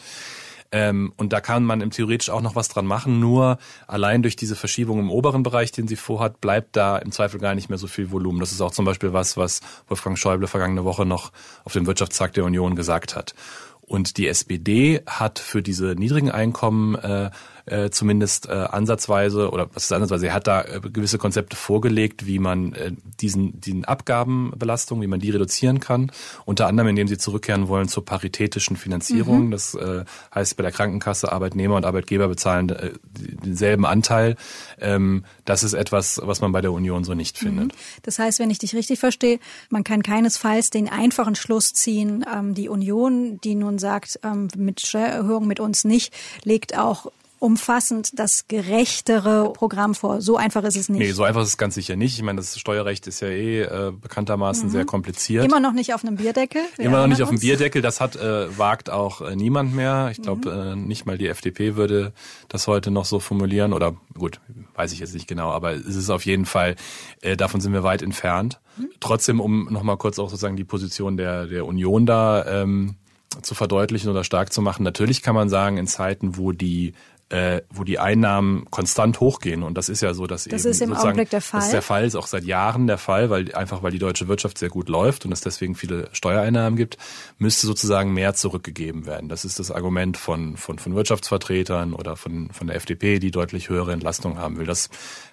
Ähm, 0.71 1.13
und 1.17 1.33
da 1.33 1.41
kann 1.41 1.65
man 1.65 1.81
im 1.81 1.91
theoretisch 1.91 2.31
auch 2.31 2.43
noch 2.43 2.55
was 2.55 2.69
dran 2.69 2.87
machen. 2.87 3.21
Nur 3.21 3.59
allein 3.87 4.23
durch 4.23 4.37
diese 4.37 4.57
Verschiebung 4.57 4.99
im 4.99 5.11
oberen 5.11 5.43
Bereich, 5.43 5.73
den 5.73 5.89
sie 5.89 5.97
vorhat, 5.97 6.41
bleibt 6.41 6.77
da 6.77 6.99
im 6.99 7.13
Zweifel 7.13 7.41
gar 7.41 7.55
nicht 7.55 7.69
mehr 7.69 7.79
so 7.79 7.87
viel 7.87 8.11
Volumen. 8.11 8.41
Das 8.41 8.53
ist 8.53 8.61
auch 8.61 8.73
zum 8.73 8.85
Beispiel 8.85 9.13
was, 9.13 9.37
was 9.37 9.61
Wolfgang 9.89 10.19
Schäuble 10.19 10.47
vergangene 10.47 10.85
Woche 10.85 11.07
noch 11.07 11.33
auf 11.65 11.73
dem 11.73 11.87
Wirtschaftstag 11.87 12.35
der 12.35 12.45
Union 12.45 12.77
gesagt 12.77 13.17
hat. 13.17 13.35
Und 13.81 14.19
die 14.19 14.29
SPD 14.29 15.01
hat 15.07 15.39
für 15.39 15.63
diese 15.63 15.95
niedrigen 15.95 16.31
Einkommen 16.31 16.95
äh, 16.97 17.31
äh, 17.71 17.91
zumindest 17.91 18.49
äh, 18.49 18.53
ansatzweise 18.53 19.51
oder 19.51 19.69
was 19.75 19.85
ist 19.85 19.93
ansatzweise, 19.93 20.29
er 20.29 20.35
hat 20.35 20.47
da 20.47 20.63
äh, 20.63 20.81
gewisse 20.81 21.19
Konzepte 21.19 21.57
vorgelegt, 21.57 22.27
wie 22.27 22.39
man 22.39 22.73
äh, 22.75 22.93
diesen, 23.21 23.61
diesen 23.61 23.85
Abgabenbelastung, 23.85 25.01
wie 25.01 25.07
man 25.07 25.21
die 25.21 25.31
reduzieren 25.31 25.81
kann. 25.81 26.11
Unter 26.45 26.67
anderem, 26.67 26.89
indem 26.89 27.09
sie 27.09 27.19
zurückkehren 27.19 27.69
wollen 27.69 27.89
zur 27.89 28.05
paritätischen 28.05 28.77
Finanzierung. 28.77 29.47
Mhm. 29.47 29.51
Das 29.51 29.75
äh, 29.75 30.05
heißt, 30.35 30.57
bei 30.57 30.63
der 30.63 30.73
Krankenkasse 30.73 31.33
Arbeitnehmer 31.33 31.77
und 31.77 31.85
Arbeitgeber 31.85 32.29
bezahlen 32.29 32.69
äh, 32.71 32.93
denselben 33.15 33.87
Anteil. 33.87 34.37
Ähm, 34.81 35.25
das 35.45 35.63
ist 35.63 35.75
etwas, 35.75 36.21
was 36.23 36.41
man 36.41 36.53
bei 36.53 36.61
der 36.61 36.73
Union 36.73 37.05
so 37.05 37.15
nicht 37.15 37.39
findet. 37.39 37.69
Mhm. 37.69 37.79
Das 38.03 38.19
heißt, 38.19 38.39
wenn 38.39 38.51
ich 38.51 38.59
dich 38.59 38.75
richtig 38.75 38.99
verstehe, 38.99 39.39
man 39.71 39.85
kann 39.85 40.03
keinesfalls 40.03 40.71
den 40.71 40.89
einfachen 40.89 41.35
Schluss 41.35 41.73
ziehen, 41.73 42.25
ähm, 42.33 42.55
die 42.55 42.69
Union, 42.69 43.41
die 43.43 43.55
nun 43.55 43.79
sagt, 43.79 44.21
ähm, 44.23 44.49
mit 44.57 44.81
Steuererhöhung 44.81 45.47
mit 45.47 45.61
uns 45.61 45.85
nicht, 45.85 46.15
legt 46.45 46.77
auch 46.77 47.11
umfassend 47.39 48.19
das 48.19 48.49
gerechtere 48.49 49.53
Programm 49.53 49.95
vor. 49.95 50.21
So 50.21 50.37
einfach 50.37 50.65
ist 50.65 50.77
es 50.77 50.89
nicht. 50.89 50.99
Nee, 50.99 51.13
so 51.13 51.23
einfach 51.23 51.43
ist 51.43 51.49
es 51.49 51.59
ganz 51.59 51.75
sicher 51.75 51.97
nicht. 51.97 52.17
Ich 52.17 52.23
meine, 52.23 52.37
das 52.37 52.59
Steuerrecht 52.59 53.07
ist 53.07 53.21
ja 53.21 53.29
eh 53.29 53.63
äh, 53.63 53.93
bekanntermaßen 53.93 54.67
mhm. 54.67 54.71
sehr 54.71 54.85
kompliziert. 54.85 55.45
Immer 55.45 55.61
noch 55.61 55.73
nicht 55.73 55.95
auf 55.95 56.05
einem 56.05 56.17
Bierdeckel. 56.17 56.63
Immer 56.79 56.99
noch 56.99 57.07
nicht 57.07 57.23
auf 57.23 57.29
einem 57.29 57.41
Bierdeckel. 57.41 57.83
Das 57.83 58.01
hat 58.01 58.17
äh, 58.17 58.57
wagt 58.59 58.91
auch 58.91 59.21
äh, 59.21 59.37
niemand 59.37 59.75
mehr. 59.75 60.09
Ich 60.11 60.21
glaube, 60.23 60.51
mhm. 60.51 60.83
äh, 60.83 60.87
nicht 60.87 61.07
mal 61.07 61.19
die 61.19 61.29
FDP 61.29 61.77
würde 61.77 62.13
das 62.49 62.67
heute 62.67 62.91
noch 62.91 63.05
so 63.05 63.21
formulieren. 63.21 63.73
Oder 63.73 63.97
gut, 64.17 64.41
weiß 64.75 64.93
ich 64.93 64.99
jetzt 64.99 65.15
nicht 65.15 65.29
genau, 65.29 65.51
aber 65.51 65.73
es 65.73 65.97
ist 65.97 66.11
auf 66.11 66.27
jeden 66.27 66.47
Fall, 66.47 66.77
äh, 67.21 67.37
davon 67.37 67.61
sind 67.61 67.73
wir 67.73 67.83
weit 67.83 68.03
entfernt. 68.03 68.61
Mhm. 68.77 68.91
Trotzdem, 69.01 69.41
um 69.41 69.69
nochmal 69.71 69.97
kurz 69.97 70.19
auch 70.19 70.29
sozusagen 70.29 70.57
die 70.57 70.65
Position 70.65 71.17
der, 71.17 71.47
der 71.47 71.67
Union 71.67 72.07
da 72.07 72.45
ähm, 72.63 72.97
zu 73.43 73.55
verdeutlichen 73.55 74.11
oder 74.11 74.25
stark 74.25 74.53
zu 74.53 74.63
machen. 74.63 74.83
Natürlich 74.83 75.23
kann 75.23 75.35
man 75.35 75.49
sagen, 75.49 75.77
in 75.77 75.87
Zeiten, 75.87 76.37
wo 76.37 76.53
die 76.53 76.95
äh, 77.31 77.61
wo 77.71 77.85
die 77.85 77.99
Einnahmen 77.99 78.65
konstant 78.71 79.21
hochgehen. 79.21 79.63
Und 79.63 79.77
das 79.77 79.89
ist 79.89 80.01
ja 80.01 80.15
so, 80.15 80.27
dass 80.27 80.45
das 80.45 80.65
eben 80.65 80.71
ist 80.71 80.81
im 80.81 80.93
Augenblick 80.95 81.31
der 81.31 81.43
Fall. 81.43 81.61
Das 81.61 81.67
ist 81.67 81.73
der 81.73 81.83
Fall, 81.83 82.05
ist 82.05 82.15
auch 82.15 82.27
seit 82.27 82.45
Jahren 82.45 82.87
der 82.87 82.99
Fall, 82.99 83.29
weil 83.29 83.55
einfach 83.55 83.83
weil 83.83 83.91
die 83.91 83.99
deutsche 83.99 84.29
Wirtschaft 84.29 84.59
sehr 84.59 84.71
gut 84.71 84.89
läuft 84.89 85.27
und 85.27 85.33
es 85.33 85.41
deswegen 85.41 85.75
viele 85.75 86.09
Steuereinnahmen 86.13 86.77
gibt, 86.77 86.97
müsste 87.37 87.67
sozusagen 87.67 88.15
mehr 88.15 88.35
zurückgegeben 88.35 89.07
werden. 89.07 89.29
Das 89.29 89.45
ist 89.45 89.59
das 89.59 89.71
Argument 89.71 90.17
von, 90.17 90.57
von, 90.57 90.79
von 90.79 90.95
Wirtschaftsvertretern 90.95 91.93
oder 91.93 92.17
von, 92.17 92.51
von 92.51 92.67
der 92.67 92.77
FDP, 92.77 93.19
die 93.19 93.31
deutlich 93.31 93.69
höhere 93.69 93.93
Entlastung 93.93 94.39
haben 94.39 94.57
will. 94.59 94.67
Das 94.67 94.89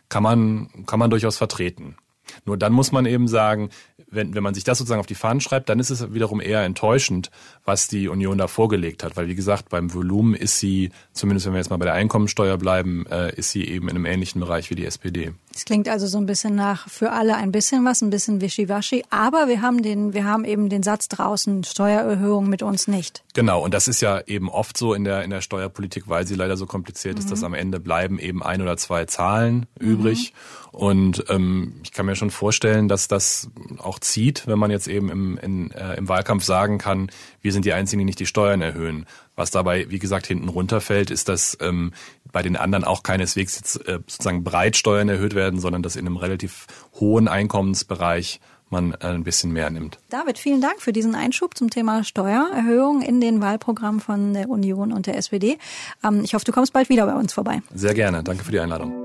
kann 0.09 0.23
man, 0.23 0.69
kann 0.85 0.99
man 0.99 1.09
durchaus 1.09 1.37
vertreten. 1.37 1.95
Nur 2.45 2.57
dann 2.57 2.73
muss 2.73 2.91
man 2.91 3.05
eben 3.05 3.27
sagen, 3.27 3.69
wenn, 4.09 4.35
wenn 4.35 4.43
man 4.43 4.53
sich 4.53 4.63
das 4.63 4.77
sozusagen 4.77 4.99
auf 4.99 5.05
die 5.05 5.15
Fahnen 5.15 5.41
schreibt, 5.41 5.69
dann 5.69 5.79
ist 5.79 5.89
es 5.89 6.13
wiederum 6.13 6.41
eher 6.41 6.63
enttäuschend, 6.63 7.31
was 7.63 7.87
die 7.87 8.07
Union 8.07 8.37
da 8.37 8.47
vorgelegt 8.47 9.03
hat. 9.03 9.17
Weil 9.17 9.27
wie 9.27 9.35
gesagt, 9.35 9.69
beim 9.69 9.93
Volumen 9.93 10.33
ist 10.33 10.59
sie, 10.59 10.91
zumindest 11.13 11.45
wenn 11.45 11.53
wir 11.53 11.59
jetzt 11.59 11.69
mal 11.69 11.77
bei 11.77 11.85
der 11.85 11.93
Einkommensteuer 11.93 12.57
bleiben, 12.57 13.05
äh, 13.07 13.35
ist 13.35 13.51
sie 13.51 13.65
eben 13.65 13.89
in 13.89 13.95
einem 13.95 14.05
ähnlichen 14.05 14.41
Bereich 14.41 14.69
wie 14.69 14.75
die 14.75 14.85
SPD. 14.85 15.33
Es 15.55 15.63
klingt 15.63 15.87
also 15.87 16.05
so 16.05 16.17
ein 16.17 16.25
bisschen 16.25 16.53
nach 16.53 16.89
für 16.89 17.13
alle 17.13 17.37
ein 17.37 17.53
bisschen 17.53 17.85
was, 17.85 18.01
ein 18.01 18.09
bisschen 18.09 18.41
wischiwaschi. 18.41 19.05
Aber 19.09 19.47
wir 19.47 19.61
haben 19.61 19.81
den, 19.81 20.13
wir 20.13 20.25
haben 20.25 20.43
eben 20.43 20.67
den 20.67 20.83
Satz 20.83 21.07
draußen, 21.07 21.63
Steuererhöhung 21.63 22.49
mit 22.49 22.61
uns 22.61 22.89
nicht. 22.89 23.23
Genau. 23.33 23.63
Und 23.63 23.73
das 23.73 23.87
ist 23.87 24.01
ja 24.01 24.19
eben 24.27 24.49
oft 24.49 24.77
so 24.77 24.93
in 24.93 25.05
der, 25.05 25.23
in 25.23 25.29
der 25.29 25.39
Steuerpolitik, 25.39 26.09
weil 26.09 26.27
sie 26.27 26.35
leider 26.35 26.57
so 26.57 26.65
kompliziert 26.65 27.15
mhm. 27.15 27.19
ist, 27.19 27.31
dass 27.31 27.41
am 27.41 27.53
Ende 27.53 27.79
bleiben 27.79 28.19
eben 28.19 28.43
ein 28.43 28.61
oder 28.61 28.75
zwei 28.75 29.05
Zahlen 29.05 29.65
mhm. 29.79 29.87
übrig. 29.87 30.33
Und 30.73 31.23
ähm, 31.29 31.79
ich 31.83 31.93
kann 31.93 32.05
mir 32.05 32.17
schon 32.17 32.31
vorstellen, 32.31 32.89
dass 32.89 33.07
das 33.07 33.49
auch 33.77 33.97
zieht, 33.99 34.45
wenn 34.47 34.59
man 34.59 34.71
jetzt 34.71 34.89
eben 34.89 35.09
im, 35.09 35.37
in, 35.37 35.71
äh, 35.71 35.95
im 35.95 36.09
Wahlkampf 36.09 36.43
sagen 36.43 36.79
kann, 36.79 37.09
wir 37.41 37.53
sind 37.53 37.63
die 37.63 37.71
Einzigen, 37.71 37.99
die 37.99 38.05
nicht 38.05 38.19
die 38.19 38.25
Steuern 38.25 38.61
erhöhen. 38.61 39.05
Was 39.37 39.51
dabei, 39.51 39.89
wie 39.89 39.99
gesagt, 39.99 40.27
hinten 40.27 40.49
runterfällt, 40.49 41.11
ist, 41.11 41.29
dass 41.29 41.57
ähm, 41.61 41.93
bei 42.35 42.41
den 42.41 42.57
anderen 42.57 42.83
auch 42.83 43.01
keineswegs 43.01 43.55
jetzt 43.55 43.87
äh, 43.87 43.99
sozusagen 44.07 44.43
breit 44.43 44.75
Steuern 44.75 45.07
erhöht 45.07 45.35
werden, 45.35 45.61
sondern 45.61 45.81
dass 45.81 45.95
in 45.95 46.05
einem 46.05 46.17
relativ 46.17 46.67
hohen 46.99 47.29
Einkommensbereich 47.29 48.41
man 48.69 48.91
äh, 48.91 49.07
ein 49.07 49.23
bisschen 49.23 49.53
mehr 49.53 49.69
nimmt. 49.69 49.99
David, 50.09 50.37
vielen 50.37 50.59
Dank 50.59 50.81
für 50.81 50.91
diesen 50.91 51.15
Einschub 51.15 51.57
zum 51.57 51.69
Thema 51.69 52.03
Steuererhöhung 52.03 53.01
in 53.01 53.21
den 53.21 53.39
Wahlprogrammen 53.39 54.01
von 54.01 54.33
der 54.33 54.49
Union 54.49 54.91
und 54.91 55.07
der 55.07 55.15
SPD. 55.15 55.57
Ähm, 56.03 56.25
ich 56.25 56.33
hoffe, 56.33 56.43
du 56.43 56.51
kommst 56.51 56.73
bald 56.73 56.89
wieder 56.89 57.05
bei 57.05 57.13
uns 57.13 57.31
vorbei. 57.31 57.61
Sehr 57.73 57.93
gerne. 57.93 58.21
Danke 58.21 58.43
für 58.43 58.51
die 58.51 58.59
Einladung. 58.59 59.04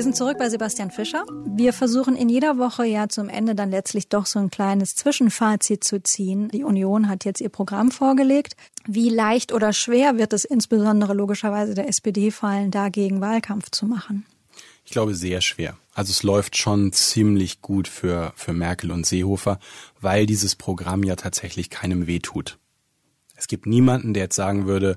Wir 0.00 0.04
sind 0.04 0.16
zurück 0.16 0.38
bei 0.38 0.48
Sebastian 0.48 0.90
Fischer. 0.90 1.26
Wir 1.44 1.74
versuchen 1.74 2.16
in 2.16 2.30
jeder 2.30 2.56
Woche 2.56 2.86
ja 2.86 3.10
zum 3.10 3.28
Ende 3.28 3.54
dann 3.54 3.70
letztlich 3.70 4.08
doch 4.08 4.24
so 4.24 4.38
ein 4.38 4.48
kleines 4.48 4.96
Zwischenfazit 4.96 5.84
zu 5.84 6.02
ziehen. 6.02 6.48
Die 6.48 6.64
Union 6.64 7.06
hat 7.06 7.26
jetzt 7.26 7.42
ihr 7.42 7.50
Programm 7.50 7.90
vorgelegt. 7.90 8.56
Wie 8.86 9.10
leicht 9.10 9.52
oder 9.52 9.74
schwer 9.74 10.16
wird 10.16 10.32
es 10.32 10.46
insbesondere 10.46 11.12
logischerweise 11.12 11.74
der 11.74 11.86
SPD 11.86 12.30
fallen, 12.30 12.70
dagegen 12.70 13.20
Wahlkampf 13.20 13.70
zu 13.72 13.84
machen? 13.84 14.24
Ich 14.86 14.92
glaube 14.92 15.14
sehr 15.14 15.42
schwer. 15.42 15.76
Also 15.92 16.12
es 16.12 16.22
läuft 16.22 16.56
schon 16.56 16.94
ziemlich 16.94 17.60
gut 17.60 17.86
für, 17.86 18.32
für 18.36 18.54
Merkel 18.54 18.92
und 18.92 19.04
Seehofer, 19.04 19.60
weil 20.00 20.24
dieses 20.24 20.56
Programm 20.56 21.02
ja 21.02 21.16
tatsächlich 21.16 21.68
keinem 21.68 22.06
wehtut. 22.06 22.58
Es 23.36 23.48
gibt 23.48 23.66
niemanden, 23.66 24.14
der 24.14 24.22
jetzt 24.22 24.36
sagen 24.36 24.66
würde, 24.66 24.96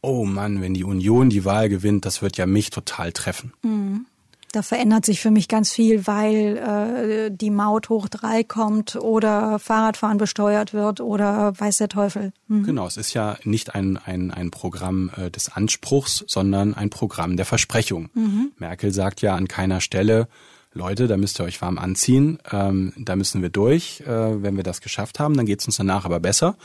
oh 0.00 0.24
Mann, 0.24 0.62
wenn 0.62 0.72
die 0.72 0.84
Union 0.84 1.28
die 1.28 1.44
Wahl 1.44 1.68
gewinnt, 1.68 2.06
das 2.06 2.22
wird 2.22 2.38
ja 2.38 2.46
mich 2.46 2.70
total 2.70 3.12
treffen. 3.12 3.52
Mhm. 3.60 4.06
Da 4.52 4.62
verändert 4.62 5.04
sich 5.04 5.20
für 5.20 5.30
mich 5.30 5.46
ganz 5.46 5.70
viel, 5.70 6.06
weil 6.06 6.56
äh, 6.56 7.30
die 7.30 7.50
Maut 7.50 7.88
hoch 7.88 8.08
drei 8.08 8.42
kommt 8.42 8.96
oder 8.96 9.58
Fahrradfahren 9.60 10.18
besteuert 10.18 10.74
wird 10.74 11.00
oder 11.00 11.52
weiß 11.58 11.76
der 11.76 11.88
Teufel. 11.88 12.32
Mhm. 12.48 12.64
Genau, 12.64 12.86
es 12.86 12.96
ist 12.96 13.14
ja 13.14 13.36
nicht 13.44 13.74
ein, 13.74 13.96
ein, 13.96 14.32
ein 14.32 14.50
Programm 14.50 15.10
äh, 15.16 15.30
des 15.30 15.50
Anspruchs, 15.50 16.24
sondern 16.26 16.74
ein 16.74 16.90
Programm 16.90 17.36
der 17.36 17.46
Versprechung. 17.46 18.10
Mhm. 18.14 18.52
Merkel 18.58 18.92
sagt 18.92 19.22
ja 19.22 19.36
an 19.36 19.46
keiner 19.46 19.80
Stelle, 19.80 20.26
Leute, 20.72 21.08
da 21.08 21.16
müsst 21.16 21.40
ihr 21.40 21.44
euch 21.44 21.60
warm 21.62 21.78
anziehen, 21.78 22.38
ähm, 22.50 22.92
da 22.96 23.16
müssen 23.16 23.42
wir 23.42 23.50
durch. 23.50 24.02
Äh, 24.02 24.42
wenn 24.42 24.56
wir 24.56 24.62
das 24.62 24.80
geschafft 24.80 25.18
haben, 25.18 25.36
dann 25.36 25.46
geht's 25.46 25.66
uns 25.66 25.76
danach 25.76 26.04
aber 26.04 26.20
besser 26.20 26.56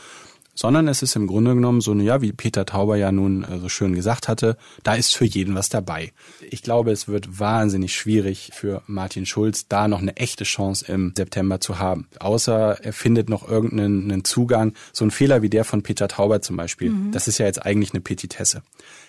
sondern 0.56 0.88
es 0.88 1.02
ist 1.02 1.14
im 1.14 1.28
Grunde 1.28 1.54
genommen 1.54 1.80
so, 1.80 1.94
ja, 1.94 2.22
wie 2.22 2.32
Peter 2.32 2.66
Tauber 2.66 2.96
ja 2.96 3.12
nun 3.12 3.44
äh, 3.44 3.58
so 3.60 3.68
schön 3.68 3.94
gesagt 3.94 4.26
hatte, 4.26 4.56
da 4.82 4.94
ist 4.94 5.14
für 5.14 5.26
jeden 5.26 5.54
was 5.54 5.68
dabei. 5.68 6.12
Ich 6.50 6.62
glaube, 6.62 6.90
es 6.90 7.06
wird 7.06 7.38
wahnsinnig 7.38 7.94
schwierig 7.94 8.50
für 8.54 8.82
Martin 8.86 9.26
Schulz, 9.26 9.68
da 9.68 9.86
noch 9.86 10.00
eine 10.00 10.16
echte 10.16 10.44
Chance 10.44 10.90
im 10.90 11.12
September 11.16 11.60
zu 11.60 11.78
haben. 11.78 12.08
Außer 12.18 12.78
er 12.82 12.92
findet 12.92 13.28
noch 13.28 13.48
irgendeinen 13.48 14.24
Zugang. 14.24 14.72
So 14.92 15.04
ein 15.04 15.10
Fehler 15.10 15.42
wie 15.42 15.50
der 15.50 15.64
von 15.64 15.82
Peter 15.82 16.08
Tauber 16.08 16.40
zum 16.40 16.56
Beispiel, 16.56 16.90
mhm. 16.90 17.12
das 17.12 17.28
ist 17.28 17.38
ja 17.38 17.46
jetzt 17.46 17.64
eigentlich 17.64 17.92
eine 17.92 18.00
Petitesse. 18.00 18.62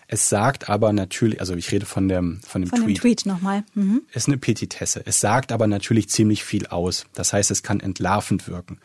Es 0.10 0.30
sagt 0.30 0.70
aber 0.70 0.93
natürlich, 0.93 1.39
also 1.39 1.56
ich 1.56 1.72
rede 1.72 1.86
von 1.86 2.08
dem, 2.08 2.39
von 2.45 2.62
dem 2.62 2.70
von 2.70 2.80
Tweet. 2.80 2.98
Dem 2.98 3.02
Tweet 3.02 3.26
nochmal. 3.26 3.64
Mhm. 3.74 4.04
Es 4.12 4.24
ist 4.24 4.28
eine 4.28 4.38
Petitesse. 4.38 5.02
Es 5.06 5.20
sagt 5.20 5.52
aber 5.52 5.68
natürlich 5.68 6.10
ziemlich 6.10 6.43
viel 6.43 6.68
aus. 6.68 7.06
Das 7.14 7.34
heißt, 7.34 7.52
es 7.52 7.64
kann 7.64 7.80
entlarvend 7.80 8.48
wirken. 8.48 8.80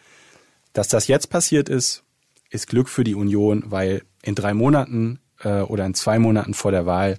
Dass 0.72 0.88
das 0.88 1.06
jetzt 1.06 1.28
passiert 1.28 1.68
ist, 1.68 2.02
ist 2.52 2.68
Glück 2.68 2.88
für 2.88 3.02
die 3.02 3.14
Union, 3.14 3.64
weil 3.66 4.02
in 4.22 4.34
drei 4.34 4.54
Monaten 4.54 5.18
äh, 5.42 5.62
oder 5.62 5.86
in 5.86 5.94
zwei 5.94 6.18
Monaten 6.18 6.54
vor 6.54 6.70
der 6.70 6.86
Wahl 6.86 7.18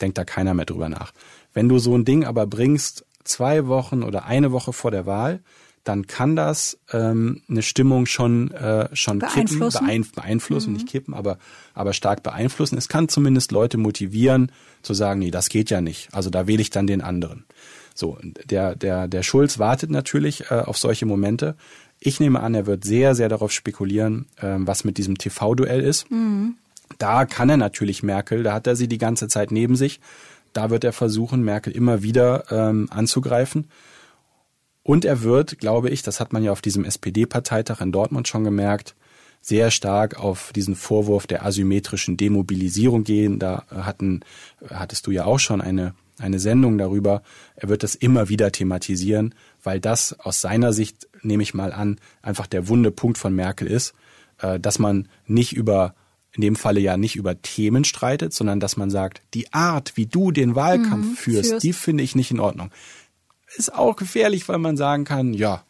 denkt 0.00 0.18
da 0.18 0.24
keiner 0.24 0.54
mehr 0.54 0.66
drüber 0.66 0.88
nach. 0.88 1.12
Wenn 1.52 1.68
du 1.68 1.78
so 1.78 1.96
ein 1.96 2.04
Ding 2.04 2.24
aber 2.24 2.46
bringst, 2.46 3.06
zwei 3.24 3.66
Wochen 3.66 4.02
oder 4.02 4.26
eine 4.26 4.52
Woche 4.52 4.72
vor 4.72 4.90
der 4.90 5.06
Wahl, 5.06 5.40
dann 5.82 6.06
kann 6.06 6.34
das 6.36 6.78
ähm, 6.92 7.42
eine 7.48 7.62
Stimmung 7.62 8.06
schon 8.06 8.50
äh, 8.50 8.94
schon 8.94 9.20
beeinflussen, 9.20 9.78
kippen, 9.78 9.86
beeinf 9.86 10.12
beeinflussen, 10.12 10.70
mhm. 10.70 10.74
nicht 10.74 10.88
kippen, 10.88 11.14
aber 11.14 11.38
aber 11.74 11.92
stark 11.92 12.22
beeinflussen. 12.22 12.76
Es 12.76 12.88
kann 12.88 13.08
zumindest 13.08 13.52
Leute 13.52 13.78
motivieren 13.78 14.52
zu 14.82 14.94
sagen, 14.94 15.20
nee, 15.20 15.30
das 15.30 15.48
geht 15.48 15.70
ja 15.70 15.80
nicht. 15.80 16.08
Also 16.12 16.28
da 16.28 16.46
wähle 16.46 16.60
ich 16.60 16.70
dann 16.70 16.86
den 16.86 17.02
anderen. 17.02 17.46
So, 17.94 18.18
der 18.44 18.74
der 18.74 19.06
der 19.06 19.22
Schulz 19.22 19.58
wartet 19.58 19.90
natürlich 19.90 20.50
äh, 20.50 20.54
auf 20.54 20.76
solche 20.76 21.06
Momente. 21.06 21.56
Ich 21.98 22.20
nehme 22.20 22.40
an, 22.40 22.54
er 22.54 22.66
wird 22.66 22.84
sehr, 22.84 23.14
sehr 23.14 23.28
darauf 23.28 23.52
spekulieren, 23.52 24.26
ähm, 24.40 24.66
was 24.66 24.84
mit 24.84 24.98
diesem 24.98 25.18
TV-Duell 25.18 25.80
ist. 25.80 26.10
Mhm. 26.10 26.56
Da 26.98 27.24
kann 27.24 27.50
er 27.50 27.56
natürlich 27.56 28.02
Merkel, 28.02 28.42
da 28.42 28.52
hat 28.52 28.66
er 28.66 28.76
sie 28.76 28.88
die 28.88 28.98
ganze 28.98 29.28
Zeit 29.28 29.50
neben 29.50 29.76
sich. 29.76 30.00
Da 30.52 30.70
wird 30.70 30.84
er 30.84 30.92
versuchen, 30.92 31.42
Merkel 31.42 31.72
immer 31.74 32.02
wieder 32.02 32.44
ähm, 32.50 32.88
anzugreifen. 32.90 33.66
Und 34.82 35.04
er 35.04 35.22
wird, 35.22 35.58
glaube 35.58 35.90
ich, 35.90 36.02
das 36.02 36.20
hat 36.20 36.32
man 36.32 36.44
ja 36.44 36.52
auf 36.52 36.62
diesem 36.62 36.84
SPD-Parteitag 36.84 37.80
in 37.80 37.92
Dortmund 37.92 38.28
schon 38.28 38.44
gemerkt, 38.44 38.94
sehr 39.40 39.70
stark 39.70 40.18
auf 40.18 40.52
diesen 40.54 40.76
Vorwurf 40.76 41.26
der 41.26 41.44
asymmetrischen 41.44 42.16
Demobilisierung 42.16 43.04
gehen. 43.04 43.38
Da 43.38 43.64
hatten, 43.68 44.20
hattest 44.68 45.06
du 45.06 45.10
ja 45.10 45.24
auch 45.24 45.38
schon 45.38 45.60
eine, 45.60 45.94
eine 46.18 46.38
Sendung 46.38 46.78
darüber. 46.78 47.22
Er 47.56 47.68
wird 47.68 47.82
das 47.82 47.94
immer 47.94 48.28
wieder 48.28 48.50
thematisieren, 48.52 49.34
weil 49.66 49.80
das 49.80 50.18
aus 50.20 50.40
seiner 50.40 50.72
Sicht 50.72 51.08
nehme 51.22 51.42
ich 51.42 51.52
mal 51.52 51.72
an, 51.72 51.98
einfach 52.22 52.46
der 52.46 52.68
wunde 52.68 52.92
Punkt 52.92 53.18
von 53.18 53.34
Merkel 53.34 53.66
ist, 53.66 53.94
äh, 54.38 54.60
dass 54.60 54.78
man 54.78 55.08
nicht 55.26 55.52
über 55.54 55.94
in 56.32 56.42
dem 56.42 56.54
Falle 56.56 56.80
ja 56.80 56.96
nicht 56.96 57.16
über 57.16 57.40
Themen 57.40 57.84
streitet, 57.84 58.32
sondern 58.32 58.60
dass 58.60 58.76
man 58.76 58.90
sagt, 58.90 59.22
die 59.34 59.52
Art, 59.54 59.96
wie 59.96 60.06
du 60.06 60.32
den 60.32 60.54
Wahlkampf 60.54 61.06
mhm, 61.06 61.16
führst, 61.16 61.50
führst, 61.50 61.64
die 61.64 61.72
finde 61.72 62.04
ich 62.04 62.14
nicht 62.14 62.30
in 62.30 62.40
Ordnung. 62.40 62.70
Ist 63.56 63.74
auch 63.74 63.96
gefährlich, 63.96 64.46
weil 64.48 64.58
man 64.58 64.76
sagen 64.76 65.04
kann, 65.04 65.32
ja, 65.32 65.64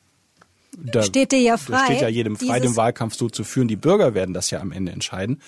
da 0.76 1.02
steht 1.02 1.32
dir 1.32 1.40
ja 1.40 1.56
frei. 1.56 1.84
steht 1.84 2.00
ja 2.02 2.08
jedem 2.08 2.36
frei, 2.36 2.60
den 2.60 2.76
Wahlkampf 2.76 3.14
so 3.14 3.30
zu 3.30 3.44
führen. 3.44 3.68
Die 3.68 3.76
Bürger 3.76 4.12
werden 4.12 4.34
das 4.34 4.50
ja 4.50 4.60
am 4.60 4.72
Ende 4.72 4.92
entscheiden. 4.92 5.40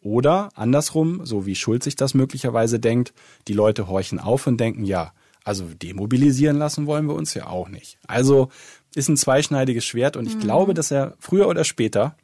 Oder 0.00 0.50
andersrum, 0.54 1.26
so 1.26 1.44
wie 1.44 1.56
Schulz 1.56 1.84
sich 1.84 1.96
das 1.96 2.14
möglicherweise 2.14 2.78
denkt, 2.78 3.12
die 3.48 3.52
Leute 3.52 3.88
horchen 3.88 4.20
auf 4.20 4.46
und 4.46 4.58
denken, 4.58 4.84
ja, 4.84 5.12
also 5.46 5.64
demobilisieren 5.64 6.56
lassen 6.56 6.86
wollen 6.86 7.06
wir 7.06 7.14
uns 7.14 7.32
ja 7.34 7.46
auch 7.46 7.68
nicht. 7.68 7.98
Also 8.08 8.50
ist 8.96 9.08
ein 9.08 9.16
zweischneidiges 9.16 9.84
Schwert 9.84 10.16
und 10.16 10.26
ich 10.26 10.34
mhm. 10.34 10.40
glaube, 10.40 10.74
dass 10.74 10.90
er 10.90 11.14
früher 11.20 11.46
oder 11.46 11.62
später 11.62 12.16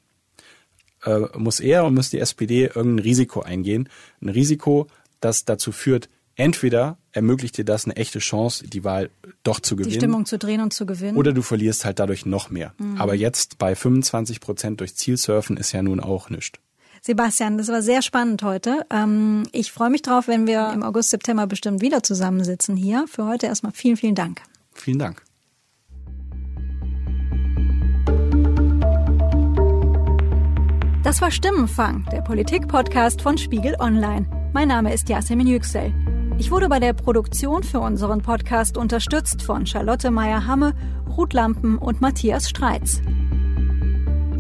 äh, 1.05 1.21
muss 1.37 1.61
er 1.61 1.85
und 1.85 1.95
muss 1.95 2.11
die 2.11 2.19
SPD 2.19 2.65
irgendein 2.65 2.99
Risiko 2.99 3.41
eingehen. 3.41 3.89
Ein 4.21 4.31
Risiko, 4.31 4.89
das 5.21 5.45
dazu 5.45 5.71
führt, 5.71 6.09
entweder 6.35 6.99
ermöglicht 7.13 7.57
dir 7.59 7.65
das 7.65 7.85
eine 7.85 7.95
echte 7.95 8.19
Chance, 8.19 8.67
die 8.67 8.83
Wahl 8.83 9.09
doch 9.45 9.61
zu 9.61 9.77
gewinnen. 9.77 9.93
Die 9.93 9.99
Stimmung 9.99 10.27
zu 10.27 10.37
drehen 10.37 10.61
und 10.61 10.73
zu 10.73 10.85
gewinnen. 10.85 11.17
Oder 11.17 11.33
du 11.33 11.43
verlierst 11.43 11.85
halt 11.85 12.01
dadurch 12.01 12.27
noch 12.27 12.51
mehr. 12.51 12.75
Mhm. 12.79 13.01
Aber 13.01 13.15
jetzt 13.15 13.57
bei 13.59 13.77
25 13.77 14.41
Prozent 14.41 14.81
durch 14.81 14.97
Zielsurfen 14.97 15.57
ist 15.57 15.71
ja 15.71 15.83
nun 15.83 16.01
auch 16.01 16.29
nichts. 16.29 16.59
Sebastian, 17.05 17.59
das 17.59 17.67
war 17.67 17.83
sehr 17.83 18.01
spannend 18.01 18.45
heute. 18.45 18.87
Ähm, 18.89 19.43
ich 19.51 19.73
freue 19.73 19.91
mich 19.91 20.03
drauf, 20.03 20.29
wenn 20.29 20.47
wir 20.47 20.71
im 20.73 20.85
August, 20.85 21.11
September 21.11 21.49
bestimmt 21.49 21.83
wieder 21.83 22.05
zusammensitzen 22.05 22.77
hier. 22.77 23.07
Für 23.09 23.27
heute 23.27 23.47
erstmal 23.47 23.73
vielen, 23.73 23.97
vielen 23.97 24.15
Dank. 24.15 24.41
Vielen 24.73 25.01
Dank. 25.01 25.21
Das 31.03 31.21
war 31.21 31.33
Stimmenfang, 31.33 32.07
der 32.13 32.21
Politik-Podcast 32.21 33.21
von 33.21 33.37
Spiegel 33.37 33.75
Online. 33.81 34.25
Mein 34.53 34.69
Name 34.69 34.95
ist 34.95 35.09
Yasemin 35.09 35.49
Yüksel. 35.49 35.93
Ich 36.39 36.53
wurde 36.53 36.69
bei 36.69 36.79
der 36.79 36.93
Produktion 36.93 37.65
für 37.65 37.81
unseren 37.81 38.23
Podcast 38.23 38.77
unterstützt 38.77 39.43
von 39.43 39.67
Charlotte 39.67 40.13
Meyer-Hamme, 40.13 40.73
Ruth 41.17 41.33
Lampen 41.33 41.79
und 41.79 42.01
Matthias 42.01 42.49
Streitz. 42.49 43.03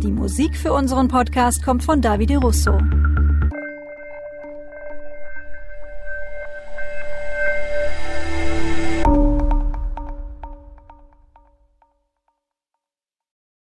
Die 0.03 0.11
Musik 0.11 0.57
für 0.57 0.73
unseren 0.73 1.07
Podcast 1.07 1.63
kommt 1.63 1.85
von 1.85 2.01
Davide 2.01 2.39
Russo. 2.39 2.77